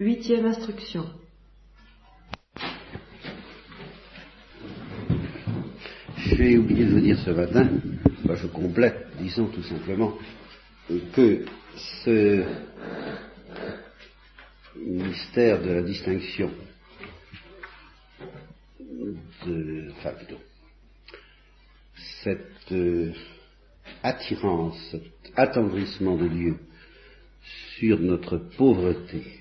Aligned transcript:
Huitième 0.00 0.46
instruction. 0.46 1.04
J'ai 6.16 6.56
oublié 6.56 6.86
de 6.86 6.92
vous 6.92 7.00
dire 7.00 7.18
ce 7.18 7.28
matin, 7.28 7.68
je 8.34 8.46
complète, 8.46 9.08
disons 9.18 9.48
tout 9.48 9.62
simplement, 9.62 10.16
que 11.12 11.44
ce 12.02 12.42
mystère 14.78 15.60
de 15.60 15.68
la 15.68 15.82
distinction 15.82 16.50
de, 19.44 19.90
enfin 19.98 20.12
plutôt, 20.12 20.40
cette 22.24 22.72
euh, 22.72 23.12
attirance, 24.02 24.78
cet 24.92 25.02
attendrissement 25.36 26.16
de 26.16 26.28
Dieu 26.28 26.56
sur 27.76 28.00
notre 28.00 28.38
pauvreté, 28.38 29.39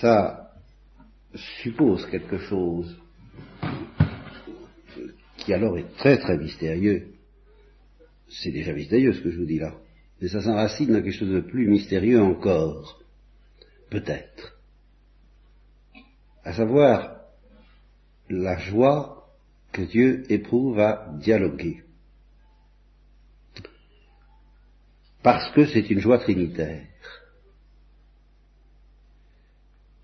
ça 0.00 0.52
suppose 1.62 2.06
quelque 2.06 2.38
chose 2.38 2.96
qui 5.38 5.52
alors 5.52 5.78
est 5.78 5.96
très 5.96 6.18
très 6.18 6.36
mystérieux. 6.36 7.08
C'est 8.28 8.50
déjà 8.50 8.72
mystérieux 8.72 9.12
ce 9.12 9.20
que 9.20 9.30
je 9.30 9.38
vous 9.38 9.46
dis 9.46 9.58
là. 9.58 9.74
Mais 10.20 10.28
ça 10.28 10.42
s'enracine 10.42 10.92
dans 10.92 11.02
quelque 11.02 11.18
chose 11.18 11.32
de 11.32 11.40
plus 11.40 11.68
mystérieux 11.68 12.20
encore. 12.20 13.00
Peut-être. 13.90 14.58
À 16.44 16.52
savoir 16.52 17.20
la 18.28 18.58
joie 18.58 19.28
que 19.72 19.82
Dieu 19.82 20.24
éprouve 20.30 20.78
à 20.80 21.14
dialoguer. 21.18 21.82
Parce 25.22 25.50
que 25.52 25.66
c'est 25.66 25.90
une 25.90 26.00
joie 26.00 26.18
trinitaire. 26.18 26.86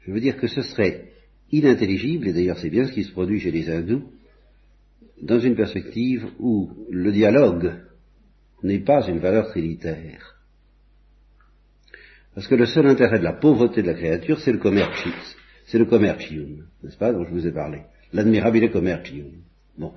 Je 0.01 0.13
veux 0.13 0.21
dire 0.21 0.37
que 0.37 0.47
ce 0.47 0.63
serait 0.63 1.13
inintelligible, 1.51 2.29
et 2.29 2.33
d'ailleurs 2.33 2.59
c'est 2.59 2.71
bien 2.71 2.87
ce 2.87 2.93
qui 2.93 3.05
se 3.05 3.13
produit 3.13 3.41
chez 3.41 3.51
les 3.51 3.71
hindous, 3.71 4.05
dans 5.23 5.39
une 5.39 5.57
perspective 5.57 6.27
où 6.39 6.71
le 6.91 7.13
dialogue 7.13 7.75
n'est 8.63 8.81
pas 8.81 9.07
une 9.09 9.19
valeur 9.19 9.49
trinitaire. 9.49 10.35
Parce 12.35 12.49
que 12.49 12.55
le 12.57 12.67
seul 12.67 12.87
intérêt 12.87 13.21
de 13.21 13.25
la 13.25 13.35
pauvreté 13.35 13.83
de 13.83 13.87
la 13.87 13.95
créature, 13.95 14.41
c'est 14.41 14.53
le 14.53 14.59
commercium, 14.59 15.15
c'est 15.67 15.79
le 15.79 15.85
commercium, 15.85 16.67
n'est-ce 16.83 16.99
pas, 16.99 17.13
dont 17.13 17.25
je 17.25 17.31
vous 17.31 17.47
ai 17.47 17.53
parlé. 17.53 17.83
L'admirabile 18.13 18.71
commercium. 18.71 19.31
Bon. 19.79 19.93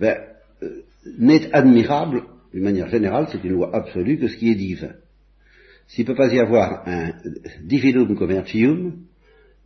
Ben, 0.00 0.18
euh, 0.62 0.82
n'est 1.18 1.52
admirable, 1.52 2.24
d'une 2.52 2.62
manière 2.62 2.88
générale, 2.88 3.28
c'est 3.30 3.42
une 3.44 3.52
loi 3.52 3.74
absolue, 3.74 4.18
que 4.18 4.28
ce 4.28 4.36
qui 4.36 4.50
est 4.50 4.54
divin. 4.54 4.94
S'il 5.88 6.04
ne 6.04 6.08
peut 6.08 6.16
pas 6.16 6.32
y 6.32 6.40
avoir 6.40 6.86
un 6.86 7.12
divinum 7.64 8.16
commercium, 8.16 8.94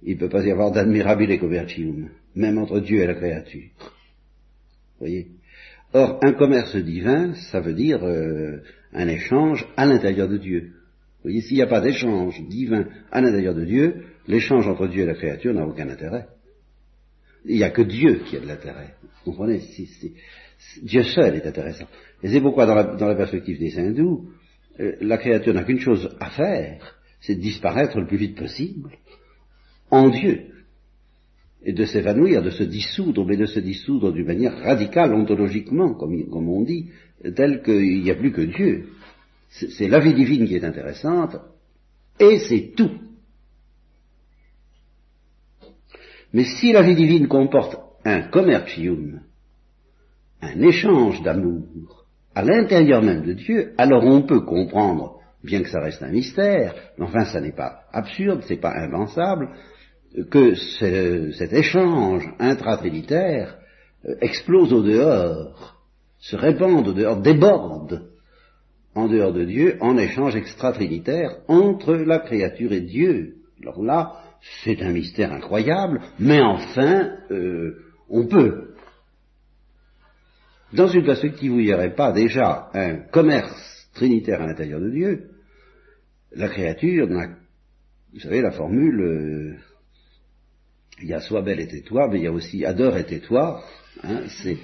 il 0.03 0.14
ne 0.14 0.20
peut 0.20 0.28
pas 0.28 0.45
y 0.45 0.50
avoir 0.50 0.70
d'admirabile 0.70 1.39
commercium, 1.39 2.11
même 2.34 2.58
entre 2.58 2.81
Dieu 2.81 3.01
et 3.01 3.06
la 3.06 3.14
créature. 3.14 3.70
Voyez? 4.98 5.28
Or, 5.92 6.19
un 6.23 6.33
commerce 6.33 6.77
divin, 6.77 7.34
ça 7.51 7.61
veut 7.61 7.75
dire 7.75 8.05
euh, 8.05 8.58
un 8.92 9.08
échange 9.08 9.67
à 9.77 9.86
l'intérieur 9.86 10.28
de 10.28 10.36
Dieu. 10.36 10.73
Vous 11.23 11.25
voyez, 11.25 11.41
s'il 11.41 11.56
n'y 11.56 11.62
a 11.62 11.67
pas 11.67 11.81
d'échange 11.81 12.41
divin 12.48 12.86
à 13.11 13.20
l'intérieur 13.20 13.55
de 13.55 13.64
Dieu, 13.64 14.05
l'échange 14.28 14.69
entre 14.69 14.86
Dieu 14.86 15.03
et 15.03 15.06
la 15.06 15.14
créature 15.14 15.53
n'a 15.53 15.67
aucun 15.67 15.89
intérêt. 15.89 16.27
Il 17.45 17.56
n'y 17.56 17.64
a 17.64 17.70
que 17.70 17.83
Dieu 17.83 18.23
qui 18.27 18.36
a 18.36 18.41
de 18.41 18.47
l'intérêt. 18.47 18.95
Vous 19.25 19.33
comprenez? 19.33 19.61
Dieu 20.83 21.03
seul 21.03 21.36
est 21.36 21.47
intéressant. 21.47 21.86
Et 22.22 22.28
c'est 22.28 22.41
pourquoi, 22.41 22.66
dans 22.66 23.06
la, 23.06 23.14
perspective 23.14 23.58
des 23.58 23.78
hindous, 23.78 24.28
euh, 24.78 24.97
la 25.00 25.19
créature 25.19 25.55
n'a 25.55 25.64
qu'une 25.64 25.80
chose 25.80 26.17
à 26.20 26.30
faire, 26.30 26.97
c'est 27.20 27.34
de 27.34 27.41
disparaître 27.41 27.98
le 27.98 28.06
plus 28.06 28.17
vite 28.17 28.36
possible 28.36 28.91
en 29.91 30.08
Dieu 30.08 30.47
et 31.62 31.73
de 31.73 31.85
s'évanouir, 31.85 32.42
de 32.42 32.51
se 32.51 32.62
dissoudre, 32.62 33.27
mais 33.27 33.36
de 33.36 33.46
se 33.46 33.61
dissoudre 33.61 34.12
d'une 34.12 34.27
manière 34.27 34.57
radicale, 34.62 35.12
ontologiquement, 35.12 35.95
comme, 35.95 36.29
comme 36.30 36.48
on 36.48 36.62
dit, 36.62 36.90
telle 37.36 37.62
qu'il 37.62 38.02
n'y 38.02 38.11
a 38.11 38.14
plus 38.14 38.33
que 38.33 38.40
Dieu. 38.40 38.89
C'est 39.51 39.89
la 39.89 39.98
vie 39.98 40.14
divine 40.14 40.46
qui 40.46 40.55
est 40.55 40.64
intéressante, 40.64 41.36
et 42.18 42.39
c'est 42.39 42.73
tout. 42.77 42.92
Mais 46.33 46.45
si 46.45 46.73
la 46.73 46.83
vie 46.83 46.95
divine 46.95 47.29
comporte 47.29 47.77
un 48.05 48.23
commercium, 48.23 49.20
un 50.42 50.61
échange 50.61 51.23
d'amour, 51.23 52.06
à 52.34 52.42
l'intérieur 52.42 53.02
même 53.02 53.24
de 53.24 53.33
Dieu, 53.33 53.73
alors 53.78 54.05
on 54.05 54.23
peut 54.23 54.40
comprendre, 54.40 55.20
bien 55.45 55.62
que 55.62 55.68
ça 55.68 55.80
reste 55.80 56.02
un 56.02 56.11
mystère, 56.11 56.74
mais 56.98 57.05
enfin 57.05 57.24
ça 57.24 57.40
n'est 57.40 57.52
pas 57.52 57.83
absurde, 57.92 58.42
c'est 58.46 58.61
pas 58.61 58.74
impensable, 58.74 59.48
que 60.30 60.55
cet 60.55 61.52
échange 61.52 62.29
intratrinitaire 62.39 63.58
euh, 64.06 64.14
explose 64.20 64.73
au 64.73 64.83
dehors, 64.83 65.77
se 66.18 66.36
répande 66.36 66.89
au 66.89 66.92
dehors, 66.92 67.20
déborde 67.20 68.11
en 68.95 69.08
dehors 69.08 69.33
de 69.33 69.45
Dieu 69.45 69.77
en 69.80 69.96
échange 69.96 70.36
extratrinitaire 70.36 71.36
entre 71.48 71.95
la 71.95 72.18
créature 72.18 72.73
et 72.73 72.80
Dieu. 72.80 73.36
Alors 73.62 73.83
là, 73.83 74.17
c'est 74.64 74.83
un 74.83 74.92
mystère 74.92 75.33
incroyable, 75.33 76.00
mais 76.18 76.40
enfin, 76.40 77.11
euh, 77.30 77.77
on 78.08 78.27
peut. 78.27 78.70
Dans 80.73 80.89
une 80.89 81.05
perspective 81.05 81.53
où 81.53 81.58
il 81.58 81.67
n'y 81.67 81.75
aurait 81.75 81.95
pas 81.95 82.13
déjà 82.13 82.70
un 82.75 82.97
commerce 82.97 83.89
trinitaire 83.95 84.41
à 84.41 84.47
l'intérieur 84.47 84.81
de 84.81 84.91
Dieu, 84.91 85.31
la 86.33 86.48
créature 86.48 87.08
n'a, 87.08 87.29
vous 88.13 88.20
savez, 88.20 88.41
la 88.41 88.53
formule 88.53 89.01
euh, 89.01 89.57
il 91.03 91.09
y 91.09 91.14
a 91.14 91.20
Sois 91.20 91.42
belle 91.42 91.61
et 91.61 91.67
tais-toi, 91.67 92.09
mais 92.09 92.19
il 92.19 92.25
y 92.25 92.27
a 92.27 92.33
aussi 92.33 92.64
Adore 92.64 92.97
et 92.97 93.07
tais-toi. 93.07 93.64
Hein, 94.03 94.23
c'est, 94.42 94.59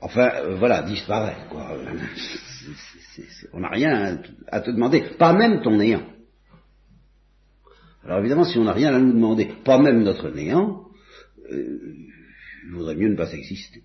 enfin, 0.00 0.30
euh, 0.34 0.56
voilà, 0.56 0.82
disparaît, 0.82 1.36
quoi. 1.50 1.76
on 3.52 3.60
n'a 3.60 3.70
rien 3.70 4.20
à 4.48 4.60
te 4.60 4.70
demander, 4.70 5.02
pas 5.18 5.32
même 5.32 5.62
ton 5.62 5.76
néant. 5.76 6.06
Alors 8.04 8.18
évidemment, 8.20 8.44
si 8.44 8.58
on 8.58 8.64
n'a 8.64 8.72
rien 8.72 8.94
à 8.94 8.98
nous 8.98 9.12
demander, 9.12 9.48
pas 9.64 9.78
même 9.78 10.02
notre 10.02 10.30
néant, 10.30 10.84
euh, 11.50 11.78
il 12.66 12.72
vaudrait 12.72 12.94
mieux 12.94 13.08
ne 13.08 13.16
pas 13.16 13.32
exister. 13.32 13.82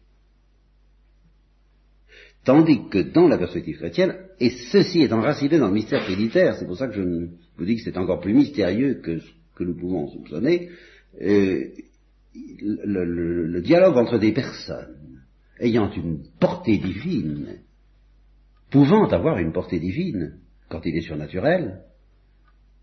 Tandis 2.43 2.89
que 2.89 2.99
dans 2.99 3.27
la 3.27 3.37
perspective 3.37 3.77
chrétienne, 3.77 4.15
et 4.39 4.49
ceci 4.71 5.01
est 5.01 5.13
enraciné 5.13 5.59
dans 5.59 5.67
le 5.67 5.73
mystère 5.73 6.03
trinitaire, 6.03 6.55
c'est 6.55 6.65
pour 6.65 6.77
ça 6.77 6.87
que 6.87 6.95
je 6.95 7.01
vous 7.57 7.65
dis 7.65 7.75
que 7.75 7.83
c'est 7.83 7.97
encore 7.97 8.19
plus 8.19 8.33
mystérieux 8.33 8.95
que 8.95 9.19
ce 9.19 9.29
que 9.55 9.63
nous 9.63 9.75
pouvons 9.75 10.07
soupçonner, 10.07 10.69
euh, 11.21 11.65
le, 12.33 13.61
dialogue 13.61 13.97
entre 13.97 14.17
des 14.17 14.31
personnes 14.31 15.21
ayant 15.59 15.91
une 15.91 16.23
portée 16.39 16.77
divine, 16.77 17.59
pouvant 18.71 19.07
avoir 19.07 19.37
une 19.37 19.51
portée 19.51 19.79
divine 19.79 20.39
quand 20.69 20.81
il 20.85 20.95
est 20.95 21.01
surnaturel, 21.01 21.81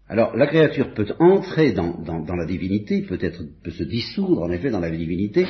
alors 0.09 0.37
la 0.37 0.47
créature 0.47 0.95
peut 0.95 1.09
entrer 1.19 1.73
dans, 1.73 2.05
la 2.07 2.47
divinité, 2.47 3.03
peut-être 3.03 3.43
peut 3.63 3.71
se 3.71 3.83
dissoudre 3.83 4.43
en 4.43 4.51
effet 4.51 4.71
dans 4.71 4.81
la 4.81 4.91
divinité, 4.91 5.47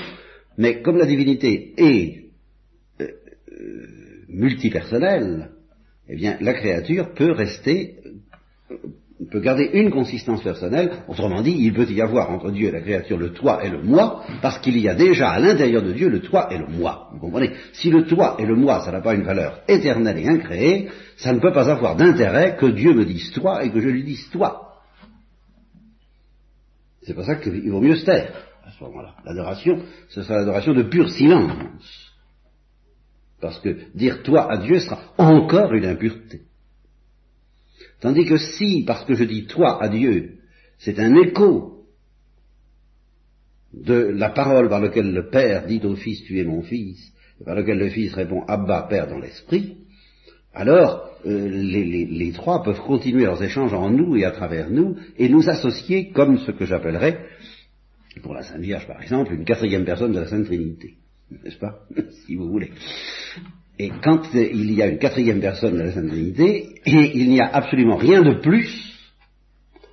mais 0.57 0.81
comme 0.81 0.97
la 0.97 1.07
divinité 1.07 1.75
est 1.77 2.28
multipersonnelle, 4.29 5.51
eh 6.09 6.17
bien 6.17 6.37
la 6.41 6.55
créature 6.55 7.13
peut 7.15 7.33
rester 7.33 7.97
peut 9.31 9.41
garder 9.41 9.71
une 9.73 9.91
consistance 9.91 10.43
personnelle, 10.43 11.03
autrement 11.09 11.43
dit, 11.43 11.55
il 11.59 11.73
peut 11.73 11.91
y 11.91 12.01
avoir 12.01 12.31
entre 12.31 12.51
Dieu 12.51 12.69
et 12.69 12.71
la 12.71 12.81
créature 12.81 13.19
le 13.19 13.33
toi 13.33 13.65
et 13.65 13.69
le 13.69 13.83
moi, 13.83 14.25
parce 14.41 14.59
qu'il 14.61 14.79
y 14.79 14.89
a 14.89 14.95
déjà 14.95 15.31
à 15.31 15.41
l'intérieur 15.41 15.83
de 15.83 15.93
Dieu 15.93 16.09
le 16.09 16.21
toi 16.21 16.49
et 16.53 16.59
le 16.59 16.67
moi. 16.67 17.11
Vous 17.13 17.19
comprenez? 17.19 17.53
Si 17.73 17.91
le 17.91 18.07
toi 18.07 18.37
et 18.39 18.47
le 18.47 18.55
moi, 18.55 18.81
ça 18.85 18.93
n'a 18.93 19.01
pas 19.01 19.15
une 19.15 19.25
valeur 19.25 19.61
éternelle 19.69 20.19
et 20.19 20.29
incréée, 20.29 20.89
ça 21.17 21.33
ne 21.33 21.41
peut 21.41 21.53
pas 21.53 21.69
avoir 21.69 21.97
d'intérêt 21.97 22.57
que 22.57 22.67
Dieu 22.67 22.95
me 22.95 23.05
dise 23.05 23.33
toi 23.33 23.65
et 23.65 23.71
que 23.71 23.81
je 23.81 23.89
lui 23.89 24.05
dise 24.05 24.31
toi. 24.31 24.77
C'est 27.03 27.15
pour 27.15 27.25
ça 27.25 27.37
qu'il 27.37 27.71
vaut 27.71 27.81
mieux 27.81 27.97
se 27.97 28.05
taire 28.05 28.33
à 28.65 28.71
ce 28.71 28.85
moment-là. 28.85 29.15
L'adoration, 29.25 29.83
ce 30.11 30.23
sera 30.23 30.39
l'adoration 30.39 30.75
de 30.75 30.83
pur 30.83 31.09
silence. 31.11 32.08
Parce 33.41 33.61
que 33.61 33.77
dire 33.95 34.23
toi 34.23 34.51
à 34.51 34.59
Dieu 34.59 34.81
sera 34.81 35.01
encore 35.17 35.73
une 35.73 35.87
impureté. 35.87 36.43
Tandis 38.01 38.27
que 38.27 38.37
si, 38.37 38.85
parce 38.87 39.05
que 39.05 39.15
je 39.15 39.25
dis 39.25 39.47
toi 39.47 39.83
à 39.83 39.89
Dieu, 39.89 40.39
c'est 40.79 40.99
un 40.99 41.15
écho 41.17 41.85
de 43.73 43.95
la 43.95 44.31
parole 44.31 44.69
par 44.69 44.81
laquelle 44.81 45.13
le 45.13 45.29
Père 45.29 45.67
dit 45.67 45.81
au 45.85 45.97
Fils, 45.97 46.23
tu 46.25 46.39
es 46.41 46.45
mon 46.45 46.63
Fils, 46.63 47.13
et 47.41 47.45
par 47.45 47.55
laquelle 47.55 47.79
le 47.79 47.91
Fils 47.91 48.15
répond, 48.15 48.43
Abba, 48.47 48.87
Père 48.89 49.09
dans 49.09 49.19
l'Esprit, 49.19 49.79
alors 50.55 51.09
euh, 51.27 51.49
les, 51.49 52.33
trois 52.33 52.63
peuvent 52.63 52.81
continuer 52.81 53.25
leurs 53.25 53.43
échanges 53.43 53.75
en 53.75 53.91
nous 53.91 54.17
et 54.17 54.25
à 54.25 54.31
travers 54.31 54.71
nous, 54.71 54.97
et 55.17 55.29
nous 55.29 55.49
associer 55.49 56.11
comme 56.11 56.39
ce 56.39 56.53
que 56.53 56.65
j'appellerais, 56.65 57.27
pour 58.23 58.35
la 58.35 58.43
Sainte 58.43 58.63
Vierge 58.63 58.87
par 58.87 59.03
exemple, 59.03 59.35
une 59.35 59.45
quatrième 59.45 59.85
personne 59.85 60.13
de 60.13 60.21
la 60.21 60.27
Sainte 60.27 60.47
Trinité, 60.47 60.95
n'est-ce 61.31 61.59
pas 61.59 61.81
Si 62.27 62.35
vous 62.35 62.49
voulez. 62.49 62.73
Et 63.79 63.91
quand 64.03 64.23
il 64.35 64.73
y 64.73 64.83
a 64.83 64.89
une 64.89 64.99
quatrième 64.99 65.41
personne 65.41 65.75
de 65.75 65.83
la 65.83 65.93
Sainte 65.93 66.09
Trinité, 66.09 66.81
il 66.85 67.29
n'y 67.29 67.41
a 67.41 67.47
absolument 67.47 67.97
rien 67.97 68.23
de 68.23 68.41
plus 68.41 68.89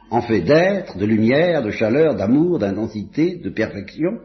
en 0.10 0.22
fait 0.22 0.42
d'être, 0.42 0.98
de 0.98 1.06
lumière, 1.06 1.64
de 1.64 1.72
chaleur, 1.72 2.16
d'amour, 2.16 2.60
d'intensité, 2.60 3.38
de 3.38 3.50
perfection, 3.50 4.20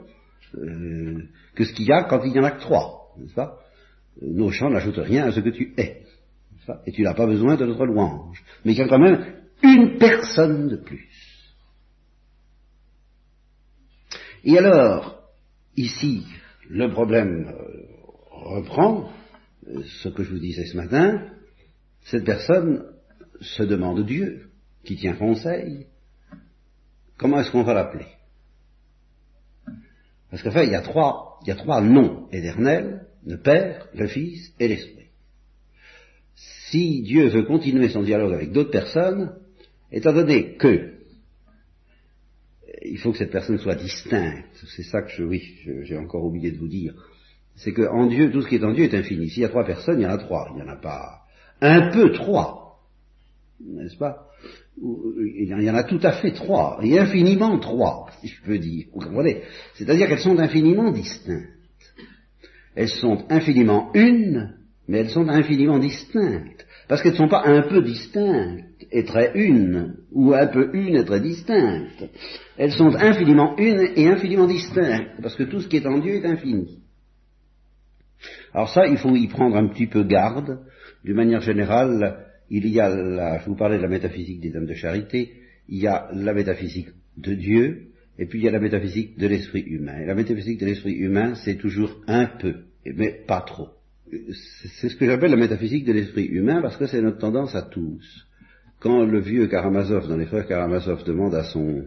euh, 0.57 1.23
que 1.55 1.65
ce 1.65 1.73
qu'il 1.73 1.87
y 1.87 1.93
a 1.93 2.05
quand 2.05 2.23
il 2.25 2.33
n'y 2.33 2.39
en 2.39 2.45
a 2.45 2.53
que 2.53 2.61
trois, 2.61 3.15
n'est-ce 3.19 3.35
pas? 3.35 3.59
Nos 4.23 4.51
chants 4.51 4.71
n'ajoutent 4.71 4.99
rien 4.99 5.27
à 5.27 5.33
ce 5.33 5.41
que 5.41 5.51
tu 5.51 5.75
es, 5.77 6.03
et 6.87 6.93
tu 6.93 7.03
n'as 7.03 7.15
pas 7.15 7.27
besoin 7.27 7.57
de 7.57 7.67
notre 7.67 7.87
louange. 7.87 8.43
Mais 8.65 8.73
il 8.73 8.79
y 8.79 8.83
a 8.83 8.89
quand 8.89 8.99
même 8.99 9.25
une 9.63 9.99
personne 9.99 10.69
de 10.69 10.77
plus. 10.77 11.09
Et 14.45 14.57
alors, 14.59 15.23
ici, 15.77 16.25
le 16.71 16.89
problème 16.89 17.49
euh, 17.49 17.87
reprend 18.31 19.11
euh, 19.67 19.83
ce 20.03 20.09
que 20.09 20.23
je 20.23 20.31
vous 20.31 20.39
disais 20.39 20.67
ce 20.67 20.77
matin, 20.77 21.27
cette 22.05 22.25
personne 22.25 22.85
se 23.41 23.65
demande 23.65 24.07
Dieu, 24.07 24.51
qui 24.85 24.97
tient 24.97 25.15
conseil. 25.15 25.87
Comment 27.19 27.41
est-ce 27.41 27.51
qu'on 27.51 27.65
va 27.65 27.75
l'appeler? 27.75 28.07
Parce 30.31 30.43
qu'en 30.43 30.53
fait, 30.53 30.67
il 30.67 30.73
y 30.73 30.77
a 30.77 30.81
trois, 30.81 31.41
il 31.43 31.49
y 31.49 31.53
a 31.53 31.57
trois 31.57 31.81
noms 31.81 32.29
éternels, 32.31 33.07
le 33.27 33.39
Père, 33.39 33.89
le 33.93 34.07
Fils 34.07 34.55
et 34.61 34.69
l'Esprit. 34.69 35.09
Si 36.71 37.03
Dieu 37.03 37.29
veut 37.29 37.43
continuer 37.43 37.89
son 37.89 38.05
dialogue 38.05 38.33
avec 38.33 38.53
d'autres 38.53 38.71
personnes, 38.71 39.35
étant 39.91 40.13
donné 40.13 40.55
que 40.55 41.00
il 42.83 42.99
faut 42.99 43.13
que 43.13 43.19
cette 43.19 43.31
personne 43.31 43.59
soit 43.59 43.75
distincte, 43.75 44.49
c'est 44.77 44.83
ça 44.83 45.03
que 45.03 45.11
je, 45.11 45.23
oui, 45.23 45.43
j'ai 45.83 45.97
encore 45.97 46.25
oublié 46.25 46.51
de 46.51 46.59
vous 46.59 46.69
dire, 46.69 46.95
c'est 47.57 47.73
qu'en 47.73 48.07
Dieu, 48.07 48.31
tout 48.31 48.43
ce 48.43 48.49
qui 48.49 48.57
est 48.57 48.65
en 48.65 48.73
Dieu 48.73 48.85
est 48.85 48.95
infini. 48.95 49.29
S'il 49.29 49.43
y 49.43 49.45
a 49.45 49.51
trois 49.51 49.65
personnes, 49.65 50.01
il 50.01 50.05
y 50.05 50.07
en 50.07 50.11
a 50.11 50.19
trois, 50.19 50.49
il 50.51 50.57
n'y 50.57 50.63
en 50.63 50.73
a 50.73 50.77
pas 50.77 51.21
un 51.61 51.91
peu 51.91 52.13
trois, 52.13 52.81
n'est-ce 53.63 53.97
pas? 53.97 54.27
Il 54.83 55.47
y 55.47 55.71
en 55.71 55.75
a 55.75 55.85
tout 55.85 56.01
à 56.03 56.13
fait 56.13 56.33
trois, 56.33 56.81
et 56.83 56.99
infiniment 56.99 57.59
trois, 57.59 58.09
si 58.21 58.29
je 58.29 58.43
peux 58.43 58.59
dire. 58.59 58.87
Vous 58.95 59.01
comprenez? 59.01 59.43
C'est-à-dire 59.75 60.09
qu'elles 60.09 60.21
sont 60.21 60.39
infiniment 60.39 60.91
distinctes. 60.91 61.49
Elles 62.75 62.89
sont 62.89 63.27
infiniment 63.29 63.91
une, 63.93 64.57
mais 64.89 64.99
elles 64.99 65.11
sont 65.11 65.29
infiniment 65.29 65.79
distinctes. 65.79 66.67
Parce 66.89 67.03
qu'elles 67.03 67.13
ne 67.13 67.19
sont 67.19 67.29
pas 67.29 67.45
un 67.45 67.63
peu 67.63 67.83
distinctes 67.83 68.65
et 68.93 69.05
très 69.05 69.33
une, 69.35 69.97
ou 70.13 70.35
un 70.35 70.47
peu 70.47 70.71
une 70.75 70.97
et 70.97 71.05
très 71.05 71.21
distincte. 71.21 72.05
Elles 72.57 72.73
sont 72.73 72.95
infiniment 72.97 73.57
une 73.57 73.93
et 73.97 74.09
infiniment 74.09 74.47
distinctes, 74.47 75.21
parce 75.23 75.37
que 75.37 75.45
tout 75.45 75.61
ce 75.61 75.69
qui 75.69 75.77
est 75.77 75.87
en 75.87 75.99
Dieu 75.99 76.15
est 76.15 76.27
infini. 76.27 76.81
Alors 78.53 78.69
ça, 78.73 78.87
il 78.87 78.99
faut 78.99 79.15
y 79.17 79.29
prendre 79.29 79.57
un 79.57 79.69
petit 79.69 79.87
peu 79.87 80.03
garde. 80.03 80.59
D'une 81.05 81.17
manière 81.17 81.41
générale, 81.41 82.27
il 82.51 82.67
y 82.67 82.81
a, 82.81 82.89
la, 82.89 83.39
je 83.39 83.47
vous 83.47 83.57
parlais 83.57 83.79
de 83.79 83.83
la 83.83 83.89
métaphysique 83.89 84.41
des 84.41 84.55
âmes 84.57 84.67
de 84.67 84.75
charité, 84.75 85.33
il 85.69 85.79
y 85.79 85.87
a 85.87 86.09
la 86.13 86.35
métaphysique 86.35 86.89
de 87.17 87.35
Dieu, 87.35 87.91
et 88.19 88.27
puis 88.27 88.41
il 88.41 88.45
y 88.45 88.49
a 88.49 88.53
la 88.53 88.61
métaphysique 88.61 89.19
de 89.19 89.27
l'esprit 89.29 89.63
humain. 89.63 90.01
Et 90.01 90.07
la 90.07 90.15
métaphysique 90.15 90.61
de 90.61 90.67
l'esprit 90.67 90.95
humain, 90.95 91.35
c'est 91.37 91.57
toujours 91.57 92.01
un 92.07 92.27
peu, 92.27 92.65
mais 92.85 93.25
pas 93.27 93.41
trop. 93.41 93.69
C'est 94.73 94.89
ce 94.89 94.97
que 94.97 95.07
j'appelle 95.07 95.31
la 95.31 95.37
métaphysique 95.37 95.85
de 95.85 95.93
l'esprit 95.93 96.27
humain, 96.27 96.61
parce 96.61 96.77
que 96.77 96.87
c'est 96.87 97.01
notre 97.01 97.19
tendance 97.19 97.55
à 97.55 97.63
tous. 97.63 98.27
Quand 98.81 99.05
le 99.05 99.21
vieux 99.21 99.47
Karamazov, 99.47 100.09
dans 100.09 100.17
les 100.17 100.27
frères 100.27 100.47
Karamazov, 100.47 101.05
demande 101.05 101.35
à 101.35 101.45
son, 101.45 101.85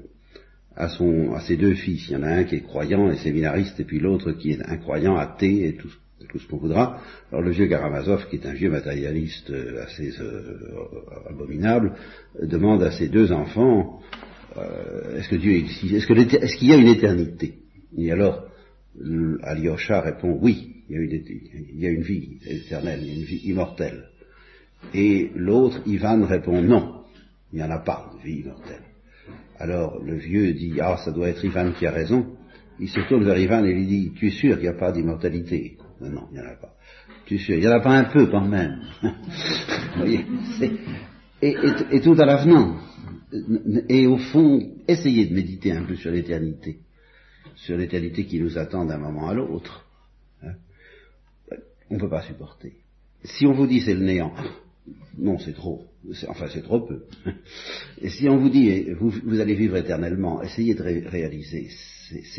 à 0.76 0.90
son, 0.90 1.34
à 1.34 1.42
ses 1.42 1.58
deux 1.58 1.74
fils, 1.74 2.08
il 2.08 2.14
y 2.14 2.16
en 2.16 2.24
a 2.24 2.30
un 2.30 2.44
qui 2.44 2.56
est 2.56 2.62
croyant 2.62 3.12
et 3.12 3.18
séminariste, 3.18 3.80
et 3.80 3.84
puis 3.84 4.00
l'autre 4.00 4.32
qui 4.34 4.52
est 4.52 4.62
incroyant, 4.64 5.18
athée 5.18 5.68
et 5.68 5.76
tout, 5.76 5.92
tout 6.30 6.40
ce 6.40 6.48
qu'on 6.48 6.58
voudra. 6.58 7.02
Alors 7.32 7.42
le 7.44 7.52
vieux 7.52 7.68
Karamazov, 7.68 8.30
qui 8.30 8.36
est 8.36 8.46
un 8.46 8.54
vieux 8.54 8.70
matérialiste 8.70 9.50
euh, 9.50 9.84
assez 9.84 10.14
euh, 10.22 10.60
abominable, 11.30 11.94
demande 12.42 12.84
à 12.84 12.92
ses 12.92 13.10
deux 13.10 13.32
enfants 13.32 14.00
euh, 14.58 15.18
est-ce 15.18 15.30
que 15.30 15.36
Dieu 15.36 15.54
existe? 15.54 15.94
Est-ce 15.94 16.58
qu'il 16.58 16.68
y 16.68 16.74
a 16.74 16.78
une 16.78 16.88
éternité? 16.88 17.56
Et 17.98 18.12
alors 18.12 18.48
Alyosha 19.42 20.02
répond 20.02 20.38
oui, 20.42 20.84
il 20.90 20.96
y, 20.96 21.00
a 21.00 21.02
une, 21.02 21.24
il 21.74 21.80
y 21.80 21.88
a 21.88 21.90
une 21.90 22.04
vie 22.04 22.38
éternelle, 22.46 23.02
une 23.02 23.24
vie 23.24 23.42
immortelle. 23.46 24.10
Et 24.94 25.32
l'autre, 25.36 25.82
Ivan, 25.86 26.26
répond 26.26 26.62
non, 26.62 27.04
il 27.52 27.58
n'y 27.58 27.64
en 27.64 27.72
a 27.72 27.80
pas 27.80 28.12
de 28.18 28.24
vie 28.24 28.42
immortelle. 28.42 28.84
Alors 29.60 30.02
le 30.04 30.16
vieux 30.16 30.54
dit 30.54 30.80
ah 30.82 30.98
ça 30.98 31.12
doit 31.12 31.30
être 31.30 31.46
Ivan 31.46 31.72
qui 31.72 31.86
a 31.86 31.92
raison. 31.92 32.26
Il 32.80 32.90
se 32.90 33.00
tourne 33.08 33.24
vers 33.24 33.38
Ivan 33.38 33.64
et 33.64 33.74
lui 33.74 33.86
dit 33.86 34.12
tu 34.16 34.28
es 34.28 34.32
sûr 34.32 34.56
qu'il 34.56 34.64
n'y 34.64 34.76
a 34.76 34.80
pas 34.80 34.92
d'immortalité? 34.92 35.78
Non, 36.02 36.28
il 36.32 36.40
n'y 36.40 36.46
en 36.46 36.50
a 36.50 36.56
pas. 36.56 36.76
Tu 37.26 37.38
sais, 37.38 37.54
il 37.54 37.60
n'y 37.60 37.68
en 37.68 37.72
a 37.72 37.80
pas 37.80 37.98
un 37.98 38.06
peu 38.06 38.26
quand 38.28 38.46
même. 38.46 38.82
Vous 39.02 39.98
voyez, 39.98 40.26
et, 41.42 41.56
et, 41.92 42.02
tout 42.02 42.16
à 42.20 42.26
l'avenant. 42.26 42.78
Et 43.90 44.08
au 44.08 44.18
fond, 44.18 44.62
essayez 44.88 45.26
de 45.26 45.34
méditer 45.34 45.72
un 45.72 45.84
peu 45.84 45.96
sur 45.96 46.12
l'éternité. 46.12 46.80
Sur 47.56 47.78
l'éternité 47.78 48.26
qui 48.26 48.40
nous 48.40 48.58
attend 48.58 48.86
d'un 48.86 48.98
moment 48.98 49.30
à 49.30 49.34
l'autre. 49.34 49.86
Hein? 50.42 50.54
On 51.90 51.96
ne 51.96 52.00
peut 52.00 52.10
pas 52.10 52.24
supporter. 52.24 52.74
Si 53.24 53.46
on 53.46 53.54
vous 53.54 53.68
dit 53.68 53.82
c'est 53.82 53.94
le 53.94 54.04
néant, 54.06 54.34
non, 55.18 55.38
c'est 55.40 55.54
trop. 55.54 55.86
Enfin, 56.28 56.48
c'est 56.52 56.64
trop 56.64 56.82
peu. 56.82 57.04
Et 58.02 58.10
si 58.10 58.28
on 58.28 58.38
vous 58.38 58.50
dit, 58.50 58.90
vous, 59.00 59.40
allez 59.40 59.56
vivre 59.56 59.78
éternellement, 59.78 60.42
essayez 60.42 60.74
de 60.74 60.84
réaliser, 60.84 61.70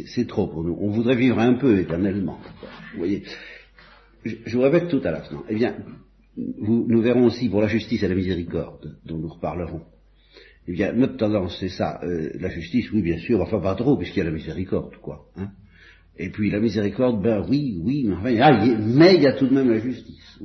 c'est 0.07 0.27
trop 0.27 0.49
pour 0.49 0.65
nous. 0.65 0.77
On 0.81 0.91
voudrait 0.91 1.17
vivre 1.17 1.39
un 1.39 1.55
peu 1.55 1.79
éternellement. 1.79 2.39
Vous 2.93 2.99
voyez 2.99 3.23
je, 4.25 4.57
vous 4.57 4.63
répète 4.63 4.89
tout 4.89 5.03
à 5.05 5.21
fin. 5.21 5.43
Eh 5.51 5.55
bien, 5.55 5.77
nous 6.37 7.03
verrons 7.03 7.27
aussi 7.27 7.49
pour 7.49 7.61
la 7.61 7.69
justice 7.69 8.03
et 8.03 8.09
la 8.09 8.15
miséricorde, 8.15 8.97
dont 9.05 9.19
nous 9.19 9.29
reparlerons. 9.29 9.83
Eh 10.67 10.73
bien, 10.73 10.93
notre 10.93 11.17
tendance, 11.17 11.59
c'est 11.61 11.69
ça. 11.69 12.01
Euh, 12.03 12.31
la 12.41 12.49
justice, 12.49 12.91
oui, 12.93 13.03
bien 13.03 13.19
sûr, 13.19 13.41
enfin 13.41 13.61
pas 13.61 13.75
trop, 13.75 13.97
puisqu'il 13.97 14.21
y 14.21 14.23
a 14.23 14.25
la 14.25 14.31
miséricorde, 14.31 14.97
quoi. 14.97 15.27
Hein. 15.37 15.51
Et 16.17 16.31
puis 16.31 16.51
la 16.51 16.61
miséricorde, 16.61 17.23
ben 17.23 17.45
oui, 17.49 17.81
oui, 17.83 18.09
mais 18.23 18.41
ah, 18.41 18.65
mais 18.79 19.17
il 19.17 19.23
y 19.23 19.27
a 19.27 19.33
tout 19.33 19.49
de 19.49 19.55
même 19.55 19.71
la 19.71 19.81
justice. 19.81 20.39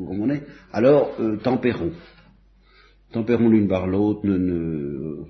Alors, 0.71 1.15
euh, 1.19 1.37
tempérons. 1.37 1.91
Tempérons 3.11 3.49
l'une 3.49 3.67
par 3.67 3.87
l'autre, 3.87 4.21
ne, 4.25 5.25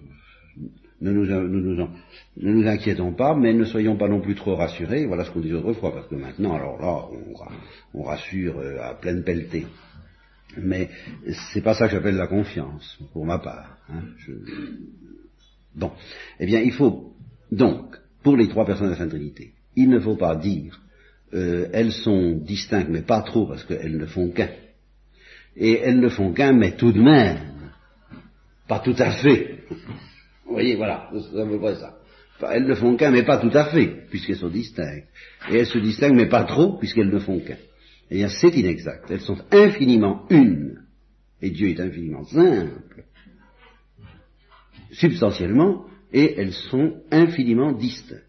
nous, 1.02 2.68
inquiétons 2.68 3.14
pas, 3.14 3.36
mais 3.36 3.54
ne 3.54 3.64
soyons 3.64 3.98
pas 3.98 4.10
non 4.10 4.22
plus 4.22 4.36
trop 4.36 4.56
rassurés. 4.56 5.06
Voilà 5.06 5.24
ce 5.24 5.32
qu'on 5.32 5.40
disait 5.40 5.56
autrefois, 5.56 5.94
parce 5.94 6.08
que 6.08 6.16
maintenant, 6.16 6.56
alors 6.56 6.80
là, 6.80 7.06
on, 7.94 8.04
rassure 8.04 8.60
euh, 8.60 8.82
à 8.82 8.96
pleine 8.96 9.24
pelletée. 9.24 9.66
Mais 10.58 10.90
c'est 11.54 11.62
pas 11.62 11.74
ça 11.74 11.88
que 11.88 11.94
j'appelle 11.94 12.16
la 12.16 12.28
confiance, 12.28 12.98
pour 13.14 13.26
ma 13.26 13.40
part. 13.40 13.78
Hein. 13.90 14.02
Bon, 15.76 15.92
eh 16.40 16.46
bien, 16.46 16.60
il 16.60 16.74
faut 16.74 17.14
donc, 17.52 17.96
pour 18.24 18.36
les 18.36 18.48
trois 18.48 18.66
personnes 18.66 18.88
de 18.88 18.92
la 18.92 18.98
Sainte 18.98 19.10
Trinité, 19.10 19.54
il 19.80 19.90
ne 19.90 20.00
faut 20.00 20.18
pas 20.18 20.36
dire 20.36 20.78
euh, 21.34 21.70
elles 21.74 21.92
sont 21.92 22.38
distinctes, 22.38 22.90
mais 22.90 23.02
pas 23.02 23.22
trop, 23.22 23.48
parce 23.48 23.64
qu'elles 23.64 23.98
ne 23.98 24.06
font 24.06 24.30
qu'un. 24.32 24.50
Et 25.56 25.80
elles 25.80 26.00
ne 26.00 26.10
font 26.10 26.34
qu'un, 26.34 26.54
mais 26.54 26.76
tout 26.76 26.92
de 26.92 27.02
même, 27.02 27.72
pas 28.68 28.80
tout 28.80 28.96
à 28.98 29.12
fait. 29.12 29.60
Vous 30.46 30.54
voyez, 30.54 30.76
voilà, 30.76 31.10
c'est 31.14 31.40
à 31.40 31.46
peu 31.46 31.60
près 31.60 31.76
ça. 31.76 31.98
elles 32.52 32.66
ne 32.66 32.74
font 32.74 32.96
qu'un, 32.96 33.12
mais 33.12 33.24
pas 33.24 33.38
tout 33.38 33.56
à 33.56 33.66
fait, 33.66 34.08
puisqu'elles 34.10 34.38
sont 34.38 34.50
distinctes. 34.50 35.08
Et 35.52 35.58
elles 35.58 35.68
se 35.68 35.78
distinguent, 35.78 36.16
mais 36.16 36.30
pas 36.30 36.44
trop, 36.44 36.78
puisqu'elles 36.78 37.10
ne 37.10 37.20
font 37.20 37.40
qu'un. 37.40 37.58
Eh 38.10 38.16
bien, 38.16 38.28
c'est 38.28 38.56
inexact. 38.58 39.12
Elles 39.12 39.22
sont 39.22 39.38
infiniment 39.52 40.26
une. 40.32 40.80
Et 41.42 41.52
Dieu 41.52 41.70
est 41.70 41.80
infiniment 41.80 42.26
simple. 42.26 43.04
Substantiellement, 44.92 45.86
et 46.12 46.40
elles 46.40 46.54
sont 46.54 47.04
infiniment 47.12 47.72
distinctes. 47.72 48.29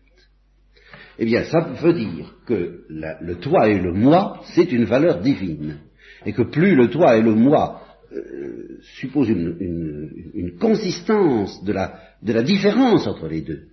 Eh 1.22 1.26
bien, 1.26 1.44
ça 1.44 1.60
veut 1.60 1.92
dire 1.92 2.34
que 2.46 2.86
le 2.88 3.34
toi 3.40 3.68
et 3.68 3.78
le 3.78 3.92
moi, 3.92 4.40
c'est 4.54 4.72
une 4.72 4.86
valeur 4.86 5.20
divine. 5.20 5.80
Et 6.24 6.32
que 6.32 6.40
plus 6.40 6.74
le 6.74 6.88
toi 6.88 7.14
et 7.18 7.20
le 7.20 7.34
moi 7.34 7.82
euh, 8.10 8.78
suppose 8.98 9.28
une, 9.28 10.56
consistance 10.58 11.62
de 11.62 11.72
la, 11.72 12.00
de 12.22 12.32
la 12.32 12.42
différence 12.42 13.06
entre 13.06 13.28
les 13.28 13.42
deux, 13.42 13.68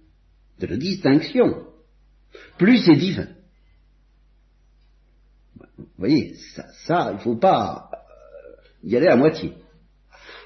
de 0.59 0.67
la 0.67 0.75
distinction, 0.75 1.63
plus 2.57 2.79
c'est 2.79 2.97
divin. 2.97 3.29
Vous 5.77 5.85
voyez, 5.97 6.33
ça, 6.53 6.65
ça 6.85 7.09
il 7.11 7.15
ne 7.15 7.21
faut 7.21 7.37
pas 7.37 7.89
euh, 7.93 8.87
y 8.89 8.97
aller 8.97 9.07
à 9.07 9.15
moitié. 9.15 9.53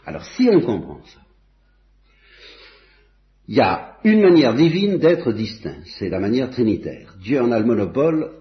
Alors 0.06 0.24
si 0.24 0.48
on 0.52 0.62
comprend 0.62 1.04
ça, 1.04 1.21
il 3.52 3.58
y 3.58 3.60
a 3.60 3.98
une 4.06 4.22
manière 4.22 4.56
divine 4.56 4.98
d'être 4.98 5.34
distinct, 5.34 5.82
c'est 6.00 6.08
la 6.08 6.22
manière 6.22 6.50
trinitaire. 6.52 7.18
Dieu 7.22 7.42
en 7.42 7.52
a 7.52 7.60
le 7.60 7.66
monopole, 7.66 8.32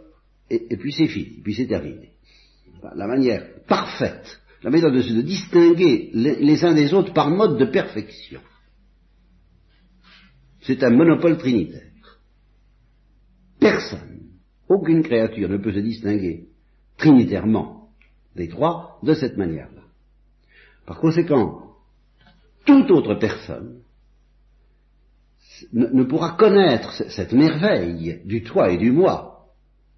et, 0.49 0.77
puis 0.77 0.93
c'est 0.93 1.09
fini, 1.09 1.41
puis 1.43 1.53
c'est 1.53 1.67
terminé. 1.67 2.13
La 2.95 3.09
manière 3.09 3.45
parfaite 3.67 4.41
la 4.63 4.71
méthode 4.71 4.95
de 4.95 5.03
se 5.03 5.13
distinguer 5.15 6.11
les, 6.15 6.65
uns 6.65 6.75
des 6.75 6.95
autres 6.95 7.13
par 7.13 7.29
mode 7.29 7.59
de 7.59 7.65
perfection. 7.65 8.41
C'est 10.61 10.85
un 10.85 10.91
monopole 10.91 11.39
trinitaire. 11.39 12.21
Personne, 13.59 14.29
aucune 14.69 15.03
créature 15.03 15.49
ne 15.49 15.57
peut 15.57 15.73
se 15.73 15.81
distinguer 15.81 16.51
trinitairement 16.99 17.89
les 18.37 18.49
trois, 18.49 19.01
de 19.03 19.15
cette 19.15 19.37
manière-là. 19.37 19.83
Par 20.87 21.01
conséquent, 21.01 21.73
toute 22.65 22.89
autre 22.93 23.17
personne 23.17 23.83
ne, 25.73 26.03
pourra 26.05 26.33
connaître 26.33 26.93
cette 26.93 27.33
merveille 27.33 28.21
du 28.25 28.43
toi 28.43 28.71
et 28.71 28.79
du 28.79 28.91
moi, 28.93 29.47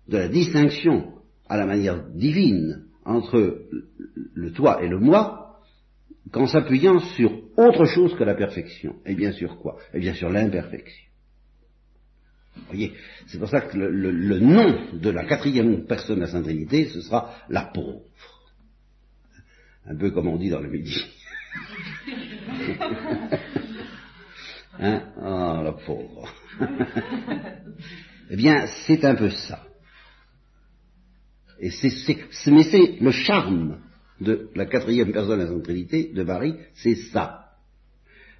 de 0.08 0.18
la 0.18 0.28
distinction 0.28 1.12
à 1.48 1.56
la 1.56 1.66
manière 1.66 2.08
divine 2.10 2.84
entre 3.04 3.66
le 4.34 4.52
toi 4.52 4.82
et 4.82 4.88
le 4.88 4.98
moi, 4.98 5.60
qu'en 6.30 6.46
s'appuyant 6.46 6.98
sur 7.00 7.30
autre 7.56 7.84
chose 7.84 8.14
que 8.16 8.24
la 8.24 8.34
perfection. 8.34 8.96
Et 9.04 9.14
bien 9.14 9.32
sûr 9.32 9.58
quoi? 9.58 9.76
Et 9.92 10.00
bien 10.00 10.14
sûr 10.14 10.30
l'imperfection. 10.30 11.08
Vous 12.56 12.62
voyez, 12.68 12.92
c'est 13.26 13.38
pour 13.38 13.48
ça 13.48 13.62
que 13.62 13.76
le, 13.76 14.38
nom 14.38 14.88
de 14.92 15.10
la 15.10 15.24
quatrième 15.24 15.86
personne 15.86 16.16
de 16.16 16.22
la 16.22 16.26
Sainte 16.26 16.44
Trinité, 16.44 16.86
ce 16.86 17.00
sera 17.00 17.34
la 17.48 17.64
pauvre. 17.64 18.02
Un 19.86 19.96
peu 19.96 20.10
comme 20.10 20.28
on 20.28 20.36
dit 20.36 20.50
dans 20.50 20.60
le 20.60 20.70
midi. 20.70 21.02
Ah, 24.78 25.60
la 25.64 25.72
pauvre. 25.72 26.28
eh 28.30 28.36
bien, 28.36 28.66
c'est 28.86 29.04
un 29.04 29.14
peu 29.14 29.30
ça. 29.30 29.62
Et 31.60 31.70
c'est, 31.70 32.16
mais 32.50 32.64
c'est 32.64 33.00
le 33.00 33.10
charme 33.12 33.78
de 34.20 34.48
la 34.54 34.66
quatrième 34.66 35.12
personne 35.12 35.38
de 35.40 35.44
la 35.44 35.60
Trinité, 35.60 36.10
de 36.12 36.22
Marie, 36.22 36.54
c'est 36.74 36.94
ça. 36.94 37.50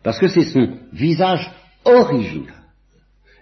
Parce 0.03 0.19
que 0.19 0.29
c'est 0.29 0.45
son 0.45 0.79
visage 0.93 1.51
original. 1.85 2.55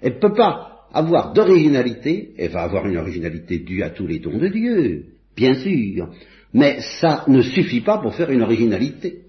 Elle 0.02 0.14
ne 0.14 0.18
peut 0.18 0.34
pas 0.34 0.86
avoir 0.92 1.32
d'originalité, 1.32 2.34
elle 2.36 2.50
va 2.50 2.62
avoir 2.62 2.86
une 2.86 2.98
originalité 2.98 3.58
due 3.60 3.82
à 3.82 3.90
tous 3.90 4.06
les 4.06 4.18
dons 4.18 4.38
de 4.38 4.48
Dieu, 4.48 5.04
bien 5.36 5.54
sûr, 5.54 6.10
mais 6.52 6.80
ça 7.00 7.24
ne 7.28 7.40
suffit 7.42 7.80
pas 7.80 7.98
pour 7.98 8.14
faire 8.14 8.30
une 8.30 8.42
originalité. 8.42 9.22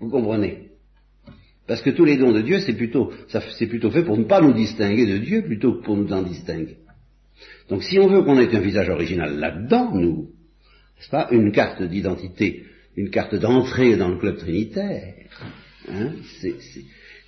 Vous 0.00 0.08
comprenez? 0.08 0.71
Parce 1.66 1.80
que 1.80 1.90
tous 1.90 2.04
les 2.04 2.16
dons 2.16 2.32
de 2.32 2.40
Dieu, 2.40 2.60
c'est 2.60 2.72
plutôt, 2.72 3.12
c'est 3.58 3.66
plutôt 3.66 3.90
fait 3.90 4.02
pour 4.02 4.18
ne 4.18 4.24
pas 4.24 4.40
nous 4.40 4.52
distinguer 4.52 5.06
de 5.06 5.18
Dieu 5.18 5.42
plutôt 5.42 5.74
que 5.74 5.84
pour 5.84 5.96
nous 5.96 6.12
en 6.12 6.22
distinguer. 6.22 6.76
Donc 7.68 7.84
si 7.84 7.98
on 7.98 8.08
veut 8.08 8.22
qu'on 8.22 8.38
ait 8.38 8.54
un 8.54 8.60
visage 8.60 8.88
original 8.88 9.38
là-dedans, 9.38 9.92
nous, 9.94 10.28
n'est-ce 10.96 11.10
pas, 11.10 11.28
une 11.30 11.52
carte 11.52 11.82
d'identité, 11.82 12.64
une 12.96 13.10
carte 13.10 13.34
d'entrée 13.36 13.96
dans 13.96 14.08
le 14.08 14.18
club 14.18 14.38
trinitaire, 14.38 15.14
hein, 15.88 16.10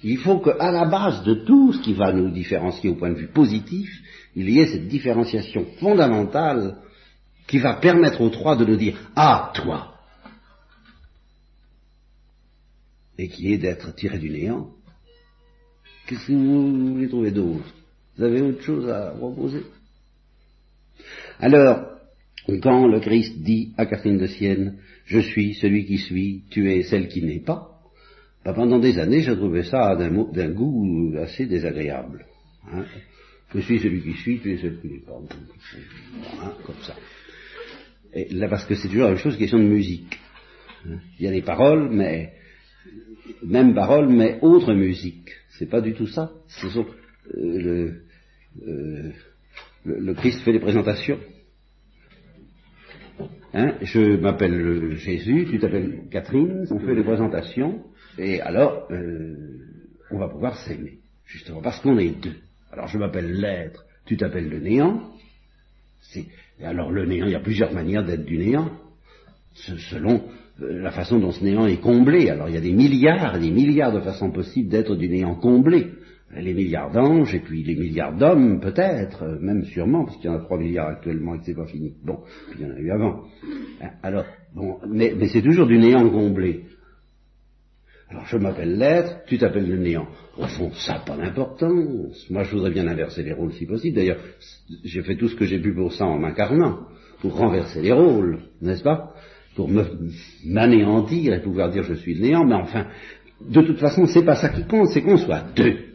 il 0.02 0.18
faut 0.18 0.38
qu'à 0.38 0.70
la 0.70 0.84
base 0.84 1.24
de 1.24 1.34
tout 1.46 1.72
ce 1.72 1.80
qui 1.80 1.94
va 1.94 2.12
nous 2.12 2.30
différencier 2.30 2.90
au 2.90 2.94
point 2.94 3.10
de 3.10 3.18
vue 3.18 3.28
positif, 3.32 3.88
il 4.36 4.50
y 4.50 4.60
ait 4.60 4.66
cette 4.66 4.88
différenciation 4.88 5.64
fondamentale 5.78 6.76
qui 7.46 7.58
va 7.58 7.74
permettre 7.74 8.20
aux 8.20 8.30
trois 8.30 8.56
de 8.56 8.64
nous 8.64 8.76
dire 8.76 8.96
Ah, 9.14 9.52
toi 9.54 9.93
et 13.18 13.28
qui 13.28 13.52
est 13.52 13.58
d'être 13.58 13.94
tiré 13.94 14.18
du 14.18 14.30
néant. 14.30 14.70
Qu'est-ce 16.06 16.26
que 16.26 16.32
vous 16.32 16.92
voulez 16.92 17.08
trouver 17.08 17.30
d'autre? 17.30 17.72
Vous 18.16 18.24
avez 18.24 18.42
autre 18.42 18.62
chose 18.62 18.88
à 18.88 19.10
proposer? 19.16 19.62
Alors, 21.40 21.86
quand 22.62 22.86
le 22.86 23.00
Christ 23.00 23.38
dit 23.42 23.72
à 23.76 23.86
Catherine 23.86 24.18
de 24.18 24.26
Sienne, 24.26 24.78
je 25.06 25.18
suis 25.18 25.54
celui 25.54 25.86
qui 25.86 25.98
suis, 25.98 26.44
tu 26.50 26.70
es 26.70 26.82
celle 26.82 27.08
qui 27.08 27.22
n'est 27.22 27.40
pas, 27.40 27.74
bah, 28.44 28.52
pendant 28.52 28.78
des 28.78 28.98
années, 28.98 29.22
j'ai 29.22 29.34
trouvé 29.36 29.62
ça 29.62 29.96
d'un 29.96 30.50
goût 30.50 31.14
assez 31.18 31.46
désagréable. 31.46 32.26
Hein. 32.70 32.84
Je 33.54 33.60
suis 33.60 33.78
celui 33.78 34.02
qui 34.02 34.12
suis, 34.14 34.40
tu 34.40 34.52
es 34.52 34.58
celui 34.58 34.80
qui 34.80 34.88
n'est 34.88 34.98
pas. 35.00 35.18
Hein, 36.42 36.52
comme 36.64 36.82
ça. 36.82 36.94
Et 38.12 38.28
là, 38.32 38.48
parce 38.48 38.66
que 38.66 38.74
c'est 38.74 38.88
toujours 38.88 39.04
la 39.04 39.10
même 39.10 39.18
chose, 39.18 39.38
question 39.38 39.58
de 39.58 39.64
musique. 39.64 40.18
Hein. 40.86 40.98
Il 41.18 41.24
y 41.24 41.28
a 41.28 41.32
des 41.32 41.42
paroles, 41.42 41.88
mais 41.90 42.34
même 43.42 43.74
paroles, 43.74 44.08
mais 44.08 44.38
autre 44.42 44.72
musique. 44.74 45.30
C'est 45.58 45.68
pas 45.68 45.80
du 45.80 45.94
tout 45.94 46.06
ça. 46.06 46.32
C'est 46.48 46.76
euh, 46.76 46.84
le, 47.36 48.02
euh, 48.66 49.12
le, 49.84 50.14
Christ 50.14 50.40
fait 50.42 50.52
des 50.52 50.60
présentations. 50.60 51.18
Hein, 53.52 53.76
je 53.82 54.16
m'appelle 54.16 54.96
Jésus, 54.96 55.46
tu 55.48 55.58
t'appelles 55.60 56.08
Catherine, 56.10 56.66
on 56.70 56.80
fait 56.80 56.96
des 56.96 57.04
présentations, 57.04 57.84
et 58.18 58.40
alors 58.40 58.88
euh, 58.90 59.36
on 60.10 60.18
va 60.18 60.28
pouvoir 60.28 60.56
s'aimer, 60.56 60.98
justement 61.24 61.62
parce 61.62 61.78
qu'on 61.80 61.96
est 61.98 62.20
deux. 62.20 62.34
Alors 62.72 62.88
je 62.88 62.98
m'appelle 62.98 63.32
l'être, 63.32 63.84
tu 64.06 64.16
t'appelles 64.16 64.48
le 64.48 64.58
néant. 64.58 65.12
Alors 66.60 66.90
le 66.90 67.06
néant, 67.06 67.26
il 67.26 67.32
y 67.32 67.36
a 67.36 67.40
plusieurs 67.40 67.72
manières 67.72 68.04
d'être 68.04 68.24
du 68.24 68.38
néant, 68.38 68.72
selon 69.54 70.14
euh, 70.14 70.43
la 70.58 70.90
façon 70.90 71.18
dont 71.18 71.32
ce 71.32 71.42
néant 71.42 71.66
est 71.66 71.80
comblé. 71.80 72.30
Alors 72.30 72.48
il 72.48 72.54
y 72.54 72.58
a 72.58 72.60
des 72.60 72.72
milliards, 72.72 73.38
des 73.38 73.50
milliards 73.50 73.92
de 73.92 74.00
façons 74.00 74.30
possibles 74.30 74.68
d'être 74.68 74.94
du 74.94 75.08
néant 75.08 75.34
comblé 75.34 75.90
les 76.40 76.54
milliards 76.54 76.90
d'anges 76.90 77.34
et 77.34 77.40
puis 77.40 77.62
les 77.62 77.74
milliards 77.74 78.16
d'hommes 78.16 78.60
peut-être, 78.60 79.22
euh, 79.22 79.38
même 79.40 79.64
sûrement, 79.64 80.04
parce 80.04 80.16
qu'il 80.16 80.26
y 80.26 80.28
en 80.32 80.36
a 80.36 80.40
trois 80.40 80.58
milliards 80.58 80.88
actuellement 80.88 81.34
et 81.34 81.38
que 81.38 81.44
c'est 81.44 81.54
pas 81.54 81.66
fini. 81.66 81.94
Bon, 82.04 82.20
puis 82.50 82.60
il 82.60 82.66
y 82.66 82.70
en 82.70 82.74
a 82.74 82.78
eu 82.78 82.90
avant. 82.90 83.24
Hein, 83.80 83.90
alors, 84.02 84.24
bon, 84.54 84.78
mais, 84.88 85.14
mais 85.16 85.28
c'est 85.28 85.42
toujours 85.42 85.66
du 85.66 85.78
néant 85.78 86.08
comblé. 86.10 86.64
Alors 88.10 88.26
je 88.26 88.36
m'appelle 88.36 88.76
l'être, 88.76 89.24
tu 89.26 89.38
t'appelles 89.38 89.68
le 89.68 89.78
néant. 89.78 90.06
Au 90.36 90.46
fond, 90.46 90.70
ça 90.72 90.94
n'a 90.94 91.00
pas 91.00 91.16
d'importance. 91.16 92.28
Moi 92.30 92.42
je 92.44 92.52
voudrais 92.52 92.70
bien 92.70 92.86
inverser 92.86 93.22
les 93.22 93.32
rôles 93.32 93.52
si 93.52 93.66
possible. 93.66 93.96
D'ailleurs, 93.96 94.20
j'ai 94.84 95.02
fait 95.02 95.16
tout 95.16 95.28
ce 95.28 95.36
que 95.36 95.46
j'ai 95.46 95.58
pu 95.58 95.72
pour 95.74 95.92
ça 95.92 96.04
en 96.04 96.18
m'incarnant, 96.18 96.86
pour 97.20 97.34
renverser 97.36 97.80
les 97.80 97.92
rôles, 97.92 98.40
n'est-ce 98.60 98.82
pas? 98.82 99.13
Pour 99.54 99.70
m'anéantir 100.44 101.32
et 101.34 101.40
pouvoir 101.40 101.70
dire 101.70 101.84
je 101.84 101.94
suis 101.94 102.14
le 102.14 102.22
néant, 102.22 102.44
mais 102.44 102.54
enfin, 102.54 102.88
de 103.40 103.62
toute 103.62 103.78
façon, 103.78 104.06
c'est 104.06 104.24
pas 104.24 104.36
ça 104.36 104.48
qui 104.48 104.64
compte, 104.66 104.88
c'est 104.88 105.02
qu'on 105.02 105.16
soit 105.16 105.44
deux. 105.54 105.94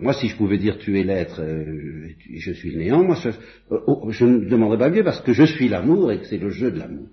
Moi, 0.00 0.12
si 0.12 0.28
je 0.28 0.36
pouvais 0.36 0.58
dire 0.58 0.78
tu 0.78 0.98
es 0.98 1.04
l'être 1.04 1.40
euh, 1.40 2.08
je 2.34 2.52
suis 2.52 2.70
le 2.70 2.78
néant, 2.78 3.02
moi, 3.02 3.16
je, 3.16 3.28
euh, 3.28 3.80
oh, 3.86 4.10
je 4.10 4.24
ne 4.24 4.48
demanderais 4.48 4.78
pas 4.78 4.90
mieux 4.90 5.04
parce 5.04 5.20
que 5.22 5.32
je 5.32 5.44
suis 5.44 5.68
l'amour 5.68 6.12
et 6.12 6.20
que 6.20 6.26
c'est 6.26 6.38
le 6.38 6.50
jeu 6.50 6.70
de 6.70 6.78
l'amour. 6.78 7.08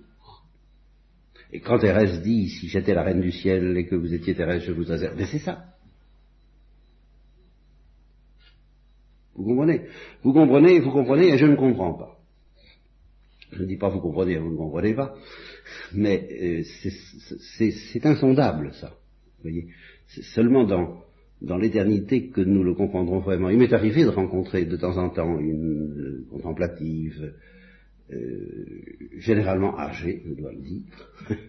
Et 1.52 1.60
quand 1.60 1.80
Thérèse 1.80 2.22
dit 2.22 2.50
si 2.50 2.68
j'étais 2.68 2.94
la 2.94 3.04
reine 3.04 3.22
du 3.22 3.32
ciel 3.32 3.78
et 3.78 3.86
que 3.86 3.96
vous 3.96 4.14
étiez 4.14 4.36
Thérèse, 4.36 4.64
je 4.64 4.72
vous 4.72 4.84
réserve, 4.84 5.16
mais 5.18 5.28
c'est 5.28 5.40
ça. 5.40 5.66
Vous 9.36 9.46
comprenez? 9.46 9.88
Vous 10.24 10.34
comprenez, 10.34 10.80
vous 10.80 10.92
comprenez, 10.92 11.34
et 11.34 11.38
je 11.38 11.46
ne 11.46 11.56
comprends 11.56 11.94
pas. 11.94 12.23
Je 13.56 13.62
ne 13.62 13.68
dis 13.68 13.78
pas 13.78 13.90
vous 13.90 14.00
comprenez, 14.00 14.38
vous 14.38 14.52
ne 14.52 14.58
comprenez 14.58 14.94
pas, 14.94 15.16
mais 15.94 16.28
euh, 16.42 16.64
c'est 17.58 18.06
insondable 18.06 18.72
ça. 18.74 18.90
Vous 19.38 19.50
voyez 19.50 19.68
C'est 20.08 20.24
seulement 20.24 20.64
dans 20.64 21.58
l'éternité 21.58 22.30
que 22.30 22.42
nous 22.42 22.64
le 22.64 22.74
comprendrons 22.74 23.20
vraiment. 23.20 23.50
Il 23.50 23.58
m'est 23.58 23.74
arrivé 23.74 24.04
de 24.04 24.10
rencontrer 24.10 24.66
de 24.66 24.78
temps 24.78 24.98
en 24.98 25.10
temps 25.10 25.40
une 25.40 26.00
euh, 26.00 26.26
contemplative, 26.32 27.34
euh, 28.12 28.66
généralement 29.18 29.78
âgée, 29.78 30.24
je 30.28 30.34
dois 30.34 30.52
le 30.52 30.62
dire, 30.62 31.40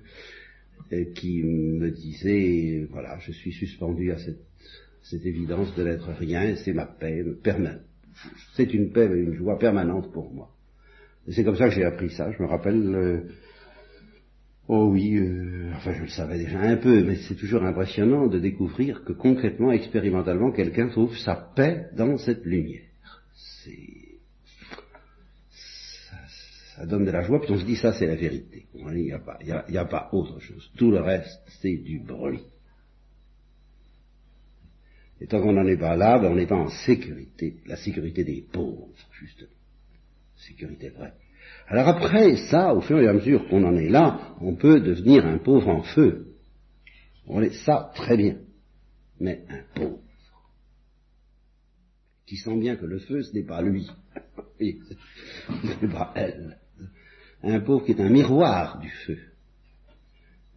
qui 1.14 1.42
me 1.42 1.90
disait, 1.90 2.86
voilà, 2.90 3.18
je 3.18 3.32
suis 3.32 3.52
suspendu 3.52 4.12
à 4.12 4.18
cette, 4.18 5.24
évidence 5.24 5.74
de 5.76 5.84
n'être 5.84 6.10
rien, 6.12 6.56
c'est 6.56 6.72
ma 6.72 6.86
paix. 6.86 7.24
C'est 8.56 8.72
une 8.72 8.90
paix 8.90 9.10
et 9.12 9.20
une 9.20 9.34
joie 9.34 9.58
permanente 9.58 10.12
pour 10.12 10.32
moi. 10.32 10.54
C'est 11.30 11.44
comme 11.44 11.56
ça 11.56 11.68
que 11.68 11.74
j'ai 11.74 11.84
appris 11.84 12.10
ça. 12.10 12.30
Je 12.32 12.42
me 12.42 12.48
rappelle 12.48 12.94
euh, 12.94 13.20
Oh 14.66 14.88
oui, 14.90 15.16
euh, 15.16 15.72
enfin 15.74 15.92
je 15.92 16.02
le 16.02 16.08
savais 16.08 16.38
déjà 16.38 16.58
un 16.60 16.76
peu, 16.76 17.04
mais 17.04 17.16
c'est 17.16 17.34
toujours 17.34 17.64
impressionnant 17.64 18.28
de 18.28 18.38
découvrir 18.38 19.04
que 19.04 19.12
concrètement, 19.12 19.72
expérimentalement, 19.72 20.52
quelqu'un 20.52 20.88
trouve 20.88 21.16
sa 21.18 21.34
paix 21.34 21.88
dans 21.94 22.16
cette 22.16 22.46
lumière. 22.46 22.88
C'est, 23.34 24.18
ça, 26.76 26.86
donne 26.86 27.04
de 27.04 27.10
la 27.10 27.22
joie, 27.22 27.42
puis 27.42 27.52
on 27.52 27.58
se 27.58 27.66
dit 27.66 27.76
ça 27.76 27.92
c'est 27.92 28.06
la 28.06 28.16
vérité. 28.16 28.66
Il 28.74 28.86
n'y 28.86 29.12
a, 29.12 29.18
pas, 29.18 29.38
a 29.38 29.84
pas 29.84 30.08
autre 30.12 30.40
chose. 30.40 30.70
Tout 30.76 30.90
le 30.90 31.00
reste 31.00 31.40
c'est 31.60 31.76
du 31.76 31.98
bruit. 31.98 32.44
Et 35.20 35.26
tant 35.26 35.42
qu'on 35.42 35.52
n'en 35.52 35.66
est 35.66 35.76
pas 35.76 35.94
là, 35.94 36.18
ben, 36.18 36.32
on 36.32 36.36
n'est 36.36 36.46
pas 36.46 36.56
en 36.56 36.68
sécurité, 36.68 37.56
la 37.66 37.76
sécurité 37.76 38.24
des 38.24 38.44
pauvres, 38.50 38.88
justement. 39.12 39.53
Sécurité 40.36 40.90
vraie. 40.90 41.14
Alors 41.68 41.88
après 41.88 42.36
ça, 42.50 42.74
au 42.74 42.80
fur 42.80 42.98
et 43.00 43.08
à 43.08 43.12
mesure 43.12 43.48
qu'on 43.48 43.64
en 43.64 43.76
est 43.76 43.88
là, 43.88 44.34
on 44.40 44.54
peut 44.54 44.80
devenir 44.80 45.26
un 45.26 45.38
pauvre 45.38 45.68
en 45.68 45.82
feu. 45.82 46.34
On 47.26 47.42
est 47.42 47.54
ça 47.64 47.92
très 47.94 48.16
bien. 48.16 48.38
Mais 49.20 49.44
un 49.48 49.62
pauvre 49.74 49.98
qui 52.26 52.36
sent 52.36 52.58
bien 52.58 52.76
que 52.76 52.86
le 52.86 52.98
feu, 52.98 53.22
ce 53.22 53.32
n'est 53.34 53.44
pas 53.44 53.62
lui, 53.62 53.88
ce 54.58 55.84
n'est 55.84 55.92
pas 55.92 56.12
elle. 56.16 56.58
Un 57.42 57.60
pauvre 57.60 57.84
qui 57.84 57.92
est 57.92 58.00
un 58.00 58.08
miroir 58.08 58.80
du 58.80 58.88
feu, 58.88 59.18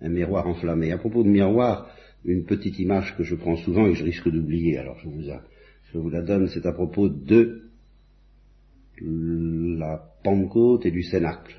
un 0.01 0.09
miroir 0.09 0.47
enflammé. 0.47 0.91
À 0.91 0.97
propos 0.97 1.23
de 1.23 1.29
miroir, 1.29 1.89
une 2.25 2.45
petite 2.45 2.79
image 2.79 3.15
que 3.17 3.23
je 3.23 3.35
prends 3.35 3.57
souvent 3.57 3.85
et 3.85 3.91
que 3.91 3.99
je 3.99 4.03
risque 4.03 4.29
d'oublier, 4.29 4.77
alors 4.77 4.97
je 4.99 5.07
vous, 5.07 5.21
je 5.21 5.97
vous 5.97 6.09
la 6.09 6.21
donne, 6.21 6.47
c'est 6.47 6.65
à 6.65 6.71
propos 6.73 7.09
de 7.09 7.66
la 9.01 10.01
Pentecôte 10.23 10.85
et 10.85 10.91
du 10.91 11.03
Cénacle. 11.03 11.55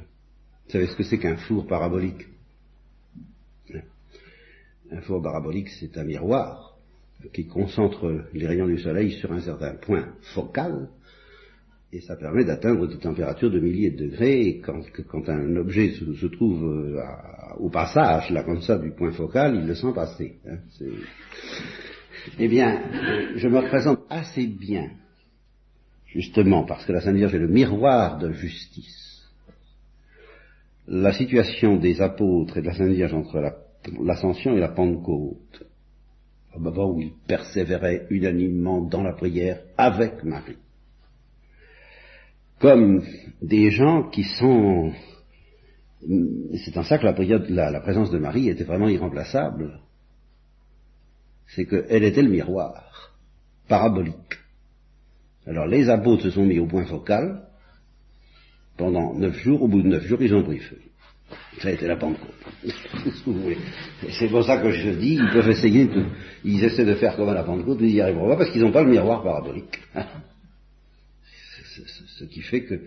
Vous 0.66 0.72
savez 0.72 0.86
ce 0.86 0.96
que 0.96 1.02
c'est 1.02 1.18
qu'un 1.18 1.36
four 1.36 1.66
parabolique 1.66 2.26
Un 4.90 5.00
four 5.02 5.22
parabolique, 5.22 5.68
c'est 5.80 5.96
un 5.98 6.04
miroir 6.04 6.76
qui 7.32 7.46
concentre 7.46 8.26
les 8.32 8.46
rayons 8.46 8.68
du 8.68 8.78
soleil 8.78 9.12
sur 9.12 9.32
un 9.32 9.40
certain 9.40 9.74
point 9.74 10.14
focal, 10.34 10.88
et 11.92 12.00
ça 12.00 12.16
permet 12.16 12.44
d'atteindre 12.44 12.86
des 12.86 12.98
températures 12.98 13.50
de 13.50 13.60
milliers 13.60 13.90
de 13.90 14.04
degrés, 14.04 14.46
et 14.46 14.60
quand, 14.60 15.28
un 15.28 15.56
objet 15.56 15.92
se, 15.92 16.26
trouve 16.26 16.64
euh, 16.64 17.00
au 17.58 17.70
passage, 17.70 18.30
là 18.30 18.44
comme 18.44 18.60
ça, 18.60 18.78
du 18.78 18.90
point 18.90 19.12
focal, 19.12 19.56
il 19.56 19.66
le 19.66 19.74
sent 19.74 19.92
passer. 19.94 20.36
Hein, 20.46 20.58
eh 22.38 22.48
bien, 22.48 22.82
je 23.36 23.48
me 23.48 23.58
représente 23.58 24.00
assez 24.10 24.46
bien, 24.46 24.90
justement, 26.08 26.64
parce 26.64 26.84
que 26.84 26.92
la 26.92 27.00
Sainte 27.00 27.16
Vierge 27.16 27.34
est 27.34 27.38
le 27.38 27.48
miroir 27.48 28.18
de 28.18 28.32
justice, 28.32 29.28
la 30.86 31.12
situation 31.12 31.76
des 31.76 32.00
apôtres 32.00 32.56
et 32.56 32.62
de 32.62 32.66
la 32.66 32.74
Sainte 32.74 32.92
Vierge 32.92 33.14
entre 33.14 33.40
l'ascension 34.02 34.56
et 34.56 34.60
la 34.60 34.68
Pentecôte, 34.68 35.66
au 36.54 36.60
moment 36.60 36.90
où 36.90 37.00
ils 37.00 37.12
persévéraient 37.26 38.06
unanimement 38.10 38.80
dans 38.80 39.02
la 39.02 39.12
prière 39.12 39.60
avec 39.76 40.24
Marie, 40.24 40.56
comme 42.58 43.04
des 43.40 43.70
gens 43.70 44.08
qui 44.10 44.24
sont... 44.24 44.92
C'est 46.64 46.76
en 46.76 46.84
ça 46.84 46.98
que 46.98 47.06
la, 47.06 47.70
la 47.70 47.80
présence 47.80 48.10
de 48.10 48.18
Marie 48.18 48.48
était 48.48 48.64
vraiment 48.64 48.88
irremplaçable. 48.88 49.80
C'est 51.48 51.66
qu'elle 51.66 52.04
était 52.04 52.22
le 52.22 52.30
miroir, 52.30 53.16
parabolique. 53.68 54.38
Alors 55.48 55.66
les 55.66 55.88
apôtres 55.88 56.24
se 56.24 56.30
sont 56.30 56.44
mis 56.44 56.58
au 56.58 56.66
point 56.66 56.84
focal, 56.84 57.42
pendant 58.76 59.14
neuf 59.14 59.36
jours, 59.38 59.62
au 59.62 59.68
bout 59.68 59.82
de 59.82 59.88
neuf 59.88 60.06
jours, 60.06 60.22
ils 60.22 60.34
ont 60.34 60.42
pris 60.42 60.58
feu. 60.58 60.78
Ça 61.60 61.68
a 61.68 61.72
été 61.72 61.86
la 61.86 61.96
Pentecôte. 61.96 62.34
C'est 64.18 64.28
pour 64.28 64.44
ça 64.44 64.58
que 64.58 64.70
je 64.70 64.90
dis, 64.90 65.14
ils 65.14 65.30
peuvent 65.32 65.48
essayer 65.50 65.86
de, 65.86 66.06
ils 66.44 66.62
essaient 66.64 66.84
de 66.84 66.94
faire 66.94 67.16
comme 67.16 67.28
à 67.28 67.34
la 67.34 67.42
Pentecôte, 67.42 67.78
mais 67.80 67.88
ils 67.88 67.94
n'y 67.94 68.00
arriveront 68.00 68.28
pas 68.28 68.36
parce 68.36 68.50
qu'ils 68.50 68.62
n'ont 68.62 68.72
pas 68.72 68.82
le 68.82 68.90
miroir 68.90 69.22
parabolique. 69.22 69.78
Ce 72.18 72.24
qui 72.24 72.40
fait 72.40 72.64
que 72.64 72.80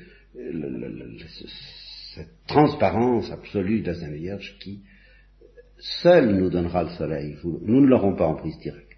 cette 2.13 2.45
transparence 2.47 3.31
absolue 3.31 3.81
de 3.81 3.87
la 3.87 3.95
Sainte 3.95 4.13
Vierge 4.13 4.57
qui 4.59 4.81
seule 6.01 6.35
nous 6.35 6.49
donnera 6.49 6.83
le 6.83 6.89
soleil, 6.89 7.37
nous 7.43 7.81
ne 7.81 7.87
l'aurons 7.87 8.15
pas 8.15 8.27
en 8.27 8.35
prise 8.35 8.57
directe. 8.59 8.90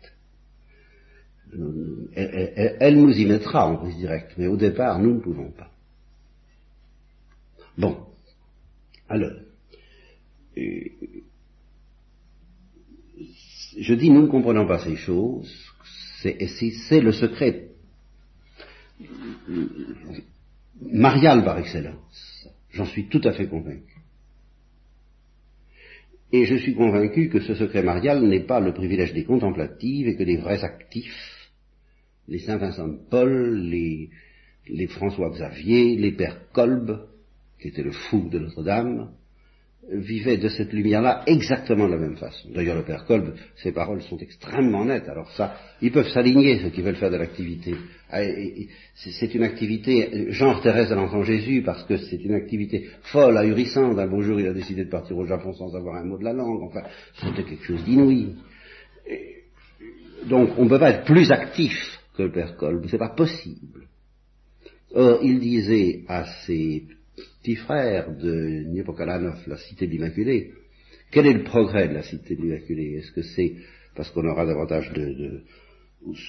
Elle, 2.16 3.00
nous 3.00 3.12
y 3.12 3.26
mettra 3.26 3.68
en 3.68 3.78
prise 3.78 3.98
directe, 3.98 4.34
mais 4.38 4.48
au 4.48 4.58
départ, 4.58 5.00
nous 5.00 5.16
ne 5.16 5.20
pouvons 5.20 5.52
pas. 5.52 5.70
Bon. 7.78 7.98
Alors, 9.10 9.32
euh, 10.58 10.62
je 13.78 13.94
dis 13.94 14.10
nous 14.10 14.24
ne 14.24 14.28
comprenons 14.28 14.68
pas 14.68 14.80
ces 14.80 14.96
choses, 14.96 15.52
c'est 16.22 17.02
le 17.02 17.12
secret 17.12 17.70
marial 20.82 21.44
par 21.44 21.60
excellence. 21.60 22.48
J'en 22.72 22.86
suis 22.86 23.08
tout 23.08 23.22
à 23.24 23.34
fait 23.34 23.48
convaincu. 23.48 23.94
Et 26.32 26.46
je 26.46 26.56
suis 26.56 26.74
convaincu 26.74 27.30
que 27.30 27.42
ce 27.42 27.54
secret 27.54 27.84
marial 27.84 28.24
n'est 28.24 28.46
pas 28.46 28.60
le 28.60 28.74
privilège 28.74 29.14
des 29.14 29.24
contemplatives 29.24 30.08
et 30.08 30.16
que 30.16 30.24
les 30.24 30.38
vrais 30.38 30.64
actifs, 30.64 31.33
les 32.28 32.40
Saint 32.40 32.58
Vincent 32.58 32.88
de 32.88 32.98
Paul, 33.10 33.60
les, 33.60 34.10
François 34.88 35.30
Xavier, 35.30 35.96
les 35.98 36.12
pères 36.12 36.52
Kolb, 36.54 37.08
qui 37.60 37.70
était 37.70 37.84
le 37.84 37.92
fou 37.92 38.30
de 38.30 38.40
Notre-Dame, 38.40 39.10
vivait 39.92 40.38
de 40.38 40.48
cette 40.48 40.72
lumière-là 40.72 41.24
exactement 41.28 41.88
de 41.88 41.96
la 41.96 42.00
même 42.00 42.16
façon. 42.16 42.50
D'ailleurs, 42.54 42.78
le 42.78 42.86
Père 42.86 43.04
Kolb, 43.06 43.34
ses 43.58 43.74
paroles 43.74 44.02
sont 44.02 44.18
extrêmement 44.18 44.86
nettes. 44.86 45.10
Alors 45.10 45.30
ça, 45.32 45.58
ils 45.82 45.92
peuvent 45.92 46.08
s'aligner, 46.08 46.60
ceux 46.60 46.70
qui 46.70 46.82
veulent 46.82 46.96
faire 46.96 47.12
de 47.12 47.18
l'activité. 47.18 47.76
Ah, 48.10 48.22
c'est 48.96 49.36
une 49.36 49.44
activité 49.44 50.32
genre 50.32 50.62
Thérèse 50.62 50.90
de 50.90 50.96
l'Enfant 50.96 51.24
Jésus, 51.24 51.64
parce 51.64 51.84
que 51.84 51.98
c'est 51.98 52.24
une 52.24 52.34
activité 52.34 52.88
folle, 53.02 53.38
ahurissante. 53.38 54.00
Un 54.00 54.08
beau 54.08 54.22
jour, 54.22 54.40
il 54.40 54.48
a 54.48 54.54
décidé 54.54 54.86
de 54.86 54.90
partir 54.90 55.18
au 55.18 55.26
Japon 55.26 55.52
sans 55.54 55.76
avoir 55.76 55.98
un 55.98 56.06
mot 56.06 56.18
de 56.18 56.24
la 56.24 56.34
langue. 56.34 56.64
Enfin, 56.64 56.84
c'était 57.22 57.44
quelque 57.44 57.66
chose 57.66 57.84
d'inouï. 57.84 58.36
Donc, 60.30 60.52
on 60.58 60.64
ne 60.64 60.70
peut 60.70 60.80
pas 60.80 60.92
être 60.92 61.04
plus 61.04 61.30
actif 61.30 62.00
Père 62.16 62.56
Kolb. 62.58 62.86
C'est 62.90 62.98
pas 62.98 63.10
possible. 63.10 63.88
Or, 64.94 65.20
il 65.24 65.40
disait 65.40 66.04
à 66.08 66.26
ses 66.46 66.86
petit 67.42 67.56
frère 67.56 68.16
de 68.16 68.64
Niepokalanov, 68.68 69.44
la 69.48 69.58
cité 69.58 69.88
de 69.88 69.92
l'Immaculée. 69.92 70.54
Quel 71.12 71.28
est 71.28 71.34
le 71.34 71.44
progrès 71.44 71.88
de 71.88 71.94
la 71.94 72.04
cité 72.04 72.36
de 72.36 72.42
l'Immaculée 72.42 72.96
Est-ce 72.96 73.12
que 73.12 73.22
c'est 73.22 73.56
parce 73.96 74.10
qu'on 74.12 74.26
aura 74.28 74.46
davantage 74.46 74.92
de, 74.94 75.44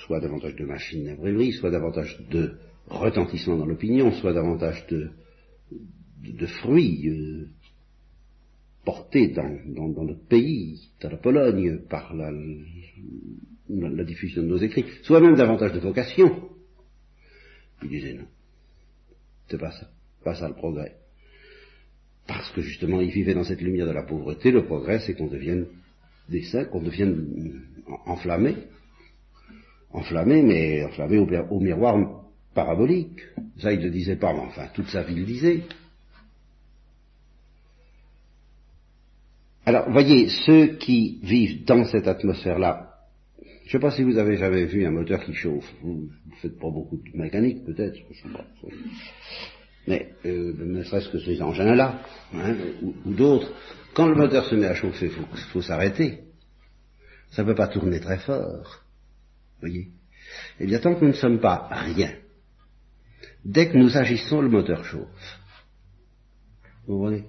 soit 0.06 0.20
davantage 0.20 0.56
de 0.56 0.64
machines 0.64 1.04
d'imprimerie, 1.04 1.52
soit 1.52 1.70
davantage 1.70 2.20
de 2.30 2.52
retentissement 2.86 3.56
dans 3.56 3.66
l'opinion, 3.66 4.12
soit 4.12 4.32
davantage 4.32 4.86
de, 4.88 5.10
de, 6.22 6.46
fruits 6.46 7.08
euh, 7.08 7.48
portés 8.84 9.28
dans, 9.28 10.04
notre 10.04 10.26
pays, 10.26 10.90
dans 11.00 11.10
la 11.10 11.16
Pologne, 11.16 11.78
par 11.88 12.14
la, 12.14 12.30
la, 13.68 14.04
diffusion 14.04 14.42
de 14.42 14.48
nos 14.48 14.58
écrits, 14.58 14.84
soit 15.02 15.20
même 15.20 15.36
davantage 15.36 15.72
de 15.72 15.80
vocation. 15.80 16.48
Il 17.82 17.88
disait 17.88 18.14
non, 18.14 18.26
c'est 19.48 19.58
pas 19.58 19.72
ça 19.72 19.88
pas 20.24 20.34
ça 20.34 20.48
le 20.48 20.54
progrès. 20.54 20.96
Parce 22.26 22.50
que 22.52 22.62
justement, 22.62 23.00
ils 23.00 23.10
vivaient 23.10 23.34
dans 23.34 23.44
cette 23.44 23.60
lumière 23.60 23.86
de 23.86 23.92
la 23.92 24.02
pauvreté, 24.02 24.50
le 24.50 24.64
progrès, 24.64 25.00
c'est 25.00 25.14
qu'on 25.14 25.26
devienne 25.26 25.66
des 26.28 26.42
saints, 26.42 26.64
qu'on 26.64 26.80
devienne 26.80 27.62
enflammé, 28.06 28.56
enflammé, 29.92 30.42
mais 30.42 30.84
enflammé 30.84 31.18
au, 31.18 31.60
miroir 31.60 32.24
parabolique. 32.54 33.20
Ça, 33.58 33.72
il 33.72 33.80
ne 33.80 33.84
le 33.84 33.90
disait 33.90 34.16
pas, 34.16 34.32
mais 34.32 34.40
enfin, 34.40 34.68
toute 34.72 34.88
sa 34.88 35.02
vie 35.02 35.16
le 35.16 35.24
disait. 35.24 35.60
Alors, 39.66 39.90
voyez, 39.90 40.28
ceux 40.46 40.76
qui 40.76 41.20
vivent 41.22 41.64
dans 41.64 41.84
cette 41.84 42.08
atmosphère-là, 42.08 42.93
je 43.64 43.68
ne 43.68 43.72
sais 43.72 43.78
pas 43.78 43.90
si 43.90 44.02
vous 44.02 44.18
avez 44.18 44.36
jamais 44.36 44.66
vu 44.66 44.84
un 44.84 44.90
moteur 44.90 45.24
qui 45.24 45.32
chauffe. 45.32 45.72
Vous 45.80 46.10
ne 46.26 46.36
faites 46.36 46.58
pas 46.58 46.70
beaucoup 46.70 46.98
de 46.98 47.16
mécanique, 47.16 47.64
peut-être. 47.64 47.98
Mais 49.86 50.14
euh, 50.26 50.52
ne 50.58 50.82
serait-ce 50.82 51.08
que 51.08 51.18
ces 51.18 51.40
engins-là, 51.40 52.02
hein, 52.34 52.56
ou, 52.82 53.14
d'autres, 53.14 53.50
quand 53.94 54.06
le 54.06 54.16
moteur 54.16 54.44
se 54.44 54.54
met 54.54 54.66
à 54.66 54.74
chauffer, 54.74 55.06
il 55.06 55.38
faut, 55.52 55.62
s'arrêter. 55.62 56.24
Ça 57.30 57.42
ne 57.42 57.48
peut 57.48 57.54
pas 57.54 57.68
tourner 57.68 58.00
très 58.00 58.18
fort. 58.18 58.82
Voyez? 59.60 59.88
Eh 60.60 60.66
bien, 60.66 60.78
tant 60.78 60.94
que 60.94 61.00
nous 61.00 61.12
ne 61.12 61.16
sommes 61.16 61.40
pas 61.40 61.68
rien, 61.70 62.12
dès 63.44 63.70
que 63.70 63.78
nous 63.78 63.96
agissons, 63.96 64.42
le 64.42 64.48
moteur 64.48 64.84
chauffe. 64.84 65.40
Vous 66.86 66.98
voyez 66.98 67.24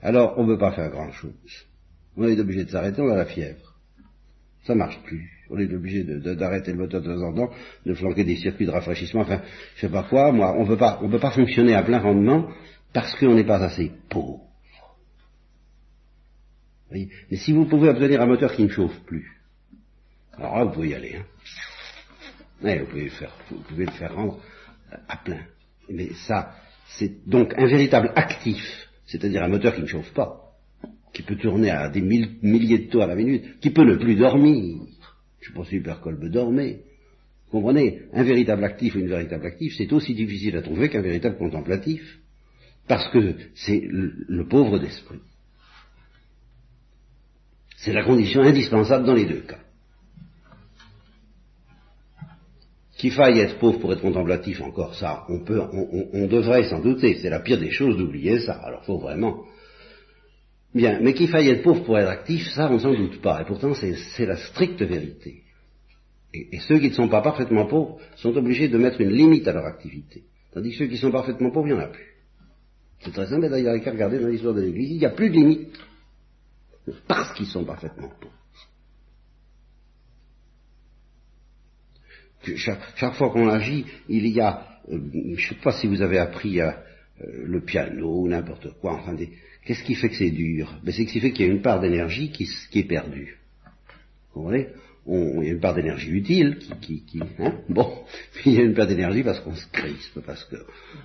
Alors, 0.00 0.38
on 0.38 0.46
ne 0.46 0.54
peut 0.54 0.58
pas 0.58 0.72
faire 0.72 0.90
grand-chose. 0.90 1.66
On 2.16 2.26
est 2.26 2.40
obligé 2.40 2.64
de 2.64 2.70
s'arrêter, 2.70 3.02
on 3.02 3.10
a 3.10 3.16
la 3.16 3.26
fièvre. 3.26 3.67
Ça 4.68 4.76
marche 4.76 5.00
plus 5.02 5.38
on 5.50 5.58
est 5.58 5.72
obligé 5.72 6.04
d'arrêter 6.04 6.72
le 6.72 6.78
moteur 6.78 7.00
de 7.00 7.06
temps 7.06 7.22
en 7.22 7.34
temps, 7.34 7.50
de 7.86 7.94
flanquer 7.94 8.24
des 8.24 8.36
circuits 8.36 8.66
de 8.66 8.70
rafraîchissement, 8.70 9.22
enfin, 9.22 9.40
je 9.76 9.80
sais 9.80 9.88
pas 9.88 10.02
quoi, 10.02 10.32
moi, 10.32 10.54
on 10.58 10.66
peut 10.66 10.76
pas, 10.76 10.98
on 11.02 11.08
peut 11.08 11.18
pas 11.18 11.30
fonctionner 11.30 11.74
à 11.74 11.82
plein 11.82 11.98
rendement 11.98 12.50
parce 12.92 13.14
qu'on 13.16 13.34
n'est 13.34 13.46
pas 13.46 13.62
assez 13.62 13.90
pauvre. 14.08 14.42
Mais 16.90 17.08
si 17.32 17.52
vous 17.52 17.66
pouvez 17.66 17.88
obtenir 17.88 18.20
un 18.22 18.26
moteur 18.26 18.52
qui 18.52 18.62
ne 18.62 18.68
chauffe 18.68 18.98
plus, 19.04 19.30
alors 20.36 20.58
là, 20.58 20.64
vous 20.64 20.72
pouvez 20.72 20.88
y 20.88 20.94
aller. 20.94 21.16
Hein. 21.16 22.76
vous, 22.80 22.86
pouvez 22.86 23.04
le 23.04 23.10
faire, 23.10 23.32
vous 23.50 23.62
pouvez 23.62 23.84
le 23.84 23.92
faire 23.92 24.14
rendre 24.14 24.40
à 25.08 25.16
plein. 25.16 25.44
Mais 25.90 26.10
ça, 26.26 26.54
c'est 26.86 27.26
donc 27.26 27.52
un 27.58 27.66
véritable 27.66 28.12
actif, 28.16 28.88
c'est-à-dire 29.06 29.42
un 29.42 29.48
moteur 29.48 29.74
qui 29.74 29.82
ne 29.82 29.86
chauffe 29.86 30.12
pas, 30.14 30.47
qui 31.12 31.22
peut 31.22 31.36
tourner 31.36 31.70
à 31.70 31.88
des 31.88 32.00
milliers 32.00 32.78
de 32.78 32.90
tours 32.90 33.02
à 33.02 33.06
la 33.06 33.14
minute, 33.14 33.60
qui 33.60 33.70
peut 33.70 33.84
ne 33.84 33.96
plus 33.96 34.16
dormir, 34.16 34.80
je 35.40 35.52
pense 35.52 35.68
que 35.70 36.00
Kolbe 36.00 36.26
dormait. 36.26 36.80
Vous 37.50 37.60
comprenez? 37.60 38.02
Un 38.12 38.24
véritable 38.24 38.64
actif 38.64 38.94
ou 38.94 38.98
une 38.98 39.08
véritable 39.08 39.46
active, 39.46 39.72
c'est 39.76 39.92
aussi 39.92 40.14
difficile 40.14 40.56
à 40.56 40.62
trouver 40.62 40.90
qu'un 40.90 41.00
véritable 41.00 41.38
contemplatif, 41.38 42.18
parce 42.86 43.08
que 43.10 43.36
c'est 43.54 43.80
le, 43.80 44.46
pauvre 44.46 44.78
d'esprit. 44.78 45.20
C'est 47.78 47.92
la 47.92 48.04
condition 48.04 48.42
indispensable 48.42 49.06
dans 49.06 49.14
les 49.14 49.26
deux 49.26 49.40
cas. 49.40 49.60
Qu'il 52.98 53.12
faille 53.12 53.38
être 53.38 53.58
pauvre 53.58 53.78
pour 53.78 53.92
être 53.92 54.02
contemplatif, 54.02 54.60
encore 54.60 54.94
ça, 54.96 55.24
on 55.28 55.44
peut, 55.44 55.60
on, 55.60 56.26
devrait 56.26 56.68
s'en 56.68 56.80
douter. 56.80 57.18
C'est 57.22 57.30
la 57.30 57.38
pire 57.38 57.60
des 57.60 57.70
choses 57.70 57.96
d'oublier 57.96 58.40
ça. 58.40 58.54
Alors 58.54 58.84
faut 58.84 58.98
vraiment. 58.98 59.44
Mais 60.78 61.12
qu'il 61.14 61.28
faille 61.28 61.48
être 61.48 61.62
pauvre 61.62 61.82
pour 61.84 61.98
être 61.98 62.08
actif, 62.08 62.48
ça, 62.50 62.70
on 62.70 62.78
s'en 62.78 62.94
doute 62.94 63.20
pas. 63.20 63.42
Et 63.42 63.44
pourtant, 63.44 63.74
c'est 63.74 64.26
la 64.26 64.36
stricte 64.36 64.80
vérité. 64.82 65.42
Et, 66.32 66.60
ceux 66.60 66.78
qui 66.78 66.90
ne 66.90 66.94
sont 66.94 67.08
pas 67.08 67.22
parfaitement 67.22 67.66
pauvres 67.66 67.98
sont 68.16 68.36
obligés 68.36 68.68
de 68.68 68.78
mettre 68.78 69.00
une 69.00 69.10
limite 69.10 69.48
à 69.48 69.52
leur 69.52 69.64
activité. 69.64 70.24
Tandis 70.52 70.70
que 70.70 70.78
ceux 70.78 70.86
qui 70.86 70.98
sont 70.98 71.10
parfaitement 71.10 71.50
pauvres, 71.50 71.68
il 71.68 71.74
n'y 71.74 71.80
en 71.80 71.84
a 71.84 71.88
plus. 71.88 72.14
C'est 73.00 73.12
très 73.12 73.26
simple, 73.26 73.48
d'ailleurs, 73.48 73.74
il 73.74 73.78
y 73.78 73.80
a 73.80 73.84
qu'à 73.84 73.92
regarder 73.92 74.18
dans 74.18 74.28
l'histoire 74.28 74.54
de 74.54 74.60
l'Église, 74.60 74.90
il 74.90 74.98
n'y 74.98 75.06
a 75.06 75.10
plus 75.10 75.30
de 75.30 75.34
limite. 75.34 75.78
Parce 77.06 77.32
qu'ils 77.34 77.46
sont 77.46 77.64
parfaitement 77.64 78.10
pauvres. 78.20 78.34
Chaque, 82.56 83.14
fois 83.14 83.30
qu'on 83.30 83.48
agit, 83.48 83.84
il 84.08 84.26
y 84.28 84.40
a, 84.40 84.80
euh, 84.90 84.98
je 85.12 85.30
ne 85.30 85.36
sais 85.36 85.60
pas 85.62 85.72
si 85.72 85.86
vous 85.86 86.02
avez 86.02 86.18
appris 86.18 86.60
à, 86.60 86.82
le 87.20 87.60
piano 87.60 88.28
n'importe 88.28 88.68
quoi, 88.80 88.94
enfin, 88.94 89.16
qu'est-ce 89.64 89.84
qui 89.84 89.94
fait 89.94 90.08
que 90.08 90.16
c'est 90.16 90.30
dur? 90.30 90.78
Ben, 90.82 90.92
C'est 90.92 91.04
ce 91.04 91.12
qui 91.12 91.20
fait 91.20 91.32
qu'il 91.32 91.46
y 91.46 91.48
a 91.48 91.52
une 91.52 91.62
part 91.62 91.80
d'énergie 91.80 92.30
qui, 92.30 92.48
qui, 92.70 92.78
est 92.80 92.88
perdue. 92.88 93.38
Vous 94.34 94.42
comprenez? 94.42 94.68
Il 95.10 95.44
y 95.44 95.48
a 95.48 95.52
une 95.52 95.60
part 95.60 95.74
d'énergie 95.74 96.10
utile 96.10 96.58
qui, 96.82 97.02
qui, 97.04 97.20
hein 97.38 97.54
bon, 97.70 98.04
puis 98.34 98.50
il 98.50 98.56
y 98.56 98.60
a 98.60 98.62
une 98.62 98.74
part 98.74 98.86
d'énergie 98.86 99.22
parce 99.22 99.40
qu'on 99.40 99.54
se 99.54 99.66
crispe, 99.72 100.20
parce 100.20 100.44
que, 100.44 100.56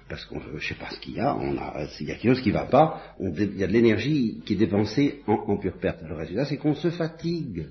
parce 0.10 0.26
qu'on, 0.26 0.42
je 0.58 0.68
sais 0.68 0.76
pas 0.76 0.90
ce 0.90 1.00
qu'il 1.00 1.14
y 1.16 1.20
a, 1.22 1.36
on 1.38 1.58
a, 1.58 1.88
s'il 1.88 2.08
y 2.08 2.12
a 2.12 2.16
quelque 2.16 2.34
chose 2.34 2.44
qui 2.44 2.52
va 2.52 2.66
pas, 2.66 3.16
il 3.20 3.58
y 3.58 3.64
a 3.64 3.68
de 3.68 3.72
l'énergie 3.72 4.42
qui 4.46 4.54
est 4.54 4.58
dépensée 4.58 5.22
en, 5.26 5.58
pure 5.58 5.78
perte. 5.78 6.02
Le 6.06 6.16
résultat, 6.16 6.46
c'est 6.46 6.58
qu'on 6.58 6.76
se 6.76 6.90
fatigue, 6.90 7.68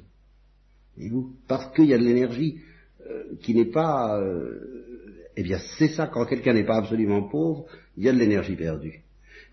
vous 0.96 1.35
parce 1.48 1.74
qu'il 1.74 1.87
y 1.87 1.94
a 1.94 1.98
de 1.98 2.05
l'énergie 2.05 2.61
euh, 3.07 3.24
qui 3.42 3.55
n'est 3.55 3.70
pas, 3.70 4.18
euh, 4.18 5.22
eh 5.37 5.42
bien, 5.42 5.59
c'est 5.78 5.88
ça 5.88 6.07
quand 6.07 6.24
quelqu'un 6.24 6.55
n'est 6.55 6.64
pas 6.64 6.76
absolument 6.76 7.28
pauvre, 7.28 7.66
il 7.96 8.05
y 8.05 8.09
a 8.09 8.12
de 8.12 8.18
l'énergie 8.18 8.57
perdue. 8.57 9.00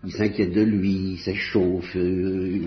Il 0.04 0.12
s'inquiète 0.12 0.52
de 0.52 0.62
lui, 0.62 1.12
il 1.12 1.18
s'échauffe, 1.18 1.94
euh, 1.96 2.66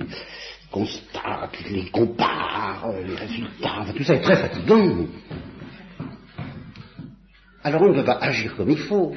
constate, 0.71 1.57
il 1.69 1.89
compare, 1.91 2.89
euh, 2.89 3.03
les 3.03 3.15
résultats, 3.15 3.85
tout 3.95 4.03
ça 4.03 4.15
est 4.15 4.21
très 4.21 4.35
fatigant. 4.35 5.07
Alors 7.63 7.81
on 7.81 7.89
ne 7.89 7.99
peut 7.99 8.05
pas 8.05 8.19
agir 8.19 8.55
comme 8.55 8.69
il 8.69 8.77
faut. 8.77 9.15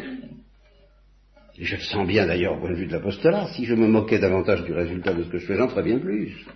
Je 1.58 1.76
le 1.76 1.82
sens 1.82 2.06
bien 2.06 2.26
d'ailleurs 2.26 2.54
au 2.54 2.60
point 2.60 2.70
de 2.70 2.76
vue 2.76 2.86
de 2.86 2.92
l'apostolat. 2.92 3.48
Si 3.54 3.64
je 3.64 3.74
me 3.74 3.86
moquais 3.86 4.18
davantage 4.18 4.64
du 4.64 4.72
résultat 4.72 5.14
de 5.14 5.24
ce 5.24 5.28
que 5.28 5.38
je 5.38 5.46
fais, 5.46 5.56
j'en 5.56 5.68
ferais 5.68 5.82
bien 5.82 5.98
plus. 5.98 6.46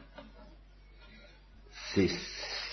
C'est, 1.95 2.09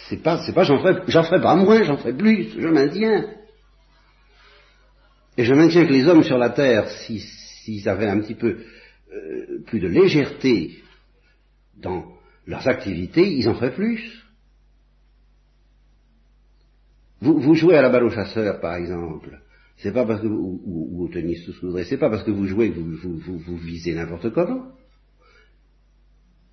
c'est 0.10 0.22
pas, 0.22 0.38
c'est 0.46 0.54
pas 0.54 0.64
j'en 0.64 0.80
ferais, 0.80 1.02
j'en 1.08 1.24
ferais 1.24 1.42
pas 1.42 1.56
moins, 1.56 1.84
j'en 1.84 1.98
ferais 1.98 2.16
plus, 2.16 2.50
je 2.60 2.68
maintiens. 2.68 3.37
Et 5.38 5.44
je 5.44 5.54
maintiens 5.54 5.86
que 5.86 5.94
les 5.94 6.08
hommes 6.08 6.24
sur 6.24 6.38
la 6.38 6.50
terre, 6.50 6.90
s'ils 6.90 7.88
avaient 7.88 8.08
un 8.08 8.20
petit 8.20 8.36
peu 8.36 8.58
euh, 9.14 9.62
plus 9.66 9.80
de 9.80 9.88
légèreté 9.88 10.80
dans 11.78 12.06
leurs 12.48 12.68
activités, 12.68 13.32
ils 13.34 13.48
en 13.48 13.54
feraient 13.54 13.76
plus. 13.76 14.24
Vous, 17.20 17.56
jouez 17.56 17.76
à 17.76 17.82
la 17.82 17.90
balle 17.90 18.04
au 18.04 18.10
chasseur, 18.10 18.60
par 18.60 18.76
exemple. 18.76 19.40
C'est 19.78 19.92
pas 19.92 20.06
parce 20.06 20.22
que 20.22 20.28
vous, 20.28 20.62
ou, 20.66 21.04
au 21.04 21.08
tennis 21.08 21.44
tout 21.46 21.54
ce 21.54 21.84
c'est 21.84 21.98
pas 21.98 22.10
parce 22.10 22.24
que 22.24 22.32
vous 22.32 22.46
jouez 22.46 22.72
que 22.72 22.80
vous, 22.80 23.18
vous, 23.18 23.58
visez 23.58 23.94
n'importe 23.94 24.32
comment. 24.32 24.72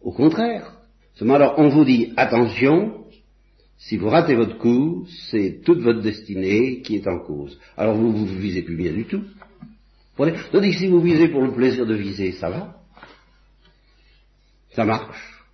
Au 0.00 0.12
contraire. 0.12 0.78
Seulement 1.14 1.34
alors, 1.34 1.54
on 1.58 1.68
vous 1.68 1.84
dit, 1.84 2.12
attention, 2.16 3.03
si 3.78 3.96
vous 3.96 4.08
ratez 4.08 4.34
votre 4.34 4.58
coup, 4.58 5.06
c'est 5.30 5.60
toute 5.64 5.80
votre 5.80 6.00
destinée 6.00 6.80
qui 6.82 6.96
est 6.96 7.08
en 7.08 7.18
cause. 7.18 7.58
Alors 7.76 7.96
vous 7.96 8.12
vous 8.12 8.26
visez 8.26 8.62
plus 8.62 8.76
bien 8.76 8.92
du 8.92 9.04
tout. 9.04 9.24
Tandis 10.16 10.70
que 10.70 10.78
si 10.78 10.87
vous 10.87 11.00
visez 11.00 11.28
pour 11.28 11.42
le 11.42 11.52
plaisir 11.52 11.87
de 11.87 11.94
viser, 11.94 12.32
ça 12.32 12.50
va. 12.50 12.80
Ça 14.70 14.84
marche. 14.84 15.44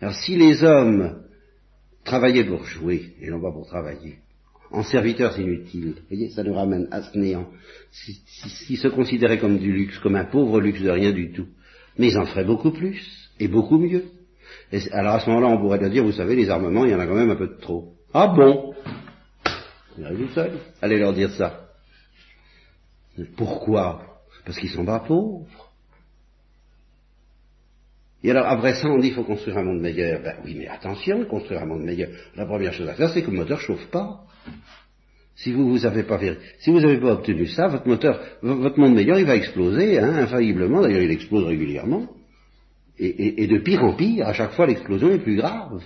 Alors 0.00 0.14
si 0.14 0.36
les 0.36 0.64
hommes 0.64 1.22
travaillaient 2.04 2.44
pour 2.44 2.64
jouer, 2.64 3.14
et 3.20 3.30
non 3.30 3.40
pas 3.40 3.52
pour 3.52 3.66
travailler, 3.66 4.18
en 4.72 4.82
serviteurs 4.82 5.38
inutiles, 5.38 5.94
vous 5.96 6.08
voyez, 6.08 6.30
ça 6.30 6.42
nous 6.42 6.54
ramène 6.54 6.88
à 6.90 7.02
ce 7.02 7.16
néant. 7.16 7.48
S'ils 7.92 8.78
se 8.78 8.88
considéraient 8.88 9.38
comme 9.38 9.58
du 9.58 9.72
luxe, 9.72 9.98
comme 9.98 10.16
un 10.16 10.24
pauvre 10.24 10.60
luxe 10.60 10.80
de 10.80 10.90
rien 10.90 11.12
du 11.12 11.32
tout, 11.32 11.46
mais 11.98 12.08
ils 12.08 12.18
en 12.18 12.26
feraient 12.26 12.44
beaucoup 12.44 12.72
plus, 12.72 13.30
et 13.38 13.48
beaucoup 13.48 13.78
mieux. 13.78 14.04
Alors 14.92 15.14
à 15.14 15.20
ce 15.20 15.28
moment-là, 15.28 15.48
on 15.48 15.58
pourrait 15.58 15.78
leur 15.78 15.90
dire, 15.90 16.02
vous 16.02 16.12
savez, 16.12 16.34
les 16.34 16.48
armements, 16.48 16.84
il 16.84 16.92
y 16.92 16.94
en 16.94 17.00
a 17.00 17.06
quand 17.06 17.14
même 17.14 17.30
un 17.30 17.36
peu 17.36 17.48
de 17.48 17.60
trop. 17.60 17.92
Ah 18.14 18.28
bon? 18.28 18.74
Vous 19.96 20.04
arrivez 20.04 20.26
tout 20.26 20.32
seul. 20.32 20.52
Allez 20.80 20.98
leur 20.98 21.12
dire 21.12 21.30
ça. 21.32 21.68
Pourquoi? 23.36 24.02
Parce 24.44 24.58
qu'ils 24.58 24.70
sont 24.70 24.84
pas 24.84 25.00
pauvres. 25.00 25.46
Et 28.24 28.30
alors, 28.30 28.46
après 28.46 28.74
ça, 28.74 28.88
on 28.88 28.98
dit 28.98 29.08
qu'il 29.08 29.16
faut 29.16 29.24
construire 29.24 29.58
un 29.58 29.64
monde 29.64 29.80
meilleur. 29.80 30.22
Ben 30.22 30.36
oui, 30.44 30.54
mais 30.56 30.68
attention, 30.68 31.24
construire 31.24 31.62
un 31.62 31.66
monde 31.66 31.82
meilleur. 31.82 32.10
La 32.36 32.46
première 32.46 32.72
chose 32.72 32.88
à 32.88 32.94
faire, 32.94 33.10
c'est 33.10 33.22
que 33.22 33.30
le 33.30 33.36
moteur 33.36 33.60
chauffe 33.60 33.86
pas. 33.90 34.20
Si 35.34 35.52
vous 35.52 35.68
vous 35.68 35.86
avez 35.86 36.04
pas 36.04 36.20
si 36.60 36.70
vous 36.70 36.80
n'avez 36.80 36.98
pas 36.98 37.12
obtenu 37.12 37.46
ça, 37.46 37.66
votre 37.66 37.88
moteur, 37.88 38.20
votre 38.42 38.78
monde 38.78 38.94
meilleur, 38.94 39.18
il 39.18 39.26
va 39.26 39.34
exploser, 39.34 39.98
hein, 39.98 40.14
infailliblement. 40.14 40.82
D'ailleurs, 40.82 41.02
il 41.02 41.10
explose 41.10 41.44
régulièrement. 41.44 42.06
Et, 43.04 43.48
de 43.48 43.58
pire 43.58 43.82
en 43.82 43.96
pire, 43.96 44.28
à 44.28 44.32
chaque 44.32 44.52
fois, 44.52 44.66
l'explosion 44.66 45.10
est 45.10 45.18
plus 45.18 45.36
grave. 45.36 45.82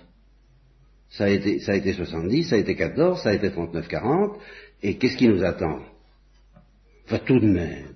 Ça 1.08 1.24
a 1.24 1.28
été, 1.30 1.60
ça 1.60 1.72
a 1.72 1.76
été 1.76 1.94
70, 1.94 2.50
ça 2.50 2.56
a 2.56 2.58
été 2.58 2.76
14, 2.76 3.22
ça 3.22 3.30
a 3.30 3.34
été 3.34 3.48
39-40. 3.48 4.36
Et 4.82 4.98
qu'est-ce 4.98 5.16
qui 5.16 5.28
nous 5.28 5.42
attend? 5.42 5.80
Enfin, 7.06 7.18
tout 7.24 7.38
de 7.38 7.46
même. 7.46 7.94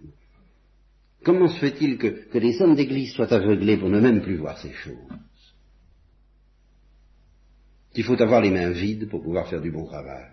Comment 1.23 1.49
se 1.49 1.59
fait-il 1.59 1.99
que, 1.99 2.39
les 2.39 2.63
hommes 2.63 2.77
d'église 2.77 3.13
soient 3.13 3.33
aveuglés 3.33 3.77
pour 3.77 3.91
ne 3.91 4.01
même 4.01 4.23
plus 4.23 4.37
voir 4.37 4.57
ces 4.59 4.73
choses? 4.73 4.95
Il 7.95 8.05
faut 8.05 8.23
avoir 8.23 8.41
les 8.41 8.51
mains 8.51 8.71
vides 8.71 9.11
pour 9.11 9.23
pouvoir 9.23 9.49
faire 9.49 9.61
du 9.61 9.71
bon 9.71 9.85
travail. 9.85 10.31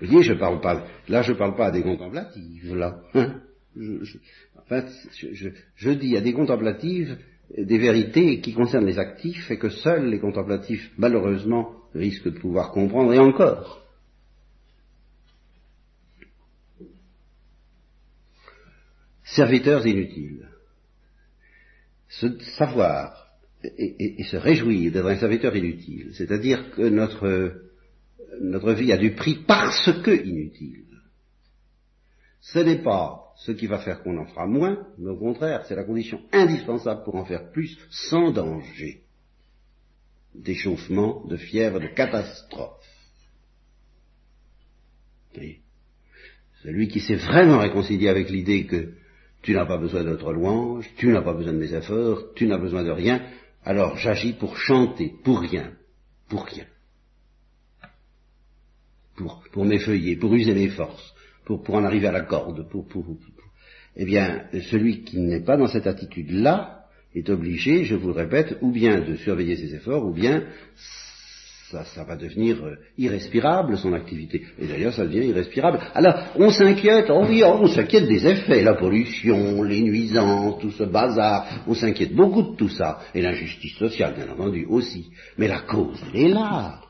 Vous 0.00 0.06
voyez, 0.06 0.22
je 0.22 0.34
parle 0.34 0.60
pas, 0.60 0.86
là 1.08 1.22
je 1.22 1.32
parle 1.32 1.56
pas 1.56 1.68
à 1.68 1.70
des 1.70 1.82
contemplatives, 1.82 2.74
là. 2.74 3.00
Hein 3.14 3.40
je, 5.76 5.90
dis 5.90 6.16
à 6.16 6.20
des 6.20 6.32
contemplatives 6.32 7.16
des 7.56 7.78
vérités 7.78 8.40
qui 8.40 8.52
concernent 8.52 8.86
les 8.86 8.98
actifs 8.98 9.50
et 9.50 9.58
que 9.58 9.70
seuls 9.70 10.10
les 10.10 10.18
contemplatifs, 10.18 10.90
malheureusement, 10.98 11.74
risquent 11.94 12.30
de 12.30 12.38
pouvoir 12.38 12.72
comprendre, 12.72 13.14
et 13.14 13.18
encore. 13.18 13.84
serviteurs 19.38 19.86
inutiles. 19.86 20.48
Savoir 22.58 23.28
et, 23.62 24.24
se 24.24 24.36
réjouir 24.36 24.90
d'être 24.92 25.06
un 25.06 25.16
serviteur 25.16 25.54
inutile, 25.54 26.12
c'est-à-dire 26.14 26.70
que 26.70 26.88
notre, 26.88 27.60
notre 28.40 28.72
vie 28.72 28.92
a 28.92 28.96
du 28.96 29.12
prix 29.12 29.44
parce 29.46 29.90
que 30.02 30.10
inutile. 30.10 30.86
Ce 32.40 32.60
n'est 32.60 32.82
pas 32.82 33.27
ce 33.38 33.52
qui 33.52 33.66
va 33.66 33.78
faire 33.78 34.02
qu'on 34.02 34.18
en 34.18 34.26
fera 34.26 34.46
moins, 34.46 34.86
mais 34.98 35.10
au 35.10 35.16
contraire, 35.16 35.64
c'est 35.66 35.76
la 35.76 35.84
condition 35.84 36.20
indispensable 36.32 37.04
pour 37.04 37.14
en 37.14 37.24
faire 37.24 37.50
plus 37.52 37.78
sans 37.90 38.32
danger 38.32 39.02
d'échauffement, 40.34 41.24
de 41.26 41.36
fièvre, 41.36 41.80
de 41.80 41.86
catastrophe. 41.86 42.84
Celui 46.62 46.88
qui 46.88 47.00
s'est 47.00 47.14
vraiment 47.14 47.58
réconcilié 47.58 48.08
avec 48.08 48.28
l'idée 48.28 48.66
que 48.66 48.94
tu 49.42 49.54
n'as 49.54 49.66
pas 49.66 49.78
besoin 49.78 50.02
de 50.02 50.10
notre 50.10 50.32
louange, 50.32 50.90
tu 50.96 51.06
n'as 51.08 51.22
pas 51.22 51.34
besoin 51.34 51.52
de 51.52 51.58
mes 51.58 51.72
efforts, 51.72 52.34
tu 52.34 52.48
n'as 52.48 52.58
besoin 52.58 52.82
de 52.82 52.90
rien, 52.90 53.24
alors 53.64 53.96
j'agis 53.96 54.32
pour 54.32 54.56
chanter, 54.56 55.14
pour 55.22 55.40
rien, 55.40 55.74
pour 56.28 56.44
rien. 56.44 56.66
Pour, 59.16 59.44
pour 59.52 59.64
m'effeuiller, 59.64 60.16
pour 60.16 60.34
user 60.34 60.54
mes 60.54 60.70
forces, 60.70 61.14
pour, 61.48 61.74
en 61.74 61.84
arriver 61.84 62.08
à 62.08 62.12
la 62.12 62.22
corde, 62.22 62.68
pour, 62.68 62.86
pour, 62.86 63.04
eh 63.96 64.04
bien, 64.04 64.44
celui 64.70 65.02
qui 65.02 65.18
n'est 65.18 65.40
pas 65.40 65.56
dans 65.56 65.66
cette 65.66 65.86
attitude-là 65.86 66.84
est 67.14 67.28
obligé, 67.30 67.84
je 67.84 67.96
vous 67.96 68.08
le 68.08 68.14
répète, 68.14 68.58
ou 68.60 68.70
bien 68.70 69.00
de 69.00 69.16
surveiller 69.16 69.56
ses 69.56 69.74
efforts, 69.74 70.04
ou 70.04 70.12
bien 70.12 70.44
ça, 71.70 72.04
va 72.04 72.16
devenir 72.16 72.64
euh, 72.64 72.76
irrespirable, 72.96 73.76
son 73.76 73.92
activité. 73.92 74.42
Et 74.58 74.66
d'ailleurs, 74.66 74.94
ça 74.94 75.04
devient 75.04 75.28
irrespirable. 75.28 75.80
Alors, 75.94 76.14
on 76.36 76.50
s'inquiète, 76.50 77.06
oh 77.10 77.24
oui, 77.28 77.42
oh, 77.44 77.58
on 77.60 77.66
s'inquiète 77.66 78.06
des 78.08 78.26
effets, 78.26 78.62
la 78.62 78.74
pollution, 78.74 79.62
les 79.62 79.82
nuisances, 79.82 80.60
tout 80.60 80.70
ce 80.70 80.84
bazar, 80.84 81.64
on 81.66 81.74
s'inquiète 81.74 82.14
beaucoup 82.14 82.42
de 82.42 82.56
tout 82.56 82.70
ça, 82.70 83.00
et 83.14 83.20
l'injustice 83.20 83.76
sociale, 83.76 84.14
bien 84.14 84.32
entendu, 84.32 84.64
aussi. 84.66 85.10
Mais 85.36 85.48
la 85.48 85.60
cause, 85.60 86.00
elle 86.14 86.20
est 86.20 86.28
là. 86.28 86.80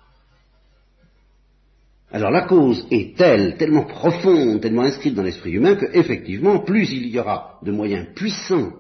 Alors 2.10 2.30
la 2.30 2.42
cause 2.42 2.86
est 2.90 3.16
telle, 3.16 3.56
tellement 3.58 3.84
profonde, 3.84 4.60
tellement 4.60 4.82
inscrite 4.82 5.14
dans 5.14 5.22
l'esprit 5.22 5.52
humain, 5.52 5.76
que 5.76 5.86
effectivement, 5.92 6.60
plus 6.60 6.90
il 6.90 7.08
y 7.08 7.18
aura 7.18 7.58
de 7.62 7.70
moyens 7.70 8.06
puissants 8.14 8.72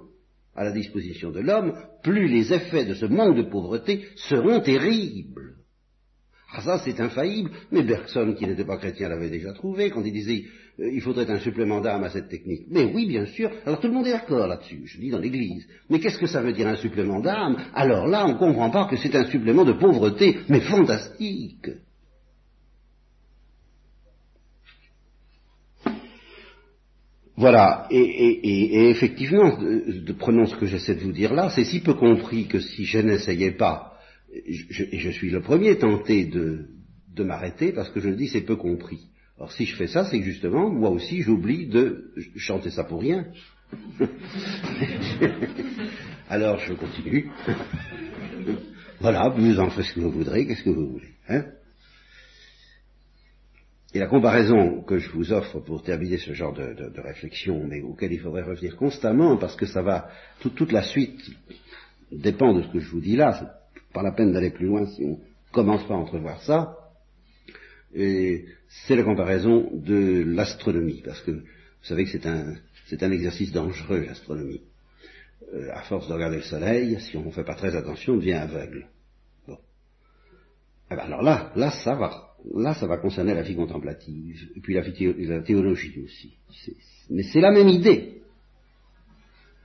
à 0.56 0.64
la 0.64 0.72
disposition 0.72 1.30
de 1.30 1.40
l'homme, 1.40 1.74
plus 2.02 2.26
les 2.26 2.52
effets 2.52 2.86
de 2.86 2.94
ce 2.94 3.06
manque 3.06 3.36
de 3.36 3.42
pauvreté 3.42 4.06
seront 4.16 4.60
terribles. 4.60 5.56
Ah 6.50 6.62
ça 6.62 6.80
c'est 6.82 6.98
infaillible, 7.00 7.50
mais 7.70 7.82
Bergson 7.82 8.34
qui 8.36 8.46
n'était 8.46 8.64
pas 8.64 8.78
chrétien 8.78 9.10
l'avait 9.10 9.28
déjà 9.28 9.52
trouvé 9.52 9.90
quand 9.90 10.02
il 10.02 10.12
disait 10.12 10.44
euh, 10.80 10.90
il 10.90 11.02
faudrait 11.02 11.30
un 11.30 11.38
supplément 11.38 11.82
d'âme 11.82 12.04
à 12.04 12.10
cette 12.10 12.30
technique. 12.30 12.66
Mais 12.70 12.84
oui, 12.84 13.06
bien 13.06 13.26
sûr, 13.26 13.50
alors 13.66 13.78
tout 13.80 13.88
le 13.88 13.92
monde 13.92 14.06
est 14.06 14.12
d'accord 14.12 14.46
là-dessus, 14.46 14.82
je 14.86 14.98
dis 14.98 15.10
dans 15.10 15.18
l'Église. 15.18 15.66
Mais 15.90 16.00
qu'est-ce 16.00 16.18
que 16.18 16.26
ça 16.26 16.40
veut 16.40 16.54
dire 16.54 16.66
un 16.66 16.76
supplément 16.76 17.20
d'âme 17.20 17.56
Alors 17.74 18.06
là, 18.06 18.24
on 18.26 18.32
ne 18.32 18.38
comprend 18.38 18.70
pas 18.70 18.86
que 18.86 18.96
c'est 18.96 19.14
un 19.14 19.26
supplément 19.26 19.66
de 19.66 19.74
pauvreté, 19.74 20.38
mais 20.48 20.60
fantastique. 20.60 21.68
Voilà, 27.38 27.86
et, 27.92 28.90
effectivement, 28.90 29.56
de, 29.58 30.12
prenons 30.12 30.46
ce 30.46 30.56
que 30.56 30.66
j'essaie 30.66 30.96
de 30.96 31.02
vous 31.02 31.12
dire 31.12 31.32
là, 31.34 31.50
c'est 31.50 31.62
si 31.62 31.78
peu 31.78 31.94
compris 31.94 32.48
que 32.48 32.58
si 32.58 32.84
je 32.84 32.98
n'essayais 32.98 33.52
pas, 33.52 33.96
je, 34.48 34.82
et 34.82 34.98
je 34.98 35.10
suis 35.10 35.30
le 35.30 35.40
premier 35.40 35.78
tenté 35.78 36.24
de, 36.24 36.66
m'arrêter 37.20 37.72
parce 37.72 37.90
que 37.90 38.00
je 38.00 38.10
dis 38.10 38.26
c'est 38.26 38.40
peu 38.40 38.56
compris. 38.56 39.06
Alors 39.36 39.52
si 39.52 39.66
je 39.66 39.76
fais 39.76 39.86
ça, 39.86 40.04
c'est 40.04 40.18
que 40.18 40.24
justement, 40.24 40.68
moi 40.68 40.90
aussi, 40.90 41.22
j'oublie 41.22 41.68
de 41.68 42.12
chanter 42.36 42.70
ça 42.70 42.82
pour 42.82 43.00
rien. 43.02 43.26
Alors 46.28 46.58
je 46.58 46.72
continue. 46.74 47.30
voilà, 49.00 49.28
vous 49.28 49.60
en 49.60 49.70
faites 49.70 49.84
ce 49.84 49.94
que 49.94 50.00
vous 50.00 50.10
voudrez, 50.10 50.44
qu'est-ce 50.44 50.64
que 50.64 50.70
vous 50.70 50.90
voulez. 50.90 51.14
Hein? 51.28 51.44
Et 53.98 54.00
la 54.00 54.06
comparaison 54.06 54.80
que 54.82 54.98
je 54.98 55.10
vous 55.10 55.32
offre 55.32 55.58
pour 55.58 55.82
terminer 55.82 56.18
ce 56.18 56.32
genre 56.32 56.52
de, 56.52 57.00
réflexion, 57.00 57.66
mais 57.66 57.80
auquel 57.80 58.12
il 58.12 58.20
faudrait 58.20 58.42
revenir 58.42 58.76
constamment, 58.76 59.36
parce 59.36 59.56
que 59.56 59.66
ça 59.66 59.82
va, 59.82 60.08
toute 60.40 60.70
la 60.70 60.84
suite 60.84 61.20
dépend 62.12 62.54
de 62.54 62.62
ce 62.62 62.68
que 62.68 62.78
je 62.78 62.88
vous 62.90 63.00
dis 63.00 63.16
là, 63.16 63.36
c'est 63.40 63.82
pas 63.92 64.04
la 64.04 64.12
peine 64.12 64.32
d'aller 64.32 64.50
plus 64.50 64.66
loin 64.66 64.86
si 64.86 65.04
on 65.04 65.18
commence 65.50 65.84
pas 65.88 65.94
à 65.94 65.96
entrevoir 65.96 66.40
ça, 66.42 66.76
et 67.92 68.44
c'est 68.68 68.94
la 68.94 69.02
comparaison 69.02 69.68
de 69.74 70.22
l'astronomie, 70.24 71.02
parce 71.04 71.20
que 71.22 71.32
vous 71.32 71.42
savez 71.82 72.04
que 72.04 72.10
c'est 72.10 72.26
un, 72.26 72.54
c'est 72.86 73.02
un 73.02 73.10
exercice 73.10 73.50
dangereux, 73.50 74.04
l'astronomie. 74.06 74.62
Euh, 75.54 75.70
à 75.72 75.82
force 75.82 76.06
de 76.06 76.12
regarder 76.12 76.36
le 76.36 76.42
soleil, 76.42 77.00
si 77.00 77.16
on 77.16 77.24
ne 77.24 77.30
fait 77.32 77.42
pas 77.42 77.56
très 77.56 77.74
attention, 77.74 78.12
on 78.12 78.18
devient 78.18 78.34
aveugle. 78.34 78.86
Bon. 79.48 79.58
Eh 80.88 80.94
ben 80.94 81.02
alors 81.02 81.22
là, 81.22 81.50
là, 81.56 81.72
ça 81.72 81.96
va. 81.96 82.27
Là, 82.54 82.74
ça 82.74 82.86
va 82.86 82.98
concerner 82.98 83.34
la 83.34 83.42
vie 83.42 83.56
contemplative, 83.56 84.50
et 84.54 84.60
puis 84.60 84.74
la, 84.74 84.82
la 84.82 85.42
théologie 85.42 86.00
aussi. 86.00 86.36
Mais 87.10 87.24
c'est 87.24 87.40
la 87.40 87.50
même 87.50 87.68
idée. 87.68 88.22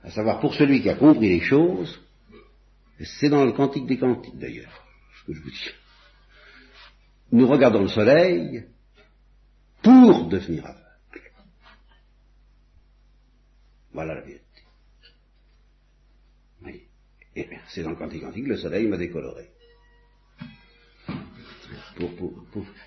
À 0.02 0.10
savoir, 0.10 0.40
pour 0.40 0.54
celui 0.54 0.82
qui 0.82 0.90
a 0.90 0.96
compris 0.96 1.28
les 1.28 1.40
choses, 1.40 2.00
c'est 3.00 3.28
dans 3.28 3.44
le 3.44 3.52
Cantique 3.52 3.86
des 3.86 3.98
Cantiques 3.98 4.38
d'ailleurs, 4.38 4.84
ce 5.20 5.26
que 5.26 5.32
je 5.32 5.40
vous 5.40 5.50
dis. 5.50 5.70
Nous 7.32 7.46
regardons 7.48 7.82
le 7.82 7.88
soleil 7.88 8.64
pour 9.82 10.26
devenir 10.26 10.66
aveugle. 10.66 11.32
Voilà 13.92 14.14
la 14.14 14.20
vérité. 14.20 14.44
Oui. 16.64 16.82
Eh 17.34 17.44
bien, 17.44 17.60
c'est 17.68 17.82
dans 17.82 17.90
le 17.90 17.96
Cantique 17.96 18.22
Cantique, 18.22 18.46
le 18.46 18.56
soleil 18.56 18.86
m'a 18.88 18.96
décoloré. 18.96 19.48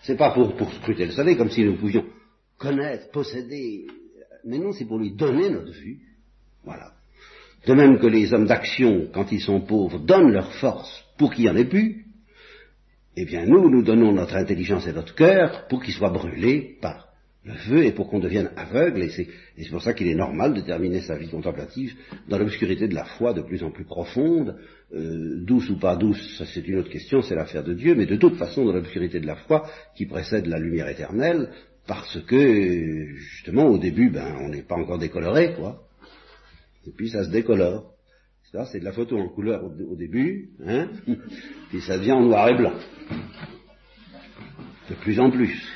C'est 0.02 0.18
pas 0.18 0.32
pour, 0.32 0.74
scruter 0.74 1.06
le 1.06 1.12
soleil 1.12 1.38
comme 1.38 1.50
si 1.50 1.64
nous 1.64 1.78
pouvions 1.78 2.06
connaître, 2.58 3.12
posséder, 3.12 3.86
mais 4.44 4.58
non, 4.58 4.72
c'est 4.72 4.86
pour 4.86 4.98
lui 4.98 5.12
donner 5.12 5.50
notre 5.50 5.72
vue. 5.72 6.00
Voilà. 6.64 6.92
De 7.66 7.74
même 7.74 8.00
que 8.00 8.08
les 8.08 8.34
hommes 8.34 8.48
d'action, 8.48 9.08
quand 9.14 9.32
ils 9.32 9.42
sont 9.42 9.62
pauvres, 9.62 10.00
donnent 10.00 10.32
leur 10.32 10.54
force 10.54 11.04
pour 11.18 11.34
qu'il 11.34 11.46
n'y 11.46 11.50
en 11.50 11.56
ait 11.56 11.66
plus, 11.66 12.06
eh 13.16 13.26
bien 13.26 13.46
nous, 13.46 13.70
nous 13.70 13.84
donnons 13.84 14.12
notre 14.14 14.36
intelligence 14.36 14.88
et 14.88 14.94
notre 14.94 15.16
cœur 15.16 15.68
pour 15.68 15.82
qu'ils 15.82 15.94
soient 15.94 16.10
brûlés 16.10 16.78
par 16.82 17.07
le 17.48 17.54
feu 17.54 17.86
et 17.86 17.92
pour 17.92 18.10
qu'on 18.10 18.20
devienne 18.20 18.52
aveugle, 18.58 19.02
et 19.04 19.10
c'est, 19.10 19.70
pour 19.70 19.82
ça 19.82 19.94
qu'il 19.94 20.08
est 20.08 20.16
normal 20.16 20.54
de 20.54 20.62
terminer 20.62 21.02
sa 21.02 21.18
vie 21.18 21.30
contemplative 21.30 21.96
dans 22.28 22.38
l'obscurité 22.38 22.88
de 22.88 22.94
la 22.94 23.06
foi 23.06 23.34
de 23.34 23.42
plus 23.42 23.64
en 23.64 23.72
plus 23.72 23.86
profonde, 23.86 24.58
euh, 24.94 25.44
douce 25.44 25.70
ou 25.70 25.80
pas 25.80 25.96
douce, 25.96 26.38
ça 26.38 26.46
c'est 26.46 26.68
une 26.68 26.80
autre 26.80 26.90
question, 26.90 27.22
c'est 27.22 27.36
l'affaire 27.36 27.64
de 27.64 27.74
Dieu, 27.74 27.96
mais 27.96 28.06
de 28.06 28.18
toute 28.18 28.36
façon 28.36 28.66
dans 28.66 28.74
l'obscurité 28.74 29.20
de 29.20 29.26
la 29.26 29.36
foi 29.36 29.66
qui 29.96 30.06
précède 30.06 30.46
la 30.46 30.60
lumière 30.60 30.90
éternelle, 30.90 31.50
parce 31.88 32.20
que 32.26 33.06
justement 33.16 33.68
au 33.68 33.78
début, 33.78 34.10
ben 34.10 34.36
on 34.42 34.50
n'est 34.50 34.64
pas 34.64 34.76
encore 34.76 35.00
décoloré, 35.00 35.54
quoi. 35.56 35.88
Et 36.86 36.92
puis 36.92 37.10
ça 37.10 37.24
se 37.24 37.30
décolore. 37.30 37.94
C'est 38.72 38.80
de 38.80 38.86
la 38.86 38.94
photo 38.94 39.18
en 39.20 39.28
couleur 39.28 39.64
au, 39.64 39.96
début, 39.96 40.52
hein, 40.66 40.90
puis 41.70 41.82
ça 41.82 41.98
devient 41.98 42.14
en 42.14 42.22
noir 42.22 42.48
et 42.50 42.56
blanc. 42.56 42.74
De 44.90 44.96
plus 44.96 45.20
en 45.20 45.30
plus. 45.30 45.68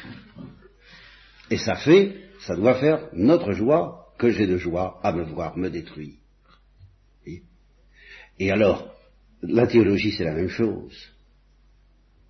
Et 1.51 1.57
ça 1.57 1.75
fait, 1.75 2.15
ça 2.47 2.55
doit 2.55 2.79
faire 2.79 3.09
notre 3.13 3.51
joie 3.51 4.13
que 4.17 4.31
j'ai 4.31 4.47
de 4.47 4.57
joie 4.57 4.99
à 5.03 5.11
me 5.11 5.23
voir 5.23 5.57
me 5.57 5.69
détruire. 5.69 6.15
Et, 8.39 8.51
alors, 8.51 8.95
la 9.43 9.67
théologie, 9.67 10.13
c'est 10.13 10.23
la 10.23 10.33
même 10.33 10.49
chose. 10.49 10.97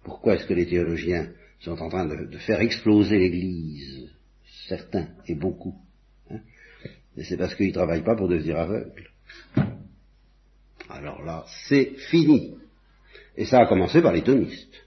Pourquoi 0.03 0.35
est-ce 0.35 0.45
que 0.45 0.53
les 0.53 0.65
théologiens 0.65 1.29
sont 1.59 1.79
en 1.79 1.89
train 1.89 2.05
de, 2.05 2.37
faire 2.39 2.59
exploser 2.59 3.17
l'Église? 3.17 4.09
Certains, 4.67 5.07
et 5.27 5.35
beaucoup. 5.35 5.75
Hein 6.29 6.39
c'est 7.23 7.37
parce 7.37 7.55
qu'ils 7.55 7.67
ne 7.67 7.73
travaillent 7.73 8.03
pas 8.03 8.15
pour 8.15 8.27
devenir 8.27 8.57
aveugles. 8.57 9.09
Alors 10.89 11.23
là, 11.23 11.45
c'est 11.67 11.93
fini. 12.09 12.55
Et 13.37 13.45
ça 13.45 13.59
a 13.59 13.67
commencé 13.67 14.01
par 14.01 14.13
les 14.13 14.23
thomistes. 14.23 14.85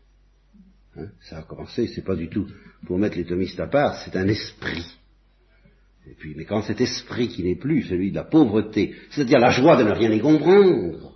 Hein, 0.96 1.09
ça 1.22 1.38
a 1.38 1.42
commencé, 1.42 1.88
c'est 1.88 2.04
pas 2.04 2.14
du 2.14 2.28
tout 2.28 2.46
pour 2.87 2.98
mettre 2.98 3.16
les 3.16 3.24
thomistes 3.24 3.59
à 3.59 3.66
part, 3.66 3.96
c'est 4.04 4.16
un 4.16 4.28
esprit. 4.28 4.87
Et 6.09 6.14
puis, 6.14 6.35
mais 6.37 6.44
quand 6.44 6.62
cet 6.62 6.80
esprit 6.80 7.28
qui 7.28 7.42
n'est 7.42 7.57
plus 7.57 7.83
celui 7.83 8.11
de 8.11 8.16
la 8.16 8.24
pauvreté, 8.24 8.94
c'est-à-dire 9.11 9.38
la 9.38 9.50
joie 9.50 9.76
de 9.76 9.85
ne 9.85 9.92
rien 9.92 10.12
y 10.12 10.20
comprendre, 10.20 11.14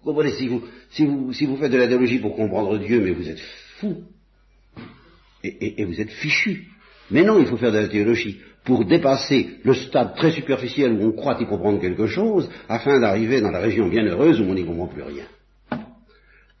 vous 0.00 0.12
comprenez, 0.12 0.32
si 0.32 0.48
vous, 0.48 0.64
si 0.90 1.04
vous, 1.04 1.32
si 1.32 1.46
vous 1.46 1.56
faites 1.56 1.70
de 1.70 1.78
la 1.78 1.86
théologie 1.86 2.18
pour 2.18 2.34
comprendre 2.34 2.78
Dieu, 2.78 3.00
mais 3.00 3.12
vous 3.12 3.28
êtes 3.28 3.40
fou, 3.78 4.02
et, 5.44 5.82
et 5.82 5.84
vous 5.84 6.00
êtes 6.00 6.10
fichu. 6.10 6.64
Mais 7.10 7.22
non, 7.22 7.38
il 7.38 7.46
faut 7.46 7.56
faire 7.56 7.72
de 7.72 7.78
la 7.78 7.88
théologie 7.88 8.40
pour 8.64 8.84
dépasser 8.84 9.58
le 9.62 9.74
stade 9.74 10.16
très 10.16 10.32
superficiel 10.32 10.92
où 10.92 11.04
on 11.04 11.12
croit 11.12 11.40
y 11.40 11.46
comprendre 11.46 11.80
quelque 11.80 12.06
chose, 12.06 12.50
afin 12.68 12.98
d'arriver 12.98 13.40
dans 13.40 13.52
la 13.52 13.60
région 13.60 13.88
bienheureuse 13.88 14.40
où 14.40 14.44
on 14.44 14.54
n'y 14.54 14.64
comprend 14.64 14.88
plus 14.88 15.02
rien 15.02 15.26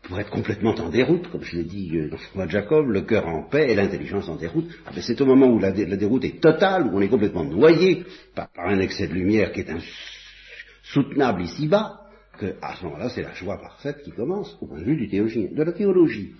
pour 0.06 0.20
être 0.20 0.30
complètement 0.30 0.74
en 0.74 0.88
déroute, 0.88 1.28
comme 1.30 1.42
je 1.42 1.56
l'ai 1.56 1.64
dit 1.64 1.96
euh, 1.96 2.08
dans 2.08 2.16
mois 2.34 2.46
de 2.46 2.50
Jacob, 2.50 2.88
le 2.88 3.02
cœur 3.02 3.26
en 3.26 3.42
paix 3.42 3.70
et 3.70 3.74
l'intelligence 3.74 4.28
en 4.28 4.36
déroute. 4.36 4.70
Mais 4.94 5.02
c'est 5.02 5.20
au 5.20 5.26
moment 5.26 5.48
où 5.48 5.58
la, 5.58 5.72
déroute 5.72 6.24
est 6.24 6.40
totale, 6.40 6.86
où 6.86 6.96
on 6.96 7.00
est 7.00 7.08
complètement 7.08 7.44
noyé 7.44 8.04
par, 8.34 8.48
un 8.56 8.78
excès 8.78 9.08
de 9.08 9.14
lumière 9.14 9.52
qui 9.52 9.60
est 9.60 9.70
insoutenable 9.70 11.42
ici-bas, 11.42 12.02
que 12.38 12.54
à 12.62 12.76
ce 12.76 12.84
moment-là, 12.84 13.08
c'est 13.08 13.22
la 13.22 13.34
joie 13.34 13.60
parfaite 13.60 14.02
qui 14.04 14.12
commence, 14.12 14.56
au 14.60 14.66
point 14.66 14.78
de 14.78 14.84
vue 14.84 14.96
du 14.96 15.08
de 15.08 15.62
la 15.62 15.72
théologie. 15.72 16.34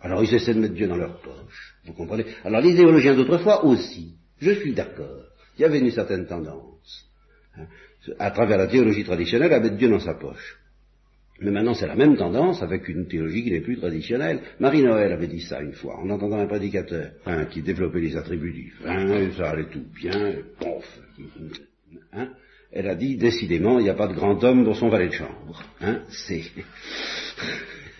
Alors 0.00 0.24
ils 0.24 0.34
essaient 0.34 0.54
de 0.54 0.60
mettre 0.60 0.74
Dieu 0.74 0.88
dans 0.88 0.96
leur 0.96 1.20
poche, 1.20 1.76
vous 1.84 1.92
comprenez? 1.92 2.24
Alors 2.44 2.62
les 2.62 2.74
théologiens 2.74 3.14
d'autrefois 3.14 3.66
aussi, 3.66 4.16
je 4.38 4.52
suis 4.52 4.72
d'accord, 4.72 5.24
il 5.58 5.62
y 5.62 5.64
avait 5.66 5.80
une 5.80 5.90
certaine 5.90 6.26
tendance, 6.26 7.06
hein, 7.58 7.66
à 8.18 8.30
travers 8.30 8.56
la 8.56 8.66
théologie 8.68 9.04
traditionnelle, 9.04 9.52
à 9.52 9.60
mettre 9.60 9.76
Dieu 9.76 9.90
dans 9.90 10.00
sa 10.00 10.14
poche. 10.14 10.59
Mais 11.40 11.50
maintenant, 11.50 11.74
c'est 11.74 11.86
la 11.86 11.96
même 11.96 12.16
tendance 12.16 12.62
avec 12.62 12.88
une 12.88 13.06
théologie 13.06 13.42
qui 13.42 13.50
n'est 13.50 13.62
plus 13.62 13.78
traditionnelle. 13.78 14.40
Marie-Noël 14.58 15.12
avait 15.12 15.26
dit 15.26 15.40
ça 15.40 15.60
une 15.60 15.72
fois, 15.72 15.98
en 15.98 16.10
entendant 16.10 16.38
un 16.38 16.46
prédicateur 16.46 17.12
hein, 17.24 17.46
qui 17.46 17.62
développait 17.62 18.00
les 18.00 18.16
attributs 18.16 18.52
divins, 18.52 19.30
ça 19.36 19.50
allait 19.50 19.70
tout 19.70 19.84
bien, 19.94 20.34
pof. 20.58 21.00
Hein, 22.12 22.28
elle 22.72 22.88
a 22.88 22.94
dit, 22.94 23.16
décidément, 23.16 23.78
il 23.78 23.84
n'y 23.84 23.90
a 23.90 23.94
pas 23.94 24.06
de 24.06 24.14
grand 24.14 24.42
homme 24.44 24.64
dans 24.64 24.74
son 24.74 24.90
valet 24.90 25.08
de 25.08 25.14
chambre. 25.14 25.64
Hein, 25.80 26.02
c'est, 26.10 26.42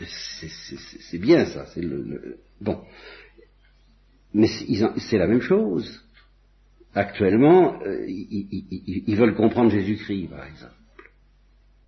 c'est 0.06 1.18
bien 1.18 1.46
ça. 1.46 1.66
C'est 1.66 1.82
le, 1.82 2.38
bon, 2.60 2.78
mais 4.34 4.48
c'est 4.48 5.18
la 5.18 5.26
même 5.26 5.40
chose. 5.40 6.04
Actuellement, 6.94 7.80
euh, 7.82 8.04
ils 8.06 9.16
veulent 9.16 9.34
comprendre 9.34 9.70
Jésus-Christ, 9.70 10.28
par 10.28 10.44
exemple. 10.46 10.74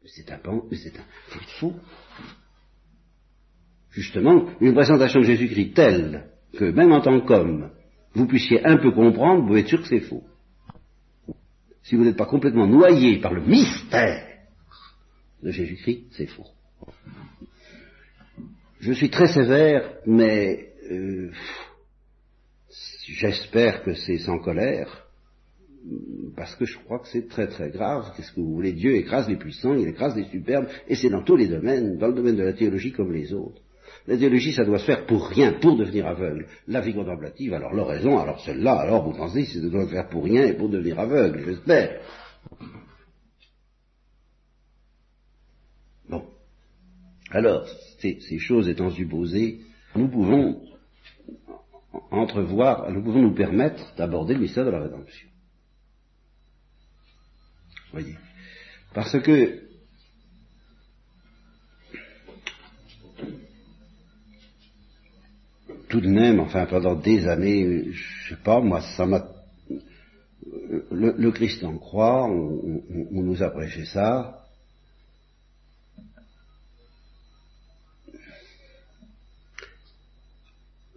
C'est 0.05 0.31
un, 0.31 0.41
c'est 0.73 0.97
un, 0.99 1.41
fou. 1.59 1.75
Justement, 3.91 4.49
une 4.61 4.75
présentation 4.75 5.21
de 5.21 5.27
Jésus-Christ 5.27 5.75
telle 5.75 6.31
que 6.57 6.65
même 6.65 6.93
en 6.93 7.01
tant 7.01 7.21
qu'homme, 7.21 7.71
vous 8.15 8.27
puissiez 8.27 8.65
un 8.67 8.79
peu 8.79 8.91
comprendre, 8.93 9.47
vous 9.47 9.57
être 9.57 9.69
sûr 9.69 9.81
que 9.81 9.88
c'est 9.88 10.01
faux. 10.01 10.25
Si 11.83 11.97
vous 11.97 12.05
n'êtes 12.05 12.17
pas 12.17 12.27
complètement 12.27 12.67
noyé 12.67 13.21
par 13.21 13.33
le 13.33 13.43
mystère 13.43 14.27
de 15.43 15.51
Jésus-Christ, 15.51 16.07
c'est 16.12 16.27
faux. 16.27 16.47
Je 18.81 18.93
suis 18.93 19.11
très 19.11 19.29
sévère, 19.29 19.95
mais 20.07 20.73
euh, 20.91 21.31
j'espère 23.07 23.83
que 23.83 23.95
c'est 23.95 24.19
sans 24.19 24.38
colère 24.38 25.02
parce 26.37 26.55
que 26.57 26.64
je 26.64 26.79
crois 26.79 27.01
que 27.01 27.09
c'est 27.09 27.29
très 27.29 27.49
très 27.49 27.71
grave. 27.71 28.12
Qu'est-ce 28.16 28.33
que 28.33 28.40
vous 28.40 28.55
voulez? 28.55 28.73
Dieu 28.73 28.95
écrase 28.95 29.29
les 29.29 29.37
puissants, 29.37 29.75
il 29.75 29.88
écrase 29.88 30.16
les 30.16 30.25
superbes, 30.25 30.66
et 30.88 30.95
c'est 30.95 31.11
dans 31.11 31.23
tous 31.23 31.37
les 31.37 31.49
domaines, 31.49 31.99
dans 31.99 32.09
le 32.09 32.14
domaine 32.14 32.37
de 32.37 32.42
la 32.42 32.53
théologie 32.53 32.92
comme 32.92 33.12
les 33.12 33.33
autres. 33.33 33.61
La 34.07 34.16
théologie, 34.16 34.53
ça 34.53 34.64
doit 34.64 34.79
se 34.79 34.87
faire 34.87 35.07
pour 35.07 35.29
rien, 35.29 35.53
pour 35.61 35.77
devenir 35.77 36.07
aveugle. 36.07 36.47
La 36.66 36.81
vie 36.81 36.95
contemplative, 36.95 37.55
alors 37.55 37.73
l'oraison, 37.73 38.18
alors 38.18 38.40
celle-là, 38.40 38.81
alors 38.81 39.05
vous 39.05 39.16
pensez, 39.16 39.45
c'est 39.45 39.61
de 39.61 39.68
doit 39.68 39.87
faire 39.87 40.09
pour 40.09 40.25
rien 40.25 40.45
et 40.47 40.55
pour 40.55 40.68
devenir 40.68 40.99
aveugle, 40.99 41.42
j'espère. 41.45 42.01
Bon. 46.09 46.25
Alors, 47.31 47.66
ces, 47.99 48.18
ces 48.21 48.38
choses 48.38 48.68
étant 48.68 48.90
supposées, 48.90 49.61
nous 49.95 50.09
pouvons 50.09 50.62
entrevoir, 52.11 52.90
nous 52.90 53.03
pouvons 53.03 53.23
nous 53.23 53.35
permettre 53.35 53.95
d'aborder 53.97 54.35
le 54.35 54.40
mystère 54.40 54.64
de 54.64 54.71
la 54.71 54.83
rédemption. 54.83 55.29
Voyez. 57.92 58.16
Parce 58.94 59.18
que 59.20 59.62
tout 65.88 66.00
de 66.00 66.09
même, 66.09 66.40
enfin 66.40 66.66
pendant 66.66 66.94
des 66.94 67.28
années, 67.28 67.92
je 67.92 68.31
sais 68.31 68.40
pas, 68.42 68.61
moi 68.61 68.81
ça 68.96 69.07
m'a 69.07 69.28
le, 70.90 71.31
Christ 71.31 71.64
en 71.64 71.76
croix, 71.78 72.24
on, 72.24 72.83
nous 73.11 73.42
a 73.42 73.50
prêché 73.50 73.85
ça. 73.85 74.46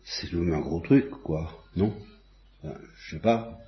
C'est 0.03 0.27
tout 0.27 0.37
un 0.39 0.59
gros 0.59 0.79
truc, 0.79 1.09
quoi, 1.09 1.63
non? 1.75 1.93
Je 2.63 3.15
sais 3.15 3.19
pas. 3.19 3.59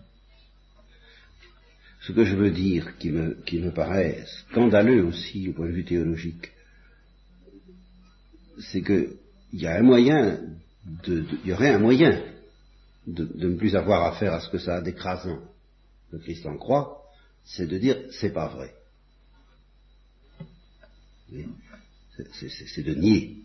Ce 2.01 2.11
que 2.11 2.23
je 2.23 2.35
veux 2.35 2.51
dire, 2.51 2.97
qui 2.97 3.09
me, 3.09 3.33
qui 3.45 3.59
me 3.59 3.71
paraît 3.71 4.23
scandaleux 4.49 5.03
aussi 5.03 5.49
au 5.49 5.53
point 5.53 5.67
de 5.67 5.73
vue 5.73 5.85
théologique, 5.85 6.51
c'est 8.59 8.81
qu'il 8.81 9.17
y 9.53 9.67
a 9.67 9.75
un 9.75 9.83
moyen, 9.83 10.39
il 11.07 11.25
y 11.45 11.53
aurait 11.53 11.69
un 11.69 11.79
moyen 11.79 12.23
de, 13.07 13.25
de, 13.25 13.49
ne 13.49 13.55
plus 13.55 13.75
avoir 13.75 14.03
affaire 14.13 14.33
à 14.33 14.41
ce 14.41 14.49
que 14.49 14.57
ça 14.57 14.77
a 14.77 14.81
d'écrasant 14.81 15.39
le 16.11 16.19
Christ 16.19 16.45
en 16.45 16.57
croit, 16.57 17.03
c'est 17.45 17.67
de 17.67 17.77
dire 17.77 17.97
c'est 18.11 18.33
pas 18.33 18.47
vrai. 18.47 18.73
C'est 22.11 22.83
de 22.83 22.93
nier. 22.93 23.37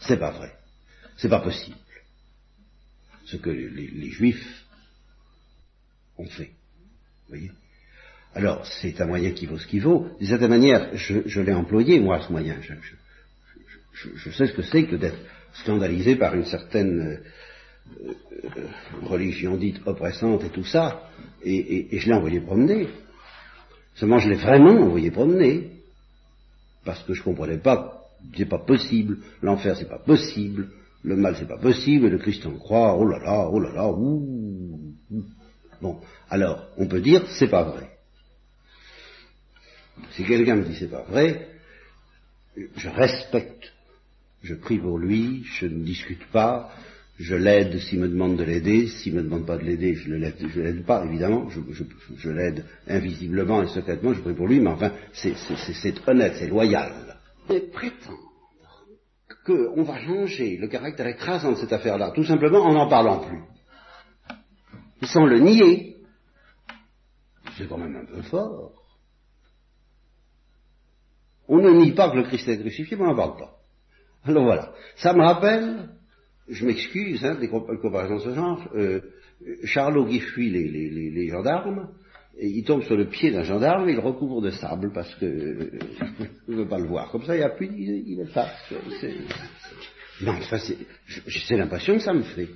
C'est 0.00 0.18
pas 0.18 0.30
vrai. 0.30 0.56
C'est 1.16 1.28
pas 1.28 1.40
possible. 1.40 1.76
Ce 3.24 3.36
que 3.36 3.50
les, 3.50 4.10
Juifs 4.10 4.64
ont 6.16 6.28
fait. 6.28 6.52
Voyez? 7.28 7.50
Alors, 8.34 8.66
c'est 8.66 9.00
un 9.00 9.06
moyen 9.06 9.30
qui 9.30 9.46
vaut 9.46 9.58
ce 9.58 9.66
qu'il 9.66 9.80
vaut. 9.82 10.08
De 10.20 10.26
cette 10.26 10.42
manière, 10.42 10.94
je, 10.94 11.40
l'ai 11.40 11.54
employé, 11.54 11.98
moi, 12.00 12.20
ce 12.20 12.30
moyen. 12.30 12.56
Je, 13.92 14.30
sais 14.30 14.46
ce 14.46 14.52
que 14.52 14.62
c'est 14.62 14.84
que 14.84 14.96
d'être 14.96 15.18
scandalisé 15.54 16.16
par 16.16 16.34
une 16.34 16.44
certaine 16.44 17.00
euh, 17.00 18.08
religion 19.02 19.56
dite 19.56 19.80
oppressante 19.86 20.44
et 20.44 20.50
tout 20.50 20.64
ça, 20.64 21.08
et, 21.42 21.88
je 21.98 22.06
l'ai 22.06 22.14
envoyé 22.14 22.40
promener. 22.40 22.88
Seulement, 23.94 24.18
je 24.18 24.28
l'ai 24.28 24.36
vraiment 24.36 24.82
envoyé 24.82 25.10
promener, 25.10 25.70
parce 26.84 27.02
que 27.04 27.14
je 27.14 27.20
ne 27.20 27.24
comprenais 27.24 27.58
pas, 27.58 28.02
c'est 28.36 28.44
pas 28.44 28.58
possible, 28.58 29.18
l'enfer 29.40 29.76
c'est 29.78 29.88
pas 29.88 29.98
possible, 29.98 30.68
le 31.02 31.16
mal 31.16 31.36
c'est 31.38 31.48
pas 31.48 31.58
possible, 31.58 32.06
et 32.06 32.10
le 32.10 32.18
Christ 32.18 32.44
en 32.44 32.58
croit, 32.58 32.96
oh 32.98 33.06
là 33.06 33.18
là, 33.18 33.48
oh 33.50 33.60
là 33.60 33.72
là, 33.72 33.88
ouh, 33.88 34.55
Bon, 35.80 36.00
alors, 36.30 36.66
on 36.76 36.86
peut 36.86 37.00
dire, 37.00 37.24
c'est 37.38 37.48
pas 37.48 37.64
vrai. 37.64 37.90
Si 40.12 40.24
quelqu'un 40.24 40.56
me 40.56 40.64
dit 40.64 40.76
c'est 40.78 40.90
pas 40.90 41.04
vrai, 41.08 41.48
je 42.76 42.88
respecte, 42.88 43.72
je 44.42 44.54
prie 44.54 44.78
pour 44.78 44.98
lui, 44.98 45.44
je 45.44 45.66
ne 45.66 45.84
discute 45.84 46.26
pas, 46.32 46.70
je 47.18 47.34
l'aide 47.34 47.78
s'il 47.78 48.00
me 48.00 48.08
demande 48.08 48.36
de 48.36 48.44
l'aider, 48.44 48.88
s'il 48.88 49.14
me 49.14 49.22
demande 49.22 49.46
pas 49.46 49.56
de 49.56 49.64
l'aider, 49.64 49.94
je 49.94 50.10
ne 50.10 50.16
l'aide 50.16 50.84
pas, 50.84 51.04
évidemment, 51.04 51.48
je, 51.48 52.30
l'aide 52.30 52.64
invisiblement 52.86 53.62
et 53.62 53.68
secrètement, 53.68 54.12
je 54.12 54.20
prie 54.20 54.34
pour 54.34 54.48
lui, 54.48 54.60
mais 54.60 54.70
enfin, 54.70 54.92
c'est 55.12 55.34
honnête, 56.06 56.34
c'est 56.38 56.48
loyal. 56.48 57.16
Et 57.48 57.60
prétendre 57.60 58.26
qu'on 59.46 59.82
va 59.84 59.98
changer 60.00 60.56
le 60.56 60.66
caractère 60.66 61.06
écrasant 61.06 61.52
de 61.52 61.56
cette 61.56 61.72
affaire-là, 61.72 62.10
tout 62.10 62.24
simplement 62.24 62.64
en 62.64 62.72
n'en 62.72 62.88
parlant 62.88 63.20
plus, 63.20 63.40
sans 65.02 65.26
le 65.26 65.40
nier, 65.40 65.96
c'est 67.56 67.68
quand 67.68 67.78
même 67.78 67.96
un 67.96 68.04
peu 68.04 68.22
fort. 68.22 68.72
On 71.48 71.58
ne 71.58 71.70
nie 71.70 71.92
pas 71.92 72.10
que 72.10 72.16
le 72.16 72.24
Christ 72.24 72.48
est 72.48 72.58
crucifié, 72.58 72.96
mais 72.96 73.04
on 73.04 73.08
n'en 73.08 73.16
parle 73.16 73.38
pas. 73.38 73.56
Alors 74.24 74.44
voilà, 74.44 74.72
ça 74.96 75.12
me 75.12 75.22
rappelle 75.22 75.90
je 76.48 76.64
m'excuse 76.64 77.24
hein, 77.24 77.36
des 77.36 77.48
comparaisons 77.48 78.16
de 78.16 78.20
ce 78.20 78.34
genre, 78.34 78.68
euh, 78.74 79.00
Charlot 79.64 80.06
qui 80.06 80.20
fuit 80.20 80.50
les, 80.50 81.28
gendarmes, 81.28 81.88
et 82.38 82.48
il 82.48 82.64
tombe 82.64 82.82
sur 82.82 82.96
le 82.96 83.06
pied 83.08 83.30
d'un 83.30 83.42
gendarme, 83.42 83.88
il 83.88 83.98
recouvre 83.98 84.40
de 84.42 84.50
sable 84.50 84.92
parce 84.92 85.14
que 85.16 85.24
euh, 85.24 85.70
ne 86.48 86.56
veut 86.56 86.68
pas 86.68 86.78
le 86.78 86.86
voir. 86.86 87.10
Comme 87.10 87.24
ça, 87.24 87.34
il 87.34 87.38
n'y 87.38 87.44
a 87.44 87.50
plus, 87.50 87.66
il, 87.66 88.08
il 88.08 88.20
efface. 88.20 88.72
Non, 90.20 90.32
enfin, 90.32 90.58
c'est 90.58 91.56
l'impression 91.56 91.94
que 91.94 92.00
ça 92.00 92.12
me 92.12 92.22
fait. 92.22 92.48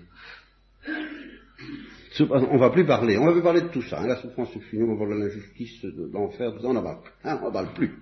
On 2.18 2.58
va 2.58 2.70
plus 2.70 2.84
parler, 2.84 3.16
on 3.18 3.26
va 3.26 3.32
plus 3.32 3.42
parler 3.42 3.60
de 3.60 3.68
tout 3.68 3.82
ça, 3.82 4.00
hein, 4.00 4.06
la 4.08 4.16
souffrance 4.16 4.54
est 4.56 4.60
finie, 4.60 4.82
on 4.82 4.94
va 4.94 4.98
parler 4.98 5.20
de 5.20 5.28
l'injustice, 5.28 5.82
de 5.82 6.10
l'enfer, 6.12 6.52
on 6.64 6.72
n'en 6.72 6.82
parle, 6.82 6.98
hein, 7.24 7.40
on 7.44 7.52
parle 7.52 7.72
plus. 7.72 7.94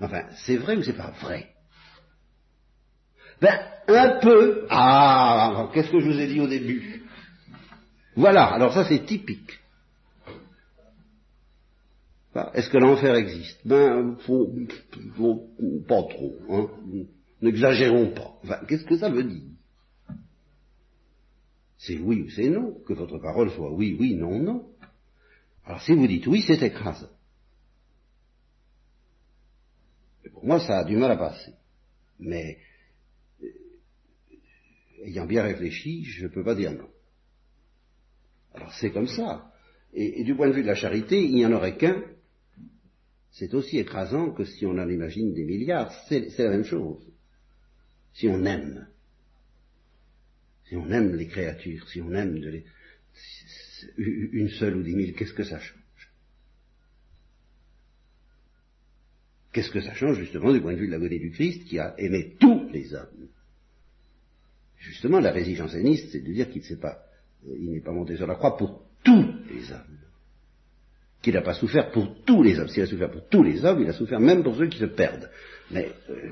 Enfin, 0.00 0.22
c'est 0.46 0.56
vrai 0.56 0.76
ou 0.76 0.82
c'est 0.82 0.96
pas 0.96 1.12
vrai? 1.20 1.48
Ben, 3.40 3.58
un 3.88 4.18
peu. 4.20 4.66
Ah, 4.70 5.68
qu'est-ce 5.72 5.90
que 5.90 6.00
je 6.00 6.06
vous 6.06 6.18
ai 6.18 6.26
dit 6.26 6.40
au 6.40 6.46
début? 6.46 7.02
Voilà, 8.16 8.46
alors 8.46 8.72
ça 8.72 8.84
c'est 8.84 9.04
typique. 9.04 9.60
Est-ce 12.54 12.70
que 12.70 12.78
l'enfer 12.78 13.14
existe? 13.16 13.66
Ben, 13.66 14.16
faut, 14.20 14.52
pas 15.88 16.02
trop. 16.04 16.36
Hein. 16.50 16.68
N'exagérons 17.42 18.12
pas. 18.12 18.60
Qu'est-ce 18.68 18.84
que 18.84 18.96
ça 18.96 19.10
veut 19.10 19.24
dire? 19.24 19.42
C'est 21.78 21.98
oui 21.98 22.22
ou 22.22 22.30
c'est 22.30 22.50
non. 22.50 22.74
Que 22.86 22.92
votre 22.92 23.18
parole 23.18 23.50
soit 23.50 23.72
oui, 23.72 23.96
oui, 23.98 24.14
non, 24.14 24.38
non. 24.38 24.68
Alors 25.64 25.80
si 25.82 25.92
vous 25.92 26.06
dites 26.06 26.26
oui, 26.26 26.42
c'est 26.46 26.62
écrasant. 26.62 27.08
pour 30.32 30.46
moi, 30.46 30.60
ça 30.60 30.78
a 30.78 30.84
du 30.84 30.96
mal 30.96 31.10
à 31.10 31.16
passer. 31.16 31.52
Mais 32.20 32.58
ayant 35.04 35.26
bien 35.26 35.42
réfléchi, 35.42 36.04
je 36.04 36.24
ne 36.24 36.28
peux 36.28 36.44
pas 36.44 36.54
dire 36.54 36.72
non. 36.72 36.88
Alors 38.54 38.72
c'est 38.74 38.92
comme 38.92 39.08
ça. 39.08 39.52
Et, 39.92 40.22
du 40.22 40.34
point 40.36 40.48
de 40.48 40.52
vue 40.52 40.62
de 40.62 40.68
la 40.68 40.74
charité, 40.74 41.24
il 41.24 41.34
n'y 41.34 41.46
en 41.46 41.52
aurait 41.52 41.76
qu'un. 41.76 42.02
C'est 43.32 43.54
aussi 43.54 43.78
écrasant 43.78 44.32
que 44.32 44.44
si 44.44 44.66
on 44.66 44.78
en 44.78 44.88
imagine 44.88 45.34
des 45.34 45.44
milliards. 45.44 45.92
C'est 46.08 46.38
la 46.38 46.50
même 46.50 46.64
chose. 46.64 47.04
Si 48.12 48.28
on 48.28 48.44
aime, 48.44 48.88
si 50.68 50.76
on 50.76 50.90
aime 50.90 51.14
les 51.16 51.26
créatures, 51.26 51.88
si 51.88 52.00
on 52.02 52.12
aime 52.12 52.36
une 53.96 54.50
seule 54.50 54.76
ou 54.76 54.82
dix 54.82 54.94
mille, 54.94 55.14
qu'est-ce 55.14 55.32
que 55.32 55.44
ça 55.44 55.58
change? 55.58 55.74
Qu'est-ce 59.52 59.70
que 59.70 59.80
ça 59.80 59.94
change 59.94 60.18
justement 60.18 60.52
du 60.52 60.60
point 60.60 60.74
de 60.74 60.78
vue 60.78 60.86
de 60.86 60.92
la 60.92 60.98
beauté 60.98 61.18
du 61.18 61.30
Christ 61.30 61.64
qui 61.64 61.78
a 61.78 61.94
aimé 61.98 62.36
tous 62.38 62.68
les 62.70 62.94
hommes? 62.94 63.28
Justement, 64.76 65.20
la 65.20 65.32
résistance 65.32 65.72
janséniste, 65.72 66.10
c'est 66.12 66.20
de 66.20 66.32
dire 66.32 66.50
qu'il 66.50 66.62
ne 66.70 66.76
pas, 66.76 67.02
il 67.46 67.72
n'est 67.72 67.80
pas 67.80 67.92
monté 67.92 68.16
sur 68.16 68.26
la 68.26 68.34
croix 68.34 68.56
pour 68.56 68.84
tous 69.02 69.34
les 69.50 69.72
hommes. 69.72 69.98
Qu'il 71.22 71.34
n'a 71.34 71.42
pas 71.42 71.54
souffert 71.54 71.90
pour 71.90 72.24
tous 72.24 72.42
les 72.42 72.58
hommes. 72.60 72.68
S'il 72.68 72.82
a 72.82 72.86
souffert 72.86 73.10
pour 73.10 73.26
tous 73.28 73.42
les 73.42 73.64
hommes, 73.64 73.82
il 73.82 73.88
a 73.88 73.94
souffert 73.94 74.20
même 74.20 74.42
pour 74.42 74.54
ceux 74.54 74.68
qui 74.68 74.78
se 74.78 74.84
perdent. 74.84 75.30
Mais, 75.70 75.90
euh, 76.10 76.30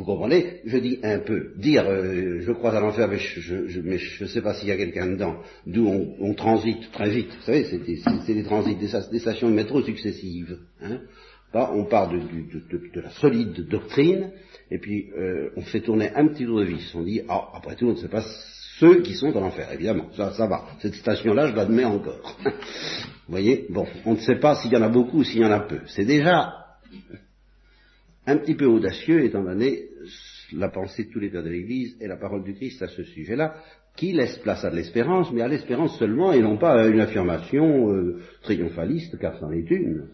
vous 0.00 0.06
comprenez? 0.06 0.62
Je 0.64 0.78
dis 0.78 0.98
un 1.02 1.18
peu. 1.18 1.52
Dire, 1.58 1.84
euh, 1.86 2.40
je 2.40 2.52
crois 2.52 2.74
à 2.74 2.80
l'enfer, 2.80 3.06
mais 3.06 3.18
je 3.18 4.22
ne 4.22 4.28
sais 4.28 4.40
pas 4.40 4.54
s'il 4.54 4.68
y 4.68 4.72
a 4.72 4.78
quelqu'un 4.78 5.08
dedans, 5.08 5.42
d'où 5.66 5.86
on, 6.18 6.32
transite 6.32 6.90
très 6.90 7.10
vite. 7.10 7.28
Vous 7.28 7.42
savez, 7.44 7.64
c'est 7.64 7.84
des, 7.84 8.42
transits, 8.42 8.76
des, 8.76 9.18
stations 9.18 9.50
de 9.50 9.54
métro 9.54 9.82
successives. 9.82 10.56
Hein 10.80 11.00
on 11.52 11.84
part 11.84 12.08
de, 12.10 12.18
la 12.98 13.10
solide 13.10 13.68
doctrine, 13.68 14.30
et 14.70 14.78
puis 14.78 15.10
euh, 15.18 15.50
on 15.56 15.60
fait 15.60 15.80
tourner 15.80 16.08
un 16.14 16.28
petit 16.28 16.46
tour 16.46 16.60
de 16.60 16.64
vis. 16.64 16.94
On 16.94 17.02
dit, 17.02 17.20
ah, 17.28 17.50
après 17.52 17.76
tout, 17.76 17.88
on 17.88 17.92
ne 17.92 17.96
sait 17.96 18.08
pas 18.08 18.24
ceux 18.78 19.02
qui 19.02 19.12
sont 19.12 19.36
en 19.36 19.42
enfer, 19.42 19.68
évidemment, 19.70 20.06
ça, 20.16 20.32
ça 20.32 20.46
va. 20.46 20.64
Cette 20.80 20.94
station-là, 20.94 21.48
je 21.48 21.56
l'admets 21.56 21.84
encore. 21.84 22.38
Vous 22.44 22.50
voyez? 23.28 23.66
Bon, 23.68 23.86
on 24.06 24.14
ne 24.14 24.20
sait 24.20 24.36
pas 24.36 24.54
s'il 24.54 24.72
y 24.72 24.76
en 24.78 24.82
a 24.82 24.88
beaucoup 24.88 25.18
ou 25.18 25.24
s'il 25.24 25.42
y 25.42 25.44
en 25.44 25.52
a 25.52 25.60
peu. 25.60 25.80
C'est 25.88 26.06
déjà 26.06 26.54
un 28.26 28.36
petit 28.38 28.54
peu 28.54 28.66
audacieux, 28.66 29.24
étant 29.24 29.42
donné 29.42 29.89
la 30.52 30.68
pensée 30.68 31.04
de 31.04 31.10
tous 31.10 31.20
les 31.20 31.30
pères 31.30 31.42
de 31.42 31.50
l'Église 31.50 31.96
et 32.00 32.06
la 32.06 32.16
parole 32.16 32.42
du 32.42 32.54
Christ 32.54 32.82
à 32.82 32.88
ce 32.88 33.02
sujet-là, 33.02 33.54
qui 33.96 34.12
laisse 34.12 34.38
place 34.38 34.64
à 34.64 34.70
de 34.70 34.76
l'espérance, 34.76 35.32
mais 35.32 35.42
à 35.42 35.48
l'espérance 35.48 35.98
seulement, 35.98 36.32
et 36.32 36.40
non 36.40 36.56
pas 36.56 36.82
à 36.82 36.86
une 36.86 37.00
affirmation 37.00 37.92
euh, 37.92 38.20
triomphaliste, 38.42 39.18
car 39.18 39.38
c'en 39.38 39.50
est 39.50 39.70
une. 39.70 40.08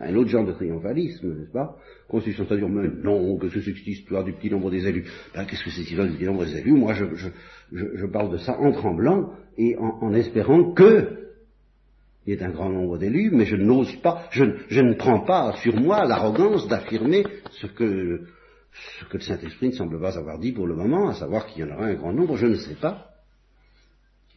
Un 0.00 0.14
autre 0.16 0.28
genre 0.28 0.44
de 0.44 0.52
triomphalisme, 0.52 1.34
n'est-ce 1.34 1.52
pas? 1.52 1.76
Consistant 2.08 2.44
à 2.50 2.56
dire, 2.56 2.68
mais 2.68 2.88
non, 3.02 3.36
que 3.38 3.48
ce 3.48 3.60
cette 3.60 3.86
histoire 3.86 4.24
du 4.24 4.32
petit 4.32 4.50
nombre 4.50 4.70
des 4.70 4.86
élus. 4.86 5.04
Ben, 5.34 5.44
Qu'est-ce 5.44 5.62
que 5.64 5.70
c'est 5.70 5.82
cette 5.82 5.90
histoire 5.90 6.08
du 6.08 6.14
petit 6.14 6.24
nombre 6.24 6.44
des 6.44 6.58
élus? 6.58 6.72
Moi, 6.72 6.94
je, 6.94 7.04
je, 7.14 7.28
je, 7.72 8.06
parle 8.06 8.32
de 8.32 8.38
ça 8.38 8.58
en 8.58 8.72
tremblant 8.72 9.30
et 9.56 9.76
en, 9.78 10.12
espérant 10.12 10.72
que 10.72 11.20
il 12.26 12.34
y 12.34 12.36
ait 12.36 12.42
un 12.42 12.50
grand 12.50 12.70
nombre 12.70 12.98
d'élus, 12.98 13.30
mais 13.32 13.44
je 13.44 13.56
n'ose 13.56 13.94
pas, 13.96 14.26
je, 14.30 14.44
je, 14.68 14.80
ne 14.80 14.94
prends 14.94 15.20
pas 15.20 15.52
sur 15.62 15.76
moi 15.76 16.04
l'arrogance 16.06 16.66
d'affirmer 16.68 17.24
ce 17.50 17.66
que, 17.66 18.22
ce 19.00 19.04
que 19.04 19.16
le 19.16 19.22
Saint-Esprit 19.22 19.68
ne 19.68 19.72
semble 19.72 20.00
pas 20.00 20.18
avoir 20.18 20.38
dit 20.38 20.52
pour 20.52 20.66
le 20.66 20.74
moment, 20.74 21.08
à 21.08 21.14
savoir 21.14 21.46
qu'il 21.46 21.64
y 21.64 21.64
en 21.64 21.74
aura 21.74 21.86
un 21.86 21.94
grand 21.94 22.12
nombre, 22.12 22.36
je 22.36 22.46
ne 22.46 22.56
sais 22.56 22.74
pas. 22.74 23.10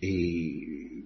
Et 0.01 1.03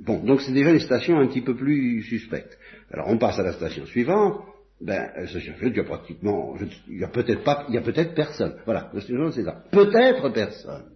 bon, 0.00 0.22
donc 0.24 0.40
c'est 0.42 0.52
déjà 0.52 0.72
les 0.72 0.80
stations 0.80 1.18
un 1.18 1.26
petit 1.26 1.42
peu 1.42 1.56
plus 1.56 2.02
suspectes. 2.02 2.56
Alors 2.92 3.08
on 3.08 3.18
passe 3.18 3.38
à 3.38 3.42
la 3.42 3.52
station 3.52 3.86
suivante. 3.86 4.44
Ben, 4.80 5.10
station 5.26 5.54
suivante, 5.54 5.72
il 5.74 5.76
y 5.76 5.80
a 5.80 5.84
pratiquement, 5.84 6.56
il 6.88 6.98
y 6.98 7.04
a 7.04 7.08
peut-être 7.08 7.42
pas, 7.42 7.66
il 7.68 7.74
y 7.74 7.78
a 7.78 7.82
peut-être 7.82 8.14
personne. 8.14 8.56
Voilà, 8.64 8.90
station 8.90 9.30
c'est 9.32 9.44
ça. 9.44 9.64
Peut-être 9.70 10.28
personne. 10.30 10.90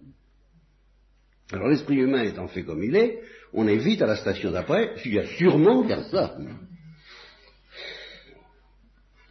Alors 1.51 1.69
l'esprit 1.69 1.95
humain 1.95 2.23
étant 2.23 2.47
fait 2.47 2.63
comme 2.63 2.83
il 2.83 2.95
est, 2.95 3.21
on 3.53 3.67
est 3.67 3.77
vite 3.77 4.01
à 4.01 4.07
la 4.07 4.17
station 4.17 4.51
d'après, 4.51 4.93
il 5.05 5.13
y 5.13 5.19
a 5.19 5.25
sûrement 5.25 5.85
personne. 5.85 6.57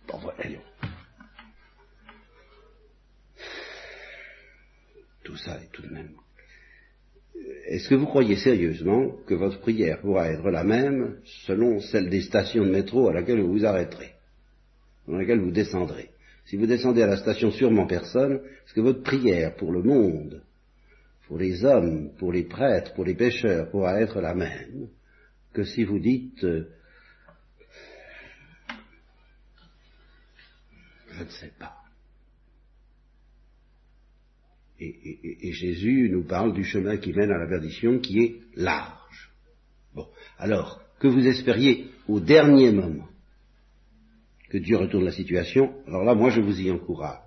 Bon, 0.09 0.19
voyons. 0.19 0.61
Tout 5.27 5.37
ça 5.37 5.61
est 5.61 5.73
tout 5.73 5.83
de 5.83 5.93
même. 5.93 6.13
Est-ce 7.67 7.89
que 7.89 7.97
vous 7.97 8.07
croyez 8.07 8.37
sérieusement 8.37 9.11
que 9.27 9.35
votre 9.35 9.59
prière 9.59 10.01
pourra 10.01 10.31
être 10.31 10.49
la 10.51 10.63
même 10.63 11.17
selon 11.47 11.81
celle 11.81 12.09
des 12.09 12.23
stations 12.23 12.65
de 12.65 12.71
métro 12.71 13.09
à 13.09 13.13
laquelle 13.13 13.41
vous 13.41 13.53
vous 13.53 13.67
arrêterez, 13.67 14.13
dans 15.09 15.17
laquelle 15.17 15.41
vous 15.41 15.51
descendrez? 15.51 16.11
Si 16.45 16.57
vous 16.57 16.67
descendez 16.67 17.03
à 17.03 17.09
la 17.09 17.17
station 17.17 17.51
sûrement 17.51 17.89
personne, 17.89 18.35
est-ce 18.35 18.73
que 18.73 18.81
votre 18.81 19.03
prière 19.03 19.57
pour 19.57 19.73
le 19.73 19.83
monde 19.83 20.45
pour 21.27 21.39
les 21.39 21.65
hommes, 21.65 22.13
pour 22.19 22.33
les 22.33 22.45
prêtres, 22.45 22.95
pour 22.95 23.05
les 23.05 23.17
pécheurs, 23.17 23.69
pourra 23.71 24.01
être 24.01 24.21
la 24.21 24.33
même 24.33 24.89
que 25.53 25.65
si 25.65 25.83
vous 25.83 25.99
dites 25.99 26.45
euh, 26.45 26.71
je 31.11 31.25
ne 31.25 31.31
sais 31.31 31.53
pas. 31.59 31.86
Et, 34.79 35.53
Jésus 35.53 36.11
nous 36.11 36.25
parle 36.25 36.53
du 36.53 36.65
chemin 36.65 36.99
qui 36.99 37.13
mène 37.13 37.31
à 37.31 37.39
la 37.39 37.47
perdition 37.47 37.99
qui 37.99 38.21
est 38.21 38.37
large. 38.55 39.31
Bon, 39.95 40.07
alors, 40.39 40.83
que 41.01 41.09
vous 41.09 41.27
espériez 41.27 41.87
au 42.09 42.21
dernier 42.21 42.73
moment 42.73 43.09
que 44.51 44.59
Dieu 44.59 44.77
retourne 44.77 45.05
la 45.05 45.13
situation, 45.13 45.75
alors 45.87 46.05
là, 46.05 46.15
moi, 46.15 46.31
je 46.31 46.41
vous 46.41 46.61
y 46.61 46.71
encourage. 46.71 47.21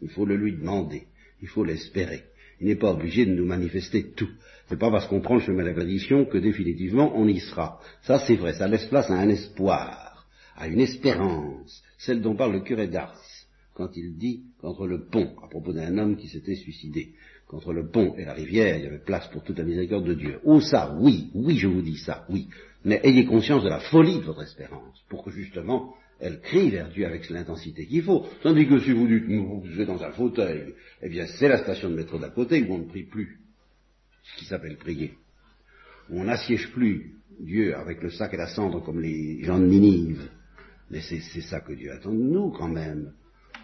Il 0.00 0.08
faut 0.08 0.24
le 0.24 0.36
lui 0.36 0.56
demander, 0.56 1.04
il 1.40 1.48
faut 1.48 1.64
l'espérer. 1.64 2.24
Il 2.60 2.66
n'est 2.66 2.76
pas 2.76 2.92
obligé 2.92 3.26
de 3.26 3.34
nous 3.34 3.46
manifester 3.46 4.12
tout. 4.12 4.30
C'est 4.68 4.78
pas 4.78 4.90
parce 4.90 5.06
qu'on 5.06 5.20
prend 5.20 5.34
le 5.34 5.40
chemin 5.40 5.62
de 5.62 5.68
la 5.68 5.74
perdition 5.74 6.24
que 6.24 6.38
définitivement 6.38 7.12
on 7.16 7.28
y 7.28 7.40
sera. 7.40 7.80
Ça 8.02 8.18
c'est 8.20 8.36
vrai, 8.36 8.54
ça 8.54 8.68
laisse 8.68 8.86
place 8.86 9.10
à 9.10 9.14
un 9.14 9.28
espoir, 9.28 10.26
à 10.56 10.68
une 10.68 10.80
espérance, 10.80 11.82
celle 11.98 12.20
dont 12.20 12.36
parle 12.36 12.52
le 12.52 12.60
curé 12.60 12.88
d'Ars 12.88 13.20
quand 13.74 13.96
il 13.96 14.16
dit 14.16 14.42
qu'entre 14.62 14.86
le 14.86 15.04
pont, 15.04 15.34
à 15.42 15.48
propos 15.48 15.72
d'un 15.72 15.98
homme 15.98 16.16
qui 16.16 16.28
s'était 16.28 16.54
suicidé, 16.54 17.14
qu'entre 17.48 17.72
le 17.72 17.88
pont 17.88 18.14
et 18.16 18.24
la 18.24 18.32
rivière, 18.32 18.78
il 18.78 18.84
y 18.84 18.86
avait 18.86 19.04
place 19.04 19.28
pour 19.28 19.42
toute 19.42 19.58
la 19.58 19.64
miséricorde 19.64 20.06
de 20.06 20.14
Dieu. 20.14 20.38
Oh 20.44 20.60
ça, 20.60 20.96
oui, 21.00 21.30
oui, 21.34 21.58
je 21.58 21.66
vous 21.66 21.82
dis 21.82 21.98
ça, 21.98 22.24
oui. 22.30 22.48
Mais 22.84 23.00
ayez 23.02 23.26
conscience 23.26 23.64
de 23.64 23.68
la 23.68 23.80
folie 23.80 24.18
de 24.20 24.24
votre 24.24 24.42
espérance, 24.42 25.04
pour 25.08 25.24
que 25.24 25.30
justement 25.30 25.94
elle 26.20 26.40
crie 26.40 26.70
vers 26.70 26.88
Dieu 26.88 27.04
avec 27.04 27.28
l'intensité 27.30 27.84
qu'il 27.84 28.04
faut. 28.04 28.24
Tandis 28.44 28.68
que 28.68 28.78
si 28.78 28.92
vous 28.92 29.08
dites, 29.08 29.24
vous 29.24 29.80
êtes 29.80 29.88
dans 29.88 30.04
un 30.04 30.12
fauteuil, 30.12 30.72
eh 31.02 31.08
bien 31.08 31.26
c'est 31.26 31.48
la 31.48 31.58
station 31.58 31.90
de 31.90 31.96
métro 31.96 32.18
d'à 32.18 32.30
côté 32.30 32.62
où 32.62 32.72
on 32.72 32.78
ne 32.78 32.88
prie 32.88 33.02
plus, 33.02 33.40
ce 34.22 34.38
qui 34.38 34.44
s'appelle 34.44 34.76
prier. 34.76 35.14
On 36.10 36.22
n'assiège 36.22 36.70
plus 36.70 37.16
Dieu 37.40 37.74
avec 37.76 38.00
le 38.00 38.10
sac 38.10 38.32
et 38.34 38.36
la 38.36 38.46
cendre 38.46 38.80
comme 38.84 39.00
les 39.00 39.42
gens 39.42 39.58
de 39.58 39.66
Ninive. 39.66 40.30
Mais 40.90 41.00
c'est 41.00 41.40
ça 41.40 41.60
que 41.60 41.72
Dieu 41.72 41.90
attend 41.90 42.12
de 42.12 42.22
nous 42.22 42.50
quand 42.50 42.68
même. 42.68 43.12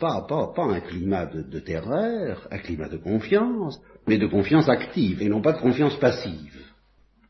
Pas, 0.00 0.24
pas, 0.28 0.52
pas 0.54 0.64
un 0.64 0.80
climat 0.80 1.26
de, 1.26 1.58
terreur, 1.60 2.46
un 2.50 2.58
climat 2.58 2.88
de 2.88 2.98
confiance, 2.98 3.80
mais 4.06 4.18
de 4.18 4.26
confiance 4.26 4.68
active 4.68 5.22
et 5.22 5.28
non 5.28 5.42
pas 5.42 5.52
de 5.52 5.60
confiance 5.60 5.98
passive 5.98 6.56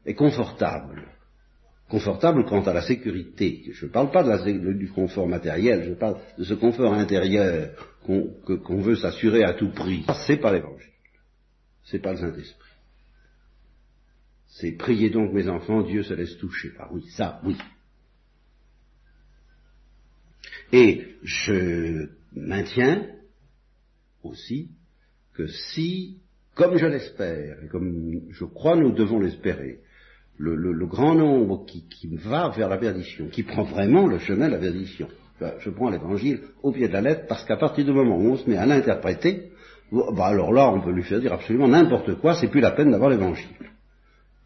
et 0.05 0.15
confortable 0.15 1.09
confortable 1.89 2.45
quant 2.45 2.63
à 2.63 2.73
la 2.73 2.83
sécurité. 2.83 3.63
Je 3.73 3.87
ne 3.87 3.91
parle 3.91 4.11
pas 4.11 4.23
du 4.45 4.91
confort 4.91 5.27
matériel, 5.27 5.85
je 5.89 5.95
parle 5.95 6.19
de 6.37 6.45
ce 6.45 6.55
confort 6.55 6.93
intérieur 6.95 7.71
qu'on 8.05 8.81
veut 8.81 8.97
s'assurer 8.97 9.45
à 9.45 9.55
tout 9.55 9.71
prix. 9.71 10.05
C'est 10.27 10.37
pas 10.37 10.53
l'évangile. 10.53 10.93
C'est 11.85 12.01
pas 12.01 12.13
le 12.13 12.19
Saint-Esprit. 12.19 12.69
C'est 14.47 14.73
prier 14.73 15.11
donc 15.11 15.33
mes 15.33 15.49
enfants, 15.49 15.83
Dieu 15.83 16.03
se 16.03 16.15
laisse 16.15 16.37
toucher. 16.39 16.73
Ah 16.79 16.89
oui, 16.91 17.05
ça, 17.11 17.41
oui. 17.45 17.57
Et 20.73 21.07
je 21.23 22.09
maintiens 22.35 23.07
aussi 24.23 24.71
que 25.35 25.47
si, 25.47 26.19
comme 26.55 26.77
je 26.77 26.87
l'espère, 26.87 27.63
et 27.65 27.69
comme 27.69 28.21
je 28.31 28.45
crois 28.45 28.77
nous 28.77 28.93
devons 28.93 29.21
l'espérer, 29.21 29.81
le, 30.39 30.87
grand 30.87 31.15
nombre 31.15 31.67
qui, 31.67 31.85
va 32.13 32.51
vers 32.51 32.69
la 32.69 32.79
perdition, 32.79 33.29
qui 33.29 33.43
prend 33.43 33.65
vraiment 33.65 34.07
le 34.07 34.19
chemin 34.19 34.47
de 34.47 34.53
la 34.53 34.59
perdition. 34.59 35.09
Je 35.59 35.71
prends 35.71 35.91
l'évangile 35.91 36.41
au 36.63 36.73
pied 36.73 36.89
de 36.89 36.93
la 36.93 37.01
lettre 37.01 37.27
parce 37.29 37.45
qu'à 37.45 37.57
partir 37.57 37.85
du 37.85 37.93
moment 37.93 38.17
où 38.17 38.33
on 38.33 38.37
se 38.37 38.49
met 38.49 38.57
à 38.57 38.67
l'interpréter, 38.67 39.51
bah 39.91 40.27
alors 40.27 40.53
là 40.53 40.71
on 40.71 40.81
peut 40.81 40.93
lui 40.93 41.03
faire 41.03 41.21
dire 41.21 41.33
absolument 41.33 41.69
n'importe 41.69 42.21
quoi, 42.21 42.35
c'est 42.35 42.49
plus 42.49 42.61
la 42.61 42.73
peine 42.73 42.91
d'avoir 42.91 43.11
l'évangile. 43.11 43.47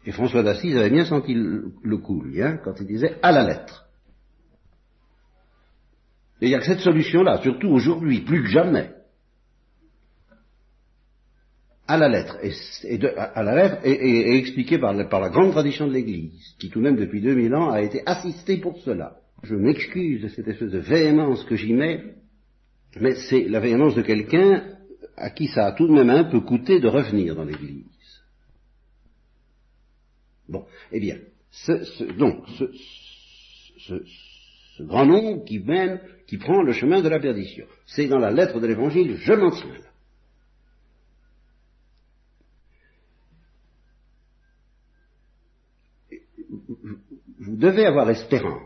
Et 0.05 0.11
François 0.11 0.43
d'Assise 0.43 0.77
avait 0.77 0.89
bien 0.89 1.05
senti 1.05 1.33
le, 1.33 1.97
coup, 1.97 2.23
hein, 2.41 2.57
quand 2.63 2.79
il 2.79 2.87
disait 2.87 3.15
à 3.21 3.31
la 3.31 3.43
lettre. 3.43 3.85
Et 6.43 6.47
il 6.47 6.49
n'y 6.49 6.55
a 6.55 6.59
que 6.59 6.65
cette 6.65 6.81
solution-là, 6.81 7.41
surtout 7.41 7.69
aujourd'hui, 7.69 8.19
plus 8.19 8.43
que 8.43 8.49
jamais 8.49 8.89
à 11.87 11.95
la 11.95 12.09
lettre, 12.09 12.37
et, 12.43 12.51
à 13.15 13.43
la 13.43 13.55
lettre, 13.55 13.77
et, 13.85 14.35
expliqué 14.39 14.77
par, 14.77 14.93
par, 15.07 15.21
la 15.21 15.29
grande 15.29 15.51
tradition 15.51 15.87
de 15.87 15.93
l'Église, 15.93 16.53
qui 16.59 16.69
tout 16.69 16.79
de 16.79 16.83
même 16.83 16.97
depuis 16.97 17.21
2000 17.21 17.55
ans 17.55 17.71
a 17.71 17.81
été 17.81 18.03
assistée 18.05 18.57
pour 18.57 18.77
cela. 18.79 19.21
Je 19.43 19.55
m'excuse 19.55 20.21
de 20.23 20.27
cette 20.27 20.49
espèce 20.49 20.71
de 20.71 20.79
véhémence 20.79 21.45
que 21.45 21.55
j'y 21.55 21.71
mets, 21.71 22.15
mais 22.99 23.15
c'est 23.15 23.47
la 23.47 23.61
véhémence 23.61 23.95
de 23.95 24.01
quelqu'un 24.01 24.65
à 25.15 25.29
qui 25.29 25.47
ça 25.47 25.67
a 25.67 25.71
tout 25.71 25.87
de 25.87 25.93
même 25.93 26.09
un 26.09 26.25
peu 26.25 26.41
coûté 26.41 26.81
de 26.81 26.89
revenir 26.89 27.35
dans 27.35 27.45
l'Église. 27.45 27.85
Bon, 30.49 30.65
eh 30.91 30.99
bien, 30.99 31.19
ce, 31.51 32.03
donc, 32.17 32.43
ce, 32.57 34.03
ce, 34.77 34.83
grand 34.83 35.05
nombre 35.05 35.43
qui 35.45 35.59
mène, 35.59 35.99
qui 36.27 36.37
prend 36.37 36.61
le 36.63 36.73
chemin 36.73 37.01
de 37.01 37.09
la 37.09 37.19
perdition, 37.19 37.65
c'est 37.85 38.07
dans 38.07 38.19
la 38.19 38.31
lettre 38.31 38.59
de 38.59 38.67
l'Évangile, 38.67 39.17
je 39.17 39.33
m'en 39.33 39.51
tiens 39.51 39.73
là. 39.73 39.93
vous 47.43 47.57
devez 47.57 47.85
avoir 47.85 48.09
espérance 48.09 48.61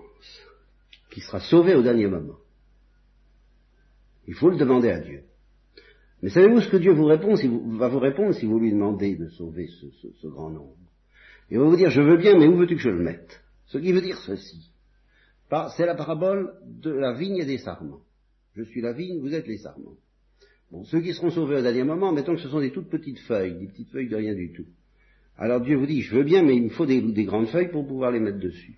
qui 1.09 1.21
sera 1.21 1.39
sauvé 1.39 1.75
au 1.75 1.81
dernier 1.81 2.07
moment. 2.07 2.37
Il 4.27 4.35
faut 4.35 4.49
le 4.49 4.57
demander 4.57 4.89
à 4.89 4.99
Dieu. 4.99 5.23
Mais 6.21 6.29
savez-vous 6.29 6.61
ce 6.61 6.69
que 6.69 6.77
Dieu 6.77 6.93
vous 6.93 7.05
répond 7.05 7.35
si 7.35 7.47
vous, 7.47 7.77
va 7.77 7.87
vous 7.87 7.99
répondre 7.99 8.33
si 8.33 8.45
vous 8.45 8.59
lui 8.59 8.71
demandez 8.71 9.15
de 9.15 9.27
sauver 9.29 9.67
ce, 9.67 10.27
grand 10.27 10.49
nombre? 10.49 10.75
Il 11.49 11.59
va 11.59 11.65
vous 11.65 11.75
dire, 11.75 11.89
je 11.89 12.01
veux 12.01 12.17
bien, 12.17 12.37
mais 12.37 12.47
où 12.47 12.57
veux-tu 12.57 12.75
que 12.75 12.81
je 12.81 12.89
le 12.89 13.03
mette? 13.03 13.41
Ce 13.65 13.77
qui 13.77 13.91
veut 13.91 14.01
dire 14.01 14.17
ceci. 14.17 14.71
C'est 15.49 15.85
la 15.85 15.95
parabole 15.95 16.53
de 16.65 16.91
la 16.91 17.13
vigne 17.13 17.37
et 17.37 17.45
des 17.45 17.57
sarments. 17.57 18.01
Je 18.55 18.63
suis 18.63 18.81
la 18.81 18.91
vigne, 18.91 19.19
vous 19.19 19.33
êtes 19.33 19.47
les 19.47 19.57
sarments. 19.57 19.95
Bon, 20.71 20.83
ceux 20.83 20.99
qui 20.99 21.13
seront 21.13 21.29
sauvés 21.29 21.57
au 21.57 21.61
dernier 21.61 21.83
moment, 21.83 22.11
mettons 22.11 22.35
que 22.35 22.41
ce 22.41 22.49
sont 22.49 22.59
des 22.59 22.71
toutes 22.71 22.89
petites 22.89 23.19
feuilles, 23.19 23.57
des 23.57 23.67
petites 23.67 23.89
feuilles 23.89 24.09
de 24.09 24.17
rien 24.17 24.33
du 24.33 24.51
tout. 24.51 24.65
Alors 25.37 25.61
Dieu 25.61 25.77
vous 25.77 25.85
dit, 25.85 26.01
je 26.01 26.15
veux 26.15 26.23
bien, 26.23 26.43
mais 26.43 26.55
il 26.55 26.63
me 26.63 26.69
faut 26.69 26.85
des, 26.85 27.01
grandes 27.23 27.47
feuilles 27.47 27.71
pour 27.71 27.87
pouvoir 27.87 28.11
les 28.11 28.19
mettre 28.19 28.39
dessus. 28.39 28.75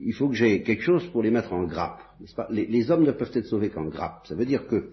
Il 0.00 0.14
faut 0.14 0.28
que 0.28 0.34
j'ai 0.34 0.62
quelque 0.62 0.82
chose 0.82 1.06
pour 1.10 1.22
les 1.22 1.30
mettre 1.30 1.52
en 1.52 1.64
grappe. 1.64 2.00
Pas? 2.34 2.48
Les, 2.50 2.90
hommes 2.90 3.04
ne 3.04 3.12
peuvent 3.12 3.30
être 3.34 3.46
sauvés 3.46 3.68
qu'en 3.68 3.84
grappe. 3.84 4.26
Ça 4.26 4.34
veut 4.34 4.46
dire 4.46 4.66
que 4.66 4.92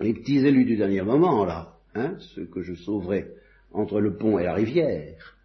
les 0.00 0.12
petits 0.12 0.38
élus 0.38 0.64
du 0.64 0.76
dernier 0.76 1.02
moment, 1.02 1.44
là, 1.44 1.78
hein, 1.94 2.16
ceux 2.34 2.46
que 2.46 2.62
je 2.62 2.74
sauverai 2.74 3.28
entre 3.72 4.00
le 4.00 4.16
pont 4.16 4.38
et 4.38 4.44
la 4.44 4.54
rivière, 4.54 5.36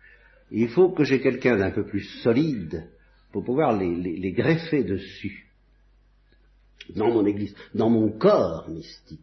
il 0.52 0.68
faut 0.70 0.90
que 0.90 1.04
j'ai 1.04 1.22
quelqu'un 1.22 1.58
d'un 1.58 1.72
peu 1.72 1.86
plus 1.86 2.04
solide 2.24 2.90
pour 3.34 3.44
pouvoir 3.44 3.78
les, 3.78 3.94
les 3.94 4.32
greffer 4.32 4.86
dessus, 4.86 5.50
dans 6.96 7.12
mon 7.12 7.26
église, 7.26 7.54
dans 7.74 7.90
mon 7.90 8.10
corps 8.12 8.70
mystique 8.70 9.20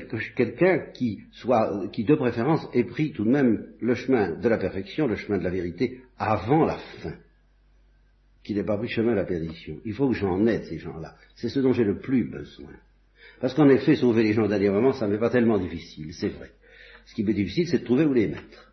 quelqu'un 0.00 0.90
qui 0.92 1.20
soit, 1.32 1.88
qui 1.92 2.04
de 2.04 2.14
préférence 2.14 2.66
ait 2.72 2.84
pris 2.84 3.12
tout 3.12 3.24
de 3.24 3.30
même 3.30 3.66
le 3.80 3.94
chemin 3.94 4.32
de 4.38 4.48
la 4.48 4.58
perfection, 4.58 5.06
le 5.06 5.16
chemin 5.16 5.38
de 5.38 5.44
la 5.44 5.50
vérité, 5.50 6.00
avant 6.18 6.64
la 6.64 6.78
fin, 7.02 7.14
qui 8.42 8.54
n'ait 8.54 8.64
pas 8.64 8.76
pris 8.76 8.88
le 8.88 8.94
chemin 8.94 9.12
de 9.12 9.16
la 9.16 9.24
perdition. 9.24 9.76
Il 9.84 9.94
faut 9.94 10.08
que 10.08 10.14
j'en 10.14 10.46
aide 10.46 10.64
ces 10.64 10.78
gens-là. 10.78 11.14
C'est 11.36 11.48
ce 11.48 11.60
dont 11.60 11.72
j'ai 11.72 11.84
le 11.84 11.98
plus 11.98 12.24
besoin. 12.24 12.72
Parce 13.40 13.54
qu'en 13.54 13.68
effet, 13.68 13.96
sauver 13.96 14.22
les 14.22 14.32
gens 14.32 14.46
d'un 14.46 14.72
moment, 14.72 14.92
ça 14.92 15.06
n'est 15.06 15.18
pas 15.18 15.30
tellement 15.30 15.58
difficile, 15.58 16.12
c'est 16.12 16.28
vrai. 16.28 16.50
Ce 17.06 17.14
qui 17.14 17.22
est 17.22 17.34
difficile, 17.34 17.68
c'est 17.68 17.80
de 17.80 17.84
trouver 17.84 18.04
où 18.04 18.12
les 18.12 18.28
mettre. 18.28 18.72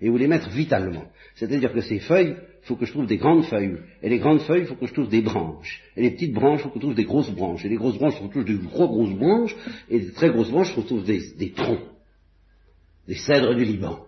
Et 0.00 0.08
où 0.08 0.16
les 0.16 0.26
mettre 0.26 0.50
vitalement. 0.50 1.10
C'est-à-dire 1.36 1.72
que 1.72 1.82
ces 1.82 2.00
feuilles, 2.00 2.34
il 2.62 2.66
faut 2.66 2.76
que 2.76 2.86
je 2.86 2.92
trouve 2.92 3.06
des 3.06 3.18
grandes 3.18 3.44
feuilles. 3.44 3.76
Et 4.02 4.08
les 4.08 4.18
grandes 4.18 4.40
feuilles, 4.40 4.62
il 4.62 4.66
faut 4.66 4.74
que 4.74 4.86
je 4.86 4.92
trouve 4.94 5.10
des 5.10 5.20
branches. 5.20 5.82
Et 5.94 6.02
les 6.02 6.10
petites 6.12 6.32
branches, 6.32 6.60
il 6.60 6.62
faut 6.62 6.70
que 6.70 6.76
je 6.76 6.80
trouve 6.80 6.94
des 6.94 7.04
grosses 7.04 7.30
branches. 7.30 7.64
Et 7.64 7.68
les 7.68 7.76
grosses 7.76 7.98
branches, 7.98 8.14
il 8.16 8.22
faut 8.22 8.28
que 8.28 8.40
je 8.40 8.44
trouve 8.44 8.58
des 8.58 8.66
gros 8.66 8.88
grosses 8.88 9.14
branches. 9.14 9.54
Et 9.90 9.98
les 9.98 10.12
très 10.12 10.30
grosses 10.30 10.50
branches, 10.50 10.70
il 10.70 10.74
faut 10.74 10.80
que 10.80 10.88
je 10.88 10.94
trouve 10.94 11.04
des, 11.04 11.52
troncs. 11.52 11.84
des 13.06 13.14
cèdres 13.14 13.54
du 13.54 13.66
Liban. 13.66 14.06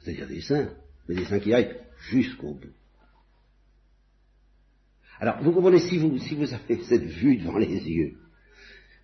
C'est-à-dire 0.00 0.28
des 0.28 0.40
saints, 0.40 0.70
mais 1.08 1.16
des 1.16 1.24
saints 1.24 1.40
qui 1.40 1.52
aillent 1.52 1.76
jusqu'au 2.10 2.54
bout. 2.54 2.72
Alors, 5.18 5.42
vous 5.42 5.50
comprenez, 5.50 5.80
si 5.80 5.98
vous, 5.98 6.16
si 6.18 6.36
vous 6.36 6.52
avez 6.54 6.76
cette 6.88 7.06
vue 7.06 7.38
devant 7.38 7.58
les 7.58 7.66
yeux, 7.66 8.14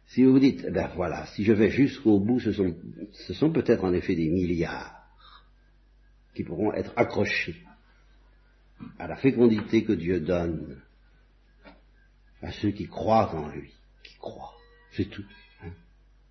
si 0.07 0.23
vous 0.23 0.33
vous 0.33 0.39
dites, 0.39 0.65
eh 0.67 0.71
ben 0.71 0.89
voilà, 0.95 1.27
si 1.27 1.43
je 1.43 1.53
vais 1.53 1.71
jusqu'au 1.71 2.21
bout, 2.21 2.39
ce 2.39 2.53
sont, 2.53 2.73
ce 3.13 3.35
sont 3.35 3.51
peut-être 3.51 3.85
en 3.85 3.93
effet 3.93 4.15
des 4.15 4.29
milliards 4.29 5.00
qui 6.41 6.45
pourront 6.45 6.73
être 6.73 6.95
accrochés 6.97 7.57
à 8.99 9.07
la 9.07 9.17
fécondité 9.17 9.85
que 9.85 9.93
Dieu 9.93 10.21
donne 10.21 10.81
à 12.41 12.51
ceux 12.51 12.71
qui 12.71 12.87
croient 12.87 13.35
en 13.35 13.49
lui, 13.51 13.71
qui 14.03 14.17
croient, 14.17 14.55
c'est 14.93 15.11
tout, 15.11 15.25
hein, 15.63 15.73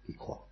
qui 0.08 0.16
croient. 0.16 0.48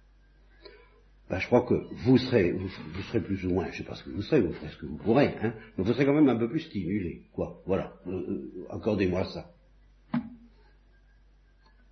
Ben, 1.28 1.40
je 1.40 1.48
crois 1.48 1.64
que 1.64 1.74
vous 1.74 2.20
serez, 2.20 2.52
vous, 2.52 2.70
serez 3.10 3.22
plus 3.22 3.44
ou 3.48 3.50
moins, 3.50 3.66
je 3.66 3.72
ne 3.72 3.76
sais 3.78 3.84
pas 3.84 3.96
ce 3.96 4.04
que 4.04 4.12
vous 4.12 4.22
serez, 4.22 4.42
vous 4.42 4.54
ferez 4.54 4.70
ce 4.70 4.78
que 4.78 4.86
vous 4.86 4.98
pourrez, 4.98 5.36
hein, 5.42 5.54
mais 5.76 5.84
vous 5.84 5.92
serez 5.92 6.06
quand 6.06 6.14
même 6.14 6.30
un 6.30 6.38
peu 6.38 6.48
plus 6.48 6.60
stimulé, 6.60 7.24
quoi. 7.34 7.60
Voilà, 7.66 7.94
euh, 8.06 8.12
euh, 8.12 8.68
accordez-moi 8.70 9.26
ça. 9.26 9.50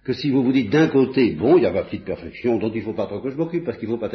Que 0.03 0.13
si 0.13 0.29
vous 0.29 0.43
vous 0.43 0.53
dites 0.53 0.69
d'un 0.69 0.89
côté, 0.89 1.33
bon, 1.33 1.57
il 1.57 1.63
y 1.63 1.65
a 1.65 1.71
ma 1.71 1.83
petite 1.83 2.05
perfection 2.05 2.59
dont 2.59 2.71
il 2.71 2.81
ne 2.81 2.85
faut 2.85 2.93
pas 2.93 3.07
trop 3.07 3.21
que 3.21 3.31
je 3.31 3.35
m'occupe, 3.35 3.65
parce 3.65 3.79
qu'il 3.79 3.89
ne 3.89 3.95
faut, 3.95 4.07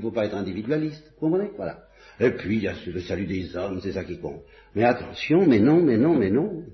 faut 0.00 0.10
pas 0.10 0.26
être 0.26 0.34
individualiste, 0.34 1.08
vous 1.20 1.28
comprenez? 1.28 1.52
Voilà. 1.56 1.85
Et 2.18 2.30
puis, 2.30 2.56
il 2.56 2.62
y 2.62 2.68
a 2.68 2.74
le 2.86 3.00
salut 3.00 3.26
des 3.26 3.56
hommes, 3.56 3.80
c'est 3.82 3.92
ça 3.92 4.04
qui 4.04 4.18
compte. 4.18 4.42
Mais 4.74 4.84
attention, 4.84 5.46
mais 5.46 5.60
non, 5.60 5.82
mais 5.82 5.98
non, 5.98 6.16
mais 6.16 6.30
non. 6.30 6.64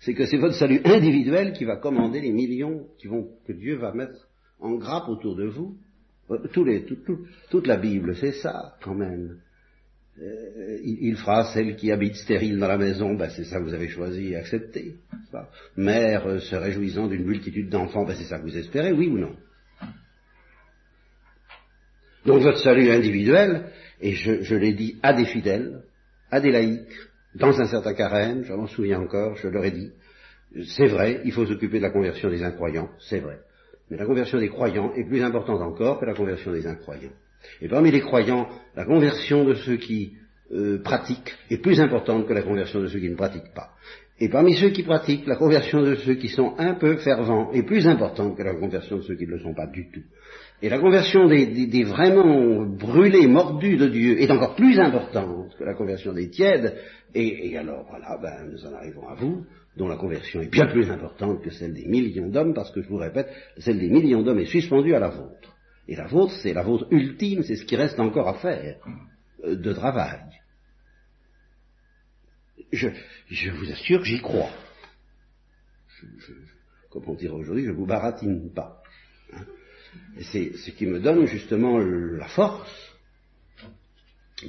C'est 0.00 0.14
que 0.14 0.26
c'est 0.26 0.36
votre 0.36 0.54
salut 0.54 0.80
individuel 0.84 1.52
qui 1.52 1.64
va 1.64 1.76
commander 1.76 2.20
les 2.20 2.32
millions 2.32 2.86
qui 2.98 3.06
vont, 3.06 3.28
que 3.46 3.52
Dieu 3.52 3.76
va 3.76 3.92
mettre 3.92 4.28
en 4.60 4.74
grappe 4.74 5.08
autour 5.08 5.36
de 5.36 5.46
vous. 5.46 5.76
Euh, 6.30 6.38
toute 7.50 7.66
la 7.66 7.76
Bible, 7.76 8.16
c'est 8.16 8.32
ça, 8.32 8.76
quand 8.82 8.94
même. 8.94 9.38
Euh, 10.20 10.78
il, 10.82 11.14
fera 11.16 11.52
celle 11.52 11.76
qui 11.76 11.92
habite 11.92 12.14
stérile 12.16 12.58
dans 12.58 12.68
la 12.68 12.78
maison, 12.78 13.14
ben 13.14 13.28
c'est 13.28 13.44
ça 13.44 13.58
que 13.58 13.64
vous 13.64 13.74
avez 13.74 13.88
choisi 13.88 14.28
et 14.32 14.36
accepté. 14.36 14.94
Mère 15.76 16.26
euh, 16.26 16.38
se 16.38 16.56
réjouissant 16.56 17.06
d'une 17.06 17.24
multitude 17.24 17.68
d'enfants, 17.68 18.06
ben 18.06 18.14
c'est 18.16 18.24
ça 18.24 18.38
que 18.38 18.44
vous 18.44 18.56
espérez, 18.56 18.92
oui 18.92 19.08
ou 19.08 19.18
non? 19.18 19.36
Donc 22.24 22.42
votre 22.42 22.58
salut 22.60 22.90
individuel, 22.90 23.66
et 24.00 24.12
je, 24.12 24.54
l'ai 24.54 24.72
dit 24.72 24.98
à 25.02 25.12
des 25.12 25.24
fidèles, 25.24 25.82
à 26.30 26.40
des 26.40 26.50
laïcs, 26.50 26.92
dans 27.34 27.60
un 27.60 27.66
certain 27.66 27.94
carême, 27.94 28.44
je 28.44 28.52
m'en 28.52 28.66
souviens 28.66 29.00
encore, 29.00 29.36
je 29.36 29.48
leur 29.48 29.64
ai 29.64 29.70
dit, 29.70 29.90
c'est 30.76 30.86
vrai, 30.86 31.20
il 31.24 31.32
faut 31.32 31.46
s'occuper 31.46 31.78
de 31.78 31.82
la 31.82 31.90
conversion 31.90 32.30
des 32.30 32.42
incroyants, 32.42 32.90
c'est 32.98 33.20
vrai. 33.20 33.38
Mais 33.90 33.96
la 33.96 34.06
conversion 34.06 34.38
des 34.38 34.48
croyants 34.48 34.92
est 34.94 35.04
plus 35.04 35.22
importante 35.22 35.60
encore 35.60 36.00
que 36.00 36.06
la 36.06 36.14
conversion 36.14 36.52
des 36.52 36.66
incroyants. 36.66 37.12
Et 37.60 37.68
parmi 37.68 37.90
les 37.90 38.00
croyants, 38.00 38.48
la 38.74 38.84
conversion 38.84 39.44
de 39.44 39.54
ceux 39.54 39.76
qui 39.76 40.14
euh, 40.52 40.80
pratiquent 40.82 41.34
est 41.50 41.58
plus 41.58 41.80
importante 41.80 42.26
que 42.26 42.32
la 42.32 42.42
conversion 42.42 42.80
de 42.80 42.88
ceux 42.88 42.98
qui 42.98 43.10
ne 43.10 43.16
pratiquent 43.16 43.54
pas. 43.54 43.70
Et 44.18 44.30
parmi 44.30 44.54
ceux 44.54 44.70
qui 44.70 44.82
pratiquent, 44.82 45.26
la 45.26 45.36
conversion 45.36 45.82
de 45.82 45.94
ceux 45.96 46.14
qui 46.14 46.28
sont 46.28 46.54
un 46.56 46.74
peu 46.74 46.96
fervents 46.96 47.52
est 47.52 47.64
plus 47.64 47.86
importante 47.86 48.36
que 48.36 48.42
la 48.42 48.54
conversion 48.54 48.96
de 48.96 49.02
ceux 49.02 49.14
qui 49.14 49.26
ne 49.26 49.32
le 49.32 49.40
sont 49.40 49.54
pas 49.54 49.66
du 49.66 49.90
tout. 49.90 50.04
Et 50.62 50.70
la 50.70 50.78
conversion 50.78 51.26
des, 51.26 51.84
vraiment 51.84 52.64
brûlés, 52.64 53.26
mordus 53.26 53.76
de 53.76 53.88
Dieu 53.88 54.18
est 54.18 54.30
encore 54.30 54.54
plus 54.54 54.80
importante 54.80 55.54
que 55.58 55.64
la 55.64 55.74
conversion 55.74 56.14
des 56.14 56.30
tièdes. 56.30 56.76
Et, 57.14 57.50
et 57.50 57.58
alors, 57.58 57.84
voilà, 57.90 58.16
ben, 58.22 58.50
nous 58.50 58.64
en 58.64 58.72
arrivons 58.72 59.06
à 59.06 59.14
vous, 59.16 59.44
dont 59.76 59.88
la 59.88 59.96
conversion 59.96 60.40
est 60.40 60.50
bien 60.50 60.66
plus 60.66 60.90
importante 60.90 61.42
que 61.42 61.50
celle 61.50 61.74
des 61.74 61.86
millions 61.86 62.28
d'hommes, 62.28 62.54
parce 62.54 62.72
que 62.72 62.80
je 62.80 62.88
vous 62.88 62.96
répète, 62.96 63.28
celle 63.58 63.78
des 63.78 63.90
millions 63.90 64.22
d'hommes 64.22 64.38
est 64.38 64.46
suspendue 64.46 64.94
à 64.94 64.98
la 64.98 65.10
vôtre. 65.10 65.54
Et 65.88 65.94
la 65.94 66.06
vôtre, 66.06 66.32
c'est 66.42 66.54
la 66.54 66.62
vôtre 66.62 66.86
ultime, 66.90 67.42
c'est 67.42 67.56
ce 67.56 67.66
qui 67.66 67.76
reste 67.76 68.00
encore 68.00 68.28
à 68.28 68.34
faire 68.34 68.76
euh, 69.44 69.56
de 69.56 69.72
travail. 69.74 70.20
Je, 72.72 72.88
je 73.30 73.50
vous 73.50 73.70
assure 73.70 74.04
j'y 74.04 74.20
crois. 74.20 74.50
Je, 76.00 76.32
comme 76.90 77.04
on 77.08 77.14
dirait 77.14 77.34
aujourd'hui, 77.34 77.64
je 77.64 77.70
ne 77.70 77.76
vous 77.76 77.86
baratine 77.86 78.50
pas. 78.52 78.82
Hein. 79.32 79.44
C'est 80.32 80.52
ce 80.56 80.70
qui 80.70 80.86
me 80.86 81.00
donne 81.00 81.26
justement 81.26 81.78
la 81.78 82.28
force, 82.28 82.96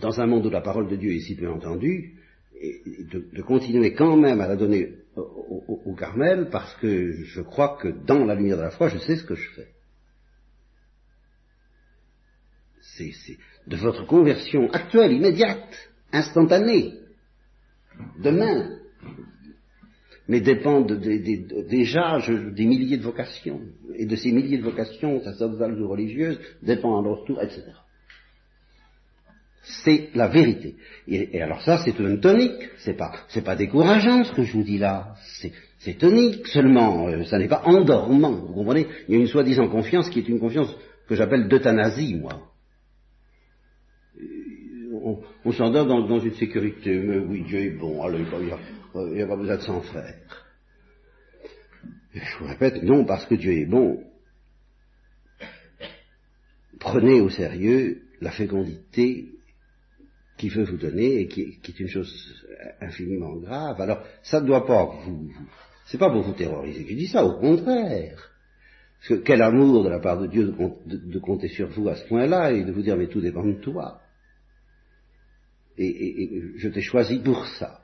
dans 0.01 0.19
un 0.19 0.27
monde 0.27 0.45
où 0.45 0.49
la 0.49 0.61
parole 0.61 0.89
de 0.89 0.95
Dieu 0.95 1.11
est 1.11 1.21
si 1.21 1.35
peu 1.35 1.49
entendue, 1.49 2.15
de, 2.61 3.41
continuer 3.41 3.93
quand 3.93 4.17
même 4.17 4.41
à 4.41 4.47
la 4.47 4.55
donner 4.55 4.95
au, 5.15 5.95
Carmel, 5.95 6.49
parce 6.51 6.73
que 6.75 7.11
je 7.11 7.41
crois 7.41 7.77
que 7.81 7.87
dans 7.87 8.25
la 8.25 8.35
lumière 8.35 8.57
de 8.57 8.63
la 8.63 8.71
foi, 8.71 8.89
je 8.89 8.97
sais 8.99 9.15
ce 9.15 9.23
que 9.23 9.35
je 9.35 9.49
fais. 9.51 9.67
C'est 12.81 13.37
de 13.67 13.75
votre 13.77 14.05
conversion 14.05 14.71
actuelle, 14.71 15.11
immédiate, 15.11 15.89
instantanée, 16.11 16.93
demain, 18.21 18.77
mais 20.27 20.41
dépendent 20.41 20.99
déjà 21.69 22.19
des 22.53 22.65
milliers 22.65 22.97
de 22.97 23.03
vocations. 23.03 23.61
Et 23.95 24.05
de 24.05 24.15
ces 24.15 24.31
milliers 24.31 24.57
de 24.57 24.63
vocations, 24.63 25.21
sa 25.23 25.33
sauvegarde 25.33 25.79
religieuse 25.81 26.39
dépend 26.61 26.99
à 26.99 27.03
leur 27.03 27.23
tour, 27.25 27.41
etc. 27.41 27.63
C'est 29.83 30.09
la 30.15 30.27
vérité. 30.27 30.75
Et, 31.07 31.41
alors 31.41 31.61
ça, 31.61 31.79
c'est 31.83 31.97
une 31.99 32.19
tonique. 32.19 32.69
C'est 32.77 32.95
pas, 32.95 33.11
pas 33.43 33.55
décourageant 33.55 34.23
ce 34.23 34.33
que 34.33 34.43
je 34.43 34.53
vous 34.53 34.63
dis 34.63 34.77
là. 34.77 35.15
C'est, 35.79 35.97
tonique 35.97 36.47
seulement. 36.47 37.07
Euh, 37.07 37.23
ça 37.25 37.37
n'est 37.37 37.47
pas 37.47 37.63
endormant. 37.65 38.31
Vous 38.31 38.53
comprenez? 38.53 38.87
Il 39.07 39.15
y 39.15 39.17
a 39.17 39.21
une 39.21 39.27
soi-disant 39.27 39.67
confiance 39.67 40.09
qui 40.09 40.19
est 40.19 40.29
une 40.29 40.39
confiance 40.39 40.73
que 41.07 41.15
j'appelle 41.15 41.47
d'euthanasie, 41.47 42.15
moi. 42.15 42.41
Euh, 45.45 45.49
on, 45.49 45.51
s'endort 45.51 45.85
dans, 45.85 46.19
une 46.19 46.33
sécurité. 46.33 46.99
Mais 46.99 47.19
oui, 47.19 47.43
Dieu 47.43 47.59
est 47.59 47.77
bon. 47.77 48.03
Alors, 48.03 48.19
il 48.19 49.15
n'y 49.15 49.21
a, 49.21 49.27
pas 49.27 49.35
besoin 49.35 49.57
de 49.57 49.61
s'en 49.61 49.81
faire. 49.81 50.45
je 52.13 52.37
vous 52.39 52.47
répète, 52.47 52.83
non, 52.83 53.05
parce 53.05 53.25
que 53.25 53.35
Dieu 53.35 53.53
est 53.53 53.65
bon. 53.65 54.03
Prenez 56.79 57.21
au 57.21 57.29
sérieux 57.29 58.03
la 58.21 58.31
fécondité 58.31 59.29
qu'il 60.37 60.51
veut 60.51 60.63
vous 60.63 60.77
donner 60.77 61.21
et 61.21 61.27
qui, 61.27 61.41
est 61.41 61.79
une 61.79 61.87
chose 61.87 62.45
infiniment 62.79 63.35
grave. 63.35 63.81
Alors, 63.81 64.03
ça 64.23 64.39
ne 64.39 64.47
doit 64.47 64.65
pas 64.65 64.85
vous, 65.05 65.31
c'est 65.87 65.97
pas 65.97 66.09
pour 66.09 66.21
vous 66.21 66.33
terroriser 66.33 66.83
que 66.83 66.91
je 66.91 66.95
dis 66.95 67.07
ça, 67.07 67.25
au 67.25 67.39
contraire. 67.39 68.31
Parce 68.99 69.09
que 69.09 69.25
quel 69.25 69.41
amour 69.41 69.83
de 69.83 69.89
la 69.89 69.99
part 69.99 70.19
de 70.19 70.27
Dieu 70.27 70.53
de, 70.85 71.19
compter 71.19 71.47
sur 71.49 71.69
vous 71.69 71.87
à 71.87 71.95
ce 71.95 72.07
point-là 72.07 72.51
et 72.51 72.63
de 72.63 72.71
vous 72.71 72.81
dire 72.81 72.97
mais 72.97 73.07
tout 73.07 73.21
dépend 73.21 73.45
de 73.45 73.53
toi. 73.53 74.01
Et, 75.77 76.41
je 76.55 76.69
t'ai 76.69 76.81
choisi 76.81 77.19
pour 77.19 77.45
ça. 77.45 77.81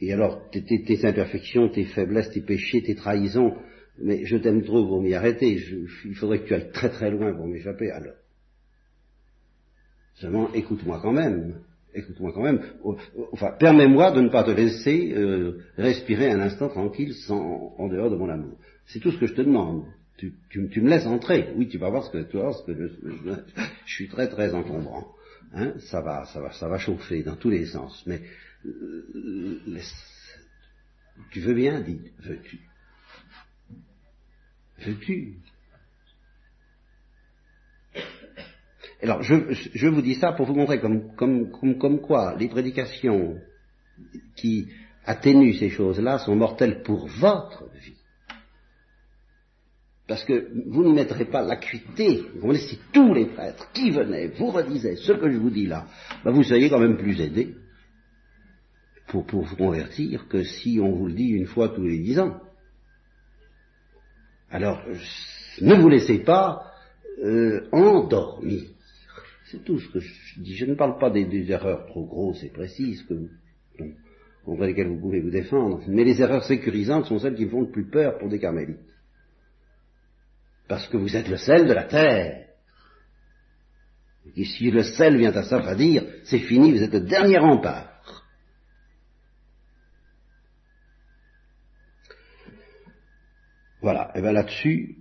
Et 0.00 0.12
alors, 0.12 0.48
tes, 0.50 0.62
tes, 0.62 1.06
imperfections, 1.06 1.68
tes 1.68 1.84
faiblesses, 1.84 2.30
tes 2.30 2.40
péchés, 2.40 2.82
tes 2.82 2.94
trahisons, 2.94 3.56
mais 4.00 4.24
je 4.24 4.36
t'aime 4.36 4.62
trop 4.62 4.86
pour 4.86 5.02
m'y 5.02 5.14
arrêter, 5.14 5.60
il 6.04 6.14
faudrait 6.14 6.40
que 6.40 6.46
tu 6.46 6.54
ailles 6.54 6.70
très 6.70 6.88
très 6.88 7.10
loin 7.10 7.34
pour 7.34 7.46
m'échapper, 7.46 7.90
alors 7.90 8.14
Seulement, 10.20 10.52
écoute-moi 10.52 10.98
quand 11.00 11.12
même. 11.12 11.60
Écoute-moi 11.94 12.32
quand 12.32 12.42
même. 12.42 12.60
Enfin, 13.32 13.52
permets-moi 13.58 14.10
de 14.12 14.20
ne 14.20 14.28
pas 14.28 14.44
te 14.44 14.50
laisser 14.50 15.12
euh, 15.14 15.60
respirer 15.76 16.30
un 16.30 16.40
instant 16.40 16.68
tranquille 16.68 17.14
sans, 17.14 17.74
en 17.78 17.88
dehors 17.88 18.10
de 18.10 18.16
mon 18.16 18.28
amour. 18.28 18.58
C'est 18.86 19.00
tout 19.00 19.10
ce 19.10 19.18
que 19.18 19.26
je 19.26 19.34
te 19.34 19.42
demande. 19.42 19.84
Tu, 20.16 20.34
me 20.80 20.90
laisses 20.90 21.06
entrer. 21.06 21.50
Oui, 21.56 21.68
tu 21.68 21.78
vas 21.78 21.90
voir 21.90 22.04
ce 22.04 22.10
que, 22.10 22.22
tu 22.24 22.36
vas 22.36 22.44
voir 22.44 22.54
ce 22.54 22.64
que 22.64 22.74
je, 22.74 22.88
je, 23.86 23.92
suis 23.92 24.08
très 24.08 24.28
très 24.28 24.52
encombrant. 24.52 25.06
Hein, 25.52 25.74
ça 25.90 26.00
va, 26.00 26.24
ça 26.26 26.40
va, 26.40 26.52
ça 26.52 26.68
va 26.68 26.78
chauffer 26.78 27.22
dans 27.22 27.36
tous 27.36 27.50
les 27.50 27.66
sens. 27.66 28.02
Mais 28.06 28.20
euh, 28.66 29.80
tu 31.30 31.40
veux 31.40 31.54
bien, 31.54 31.80
dis, 31.80 32.00
veux-tu? 32.18 32.60
Veux-tu? 34.78 35.36
Alors, 39.00 39.22
je, 39.22 39.86
vous 39.86 40.02
dis 40.02 40.16
ça 40.16 40.32
pour 40.32 40.46
vous 40.46 40.54
montrer 40.54 40.80
comme, 40.80 41.14
comme, 41.14 42.00
quoi 42.00 42.34
les 42.36 42.48
prédications 42.48 43.40
qui 44.36 44.68
atténuent 45.04 45.54
ces 45.54 45.70
choses-là 45.70 46.18
sont 46.18 46.34
mortelles 46.34 46.82
pour 46.82 47.06
votre 47.06 47.70
vie. 47.74 47.97
Parce 50.08 50.24
que 50.24 50.48
vous 50.66 50.84
ne 50.84 50.94
mettrez 50.94 51.26
pas 51.26 51.42
l'acuité, 51.42 52.24
vous 52.36 52.54
si 52.54 52.80
tous 52.92 53.12
les 53.12 53.26
prêtres 53.26 53.70
qui 53.72 53.90
venaient 53.90 54.28
vous 54.28 54.50
redisaient 54.50 54.96
ce 54.96 55.12
que 55.12 55.30
je 55.30 55.36
vous 55.36 55.50
dis 55.50 55.66
là, 55.66 55.86
ben 56.24 56.30
vous 56.30 56.42
seriez 56.42 56.70
quand 56.70 56.80
même 56.80 56.96
plus 56.96 57.20
aidés 57.20 57.54
pour, 59.08 59.26
pour 59.26 59.42
vous 59.42 59.56
convertir 59.56 60.26
que 60.28 60.42
si 60.42 60.80
on 60.82 60.92
vous 60.92 61.08
le 61.08 61.12
dit 61.12 61.28
une 61.28 61.46
fois 61.46 61.68
tous 61.68 61.84
les 61.84 61.98
dix 61.98 62.18
ans. 62.18 62.40
Alors, 64.50 64.82
ne 65.60 65.74
vous 65.74 65.88
laissez 65.90 66.20
pas 66.20 66.72
euh, 67.22 67.68
endormir. 67.72 68.62
C'est 69.50 69.62
tout 69.62 69.78
ce 69.78 69.88
que 69.90 70.00
je 70.00 70.40
dis. 70.40 70.56
Je 70.56 70.64
ne 70.64 70.74
parle 70.74 70.98
pas 70.98 71.10
des, 71.10 71.50
erreurs 71.50 71.84
trop 71.86 72.06
grosses 72.06 72.42
et 72.44 72.50
précises 72.50 73.02
que 73.02 73.28
contre 74.46 74.64
lesquelles 74.64 74.88
vous 74.88 75.00
pouvez 75.00 75.20
vous 75.20 75.30
défendre, 75.30 75.82
mais 75.86 76.04
les 76.04 76.22
erreurs 76.22 76.44
sécurisantes 76.44 77.04
sont 77.04 77.18
celles 77.18 77.34
qui 77.34 77.46
font 77.46 77.60
le 77.60 77.70
plus 77.70 77.90
peur 77.90 78.16
pour 78.18 78.30
des 78.30 78.38
carmélites. 78.38 78.78
Parce 80.68 80.86
que 80.88 80.96
vous 80.96 81.16
êtes 81.16 81.28
le 81.28 81.38
sel 81.38 81.66
de 81.66 81.72
la 81.72 81.84
terre. 81.84 82.46
Et 84.36 84.44
si 84.44 84.70
le 84.70 84.82
sel 84.82 85.16
vient 85.16 85.34
à 85.34 85.42
s'affadir, 85.42 86.04
c'est 86.24 86.38
fini, 86.38 86.72
vous 86.72 86.82
êtes 86.82 86.92
le 86.92 87.00
dernier 87.00 87.38
rempart. 87.38 87.98
Voilà, 93.80 94.10
et 94.14 94.20
bien 94.20 94.32
là-dessus, 94.32 94.96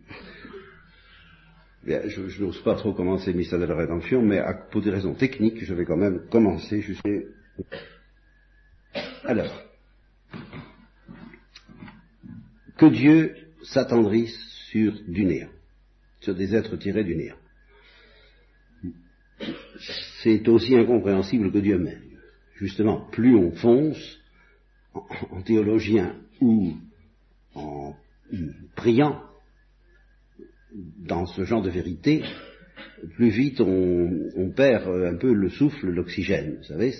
je, 1.86 2.44
n'ose 2.44 2.62
pas 2.64 2.76
trop 2.76 2.94
commencer 2.94 3.32
le 3.32 3.38
mystère 3.38 3.60
de 3.60 3.66
la 3.66 3.76
rédemption, 3.76 4.22
mais 4.22 4.42
pour 4.72 4.82
des 4.82 4.92
raisons 4.92 5.16
techniques, 5.16 5.64
je 5.64 5.74
vais 5.74 5.86
quand 5.86 5.98
même 5.98 6.28
commencer 6.30 6.82
jusqu'à... 6.82 7.10
Alors, 9.24 9.64
que 12.78 12.86
Dieu 12.86 13.36
s'attendrisse 13.64 14.38
sur 14.70 14.94
du 15.08 15.26
néant, 15.26 15.50
sur 16.28 16.36
des 16.36 16.54
êtres 16.54 16.76
tirés 16.76 17.06
du 17.06 17.16
néant. 17.16 17.38
C'est 20.24 20.46
aussi 20.50 20.76
incompréhensible 20.76 21.54
que 21.54 21.60
Dieu 21.60 21.78
même. 21.78 22.02
Justement, 22.56 23.08
plus 23.12 23.34
on 23.34 23.52
fonce 23.52 24.20
en 24.94 25.42
théologien 25.42 26.18
ou 26.42 26.74
en 27.56 27.96
priant 28.76 29.24
dans 30.98 31.26
ce 31.28 31.46
genre 31.46 31.62
de 31.62 31.70
vérité, 31.70 32.24
plus 33.16 33.30
vite 33.30 33.62
on, 33.62 34.52
perd 34.54 34.86
un 34.90 35.16
peu 35.16 35.32
le 35.32 35.50
souffle, 35.50 35.90
l'oxygène. 35.90 36.58
Vous 36.58 36.64
savez, 36.64 36.94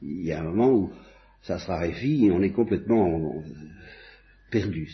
il 0.00 0.22
y 0.22 0.30
a 0.30 0.42
un 0.42 0.44
moment 0.44 0.70
où 0.70 0.92
ça 1.42 1.58
se 1.58 1.66
raréfie 1.66 2.26
et 2.26 2.30
on 2.30 2.40
est 2.40 2.52
complètement 2.52 3.42
perdu. 4.52 4.88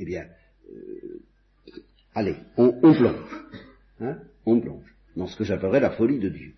eh 0.00 0.04
bien, 0.04 0.26
euh, 0.68 1.22
allez, 2.16 2.36
on, 2.56 2.72
plonge, 2.72 3.04
hein, 4.00 4.18
on 4.46 4.58
plonge 4.58 4.96
dans 5.14 5.26
ce 5.26 5.36
que 5.36 5.44
j'appellerais 5.44 5.80
la 5.80 5.90
folie 5.90 6.18
de 6.18 6.30
Dieu, 6.30 6.54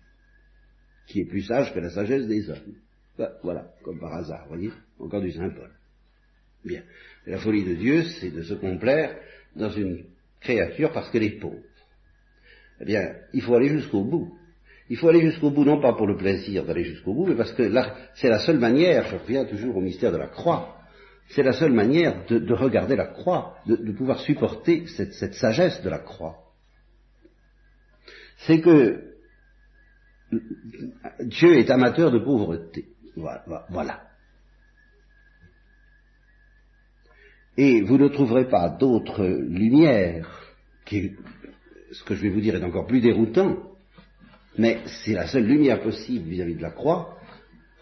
qui 1.07 1.19
est 1.19 1.25
plus 1.25 1.43
sage 1.43 1.73
que 1.73 1.79
la 1.79 1.89
sagesse 1.89 2.27
des 2.27 2.49
hommes. 2.49 2.75
Voilà, 3.43 3.73
comme 3.83 3.99
par 3.99 4.13
hasard, 4.13 4.43
vous 4.43 4.55
voyez, 4.55 4.71
encore 4.97 5.21
du 5.21 5.31
Saint 5.31 5.49
Paul. 5.49 5.69
Bien. 6.63 6.83
la 7.25 7.37
folie 7.37 7.63
de 7.63 7.73
Dieu, 7.73 8.03
c'est 8.03 8.31
de 8.31 8.41
se 8.41 8.53
complaire 8.53 9.17
dans 9.55 9.69
une 9.69 10.05
créature 10.41 10.91
parce 10.91 11.09
qu'elle 11.09 11.23
est 11.23 11.39
pauvre. 11.39 11.63
Eh 12.81 12.85
bien, 12.85 13.15
il 13.33 13.41
faut 13.41 13.55
aller 13.55 13.69
jusqu'au 13.69 14.03
bout. 14.03 14.33
Il 14.89 14.97
faut 14.97 15.09
aller 15.09 15.21
jusqu'au 15.21 15.51
bout, 15.51 15.65
non 15.65 15.81
pas 15.81 15.93
pour 15.93 16.07
le 16.07 16.17
plaisir 16.17 16.65
d'aller 16.65 16.83
jusqu'au 16.83 17.13
bout, 17.13 17.27
mais 17.27 17.35
parce 17.35 17.51
que 17.53 17.69
c'est 18.15 18.29
la 18.29 18.39
seule 18.39 18.59
manière, 18.59 19.05
je 19.07 19.15
reviens 19.15 19.45
toujours 19.45 19.77
au 19.77 19.81
mystère 19.81 20.11
de 20.11 20.17
la 20.17 20.27
croix, 20.27 20.78
c'est 21.29 21.43
la 21.43 21.53
seule 21.53 21.73
manière 21.73 22.25
de, 22.25 22.53
regarder 22.53 22.95
la 22.95 23.05
croix, 23.05 23.55
de, 23.67 23.91
pouvoir 23.91 24.19
supporter 24.19 24.87
cette, 24.87 25.33
sagesse 25.35 25.81
de 25.83 25.89
la 25.89 25.99
croix. 25.99 26.37
C'est 28.37 28.61
que 28.61 29.13
Dieu 31.21 31.57
est 31.57 31.69
amateur 31.69 32.11
de 32.11 32.19
pauvreté. 32.19 32.87
Voilà. 33.15 34.07
Et 37.57 37.81
vous 37.81 37.97
ne 37.97 38.07
trouverez 38.07 38.47
pas 38.47 38.69
d'autre 38.69 39.23
lumière, 39.25 40.55
qui, 40.85 41.11
ce 41.91 42.03
que 42.03 42.15
je 42.15 42.21
vais 42.21 42.29
vous 42.29 42.41
dire 42.41 42.55
est 42.55 42.63
encore 42.63 42.87
plus 42.87 43.01
déroutant, 43.01 43.57
mais 44.57 44.79
c'est 44.85 45.13
la 45.13 45.27
seule 45.27 45.45
lumière 45.45 45.81
possible 45.81 46.27
vis-à-vis 46.29 46.55
de 46.55 46.61
la 46.61 46.71
croix, 46.71 47.18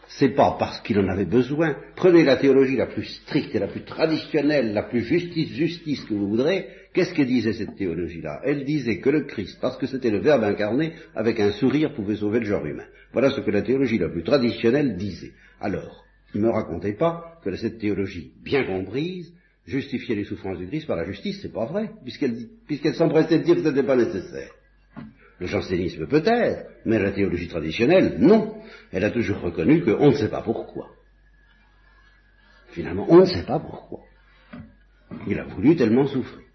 c'est 0.08 0.36
pas 0.36 0.56
parce 0.58 0.80
qu'il 0.82 1.00
en 1.00 1.08
avait 1.08 1.26
besoin. 1.26 1.76
Prenez 1.96 2.24
la 2.24 2.38
théologie 2.38 2.78
la 2.78 2.88
plus 2.88 3.04
stricte 3.04 3.54
et 3.56 3.60
la 3.60 3.68
plus 3.68 3.84
traditionnelle, 3.84 4.74
la 4.74 4.84
plus 4.84 5.04
justice, 5.04 5.50
justice 5.50 6.04
que 6.06 6.14
vous 6.14 6.30
voudrez. 6.30 6.68
Qu'est-ce 6.94 7.14
que 7.14 7.22
disait 7.22 7.54
cette 7.54 7.76
théologie-là? 7.76 8.42
Elle 8.44 8.64
disait 8.64 9.00
que 9.00 9.10
le 9.10 9.22
Christ, 9.22 9.60
parce 9.62 9.78
que 9.78 9.86
c'était 9.86 10.10
le 10.10 10.20
Verbe 10.20 10.44
incarné, 10.44 10.94
avec 11.16 11.40
un 11.40 11.52
sourire 11.52 11.94
pouvait 11.94 12.16
sauver 12.16 12.40
le 12.40 12.46
genre 12.46 12.66
humain. 12.66 12.86
Voilà 13.14 13.30
ce 13.30 13.42
que 13.42 13.52
la 13.52 13.62
théologie 13.62 13.98
la 13.98 14.10
plus 14.10 14.24
traditionnelle 14.24 14.96
disait. 14.98 15.34
Alors, 15.60 16.06
ne 16.34 16.42
me 16.42 16.50
racontez 16.50 16.94
pas 16.94 17.40
que 17.44 17.56
cette 17.56 17.80
théologie 17.80 18.32
bien 18.44 18.64
comprise 18.64 19.34
justifier 19.66 20.16
les 20.16 20.24
souffrances 20.24 20.58
du 20.58 20.68
Christ 20.68 20.88
par 20.88 20.96
la 20.96 21.04
justice, 21.06 21.40
c'est 21.42 21.52
pas 21.52 21.66
vrai, 21.66 21.92
puisqu'elle 22.04 22.96
s'empressait 22.96 23.40
de 23.40 23.44
dire 23.44 23.56
que 23.56 23.64
ce 23.64 23.68
n'était 23.68 23.84
pas 23.84 23.98
nécessaire. 23.98 24.52
Le 25.40 25.48
jansénisme 25.48 26.08
peut-être, 26.08 26.70
mais 26.86 27.00
la 27.00 27.12
théologie 27.12 27.48
traditionnelle, 27.48 28.18
non. 28.20 28.62
Elle 28.92 29.04
a 29.04 29.12
toujours 29.12 29.40
reconnu 29.40 29.84
qu'on 29.84 30.08
ne 30.08 30.16
sait 30.16 30.30
pas 30.30 30.42
pourquoi. 30.42 30.90
Finalement, 32.70 33.06
on 33.10 33.20
ne 33.20 33.26
sait 33.26 33.46
pas 33.46 33.60
pourquoi. 33.60 34.00
Il 35.28 35.40
a 35.40 35.46
voulu 35.46 35.76
tellement 35.76 36.08
souffrir. 36.08 36.46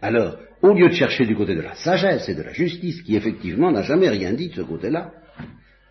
Alors, 0.00 0.38
au 0.62 0.74
lieu 0.74 0.88
de 0.88 0.94
chercher 0.94 1.26
du 1.26 1.34
côté 1.34 1.54
de 1.54 1.60
la 1.60 1.74
sagesse 1.74 2.28
et 2.28 2.34
de 2.34 2.42
la 2.42 2.52
justice, 2.52 3.02
qui 3.02 3.16
effectivement 3.16 3.70
n'a 3.70 3.82
jamais 3.82 4.08
rien 4.08 4.32
dit 4.32 4.48
de 4.48 4.54
ce 4.54 4.62
côté-là, 4.62 5.12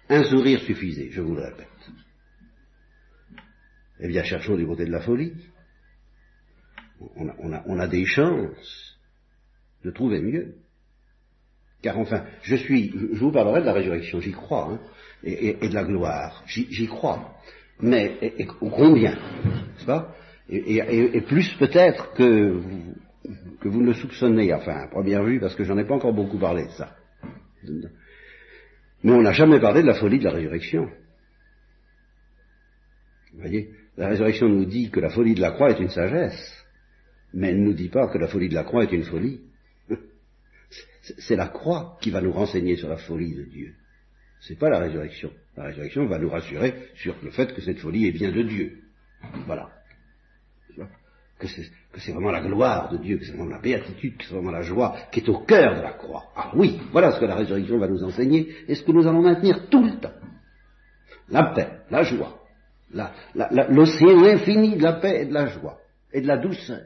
un 0.10 0.24
sourire 0.24 0.62
suffisait, 0.62 1.10
je 1.12 1.22
vous 1.22 1.36
le 1.36 1.44
répète. 1.44 1.68
Eh 4.00 4.08
bien, 4.08 4.24
cherchons 4.24 4.56
du 4.56 4.66
côté 4.66 4.86
de 4.86 4.92
la 4.92 5.02
folie. 5.02 5.34
On 7.16 7.80
a, 7.80 7.88
des 7.88 8.06
chances 8.06 8.97
de 9.84 9.92
trouver 9.92 10.22
mieux. 10.22 10.56
Car 11.82 11.98
enfin, 12.00 12.26
je 12.42 12.56
suis, 12.56 12.92
je 12.92 13.20
vous 13.20 13.32
parlerai 13.32 13.62
de 13.62 13.66
la 13.66 13.74
résurrection, 13.74 14.20
j'y 14.20 14.32
crois, 14.32 14.72
hein, 14.72 14.80
et, 15.24 15.54
de 15.54 15.74
la 15.74 15.84
gloire, 15.84 16.44
j'y 16.48 16.88
crois. 16.88 17.36
Mais 17.80 18.18
combien, 18.60 19.14
n'est-ce 19.14 19.86
pas? 19.86 20.16
Et, 20.50 21.22
plus 21.22 21.54
peut-être 21.60 22.14
que 22.14 22.52
vous, 22.52 22.96
que 23.62 23.70
vous 23.70 23.82
ne 23.82 23.88
le 23.88 23.94
soupçonnez, 23.94 24.54
enfin, 24.54 24.76
à 24.76 24.88
première 24.88 25.24
vue, 25.24 25.40
parce 25.40 25.56
que 25.56 25.64
j'en 25.64 25.78
ai 25.78 25.86
pas 25.86 25.96
encore 25.96 26.14
beaucoup 26.14 26.40
parlé 26.40 26.66
de 26.66 26.72
ça. 26.72 26.96
Mais 29.04 29.12
on 29.12 29.22
n'a 29.22 29.34
jamais 29.34 29.60
parlé 29.60 29.82
de 29.84 29.88
la 29.88 29.94
folie 29.94 30.20
de 30.20 30.24
la 30.24 30.32
résurrection. 30.32 30.90
Vous 33.34 33.40
voyez 33.40 33.70
la 33.98 34.10
résurrection 34.10 34.48
nous 34.48 34.66
dit 34.66 34.92
que 34.92 35.00
la 35.00 35.10
folie 35.10 35.34
de 35.34 35.42
la 35.42 35.52
croix 35.52 35.72
est 35.72 35.80
une 35.80 35.90
sagesse, 35.90 36.66
mais 37.34 37.50
elle 37.50 37.62
ne 37.62 37.66
nous 37.66 37.74
dit 37.74 37.90
pas 37.90 38.08
que 38.08 38.18
la 38.20 38.28
folie 38.28 38.48
de 38.48 38.54
la 38.54 38.64
croix 38.64 38.84
est 38.84 38.92
une 38.92 39.04
folie. 39.04 39.42
C'est 41.18 41.36
la 41.36 41.48
croix 41.48 41.98
qui 42.02 42.12
va 42.12 42.22
nous 42.22 42.32
renseigner 42.32 42.76
sur 42.76 42.90
la 42.90 42.98
folie 42.98 43.36
de 43.36 43.44
Dieu. 43.44 43.74
C'est 44.42 44.58
pas 44.58 44.70
la 44.70 44.80
résurrection. 44.80 45.32
La 45.56 45.66
résurrection 45.66 46.06
va 46.08 46.20
nous 46.20 46.30
rassurer 46.30 46.74
sur 46.96 47.16
le 47.24 47.32
fait 47.32 47.54
que 47.54 47.62
cette 47.62 47.80
folie 47.80 48.08
est 48.08 48.12
bien 48.12 48.32
de 48.32 48.44
Dieu. 48.44 48.84
Voilà. 49.46 49.70
Que 51.40 51.48
c'est 51.48 52.12
vraiment 52.12 52.32
la 52.32 52.42
gloire 52.42 52.90
de 52.90 52.98
Dieu, 52.98 53.18
que 53.18 53.26
c'est 53.26 53.32
vraiment 53.32 53.52
la 53.52 53.60
béatitude, 53.60 54.18
que 54.18 54.24
c'est 54.26 54.34
vraiment 54.34 54.52
la 54.52 54.64
joie 54.64 54.96
qui 55.12 55.20
est 55.20 55.30
au 55.30 55.40
cœur 55.40 55.76
de 55.76 55.82
la 55.82 55.94
croix. 55.94 56.26
Ah 56.36 56.52
oui, 56.56 56.80
voilà 56.92 57.12
ce 57.12 57.20
que 57.20 57.26
la 57.26 57.36
résurrection 57.36 57.78
va 57.78 57.88
nous 57.88 58.04
enseigner 58.04 58.56
et 58.68 58.76
ce 58.76 58.84
que 58.84 58.92
nous 58.92 59.08
allons 59.08 59.22
maintenir 59.22 59.70
tout 59.70 59.84
le 59.84 60.00
temps. 60.00 60.14
La 61.30 61.44
paix, 61.54 61.82
la 61.92 62.04
joie, 62.04 62.44
l'océan 63.70 64.24
infini 64.24 64.78
de 64.78 64.84
la 64.84 64.94
paix 64.94 65.22
et 65.22 65.26
de 65.26 65.34
la 65.34 65.48
joie 65.48 65.80
et 66.12 66.22
de 66.22 66.28
la 66.28 66.38
douceur 66.38 66.82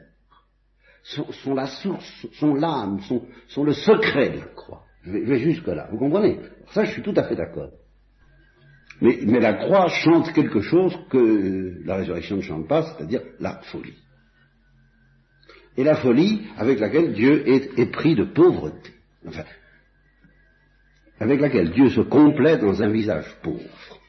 sont, 1.02 1.54
la 1.54 1.66
source, 1.66 2.26
sont 2.32 2.54
l'âme, 2.54 3.00
sont, 3.48 3.64
le 3.64 3.72
secret 3.72 4.30
de 4.30 4.38
la 4.38 4.46
croix. 4.46 4.84
Je 5.04 5.10
vais, 5.10 5.38
jusque-là, 5.38 5.88
vous 5.90 5.98
comprenez? 5.98 6.38
Ça, 6.72 6.84
je 6.84 6.92
suis 6.92 7.02
tout 7.02 7.14
à 7.16 7.24
fait 7.24 7.34
d'accord. 7.34 7.70
Mais, 9.00 9.40
la 9.40 9.54
croix 9.54 9.88
chante 9.88 10.32
quelque 10.32 10.60
chose 10.60 10.96
que 11.10 11.82
la 11.84 11.96
résurrection 11.96 12.36
ne 12.36 12.42
chante 12.42 12.68
pas, 12.68 12.82
c'est-à-dire 12.82 13.22
la 13.40 13.60
folie. 13.62 13.96
Et 15.76 15.82
la 15.82 15.96
folie 15.96 16.46
avec 16.56 16.78
laquelle 16.78 17.12
Dieu 17.14 17.48
est, 17.48 17.78
est 17.78 17.90
pris 17.90 18.14
de 18.14 18.24
pauvreté. 18.24 18.90
Enfin, 19.26 19.44
avec 21.18 21.40
laquelle 21.40 21.70
Dieu 21.70 21.88
se 21.88 22.00
complète 22.00 22.60
dans 22.60 22.82
un 22.82 22.90
visage 22.90 23.26
pauvre. 23.42 24.01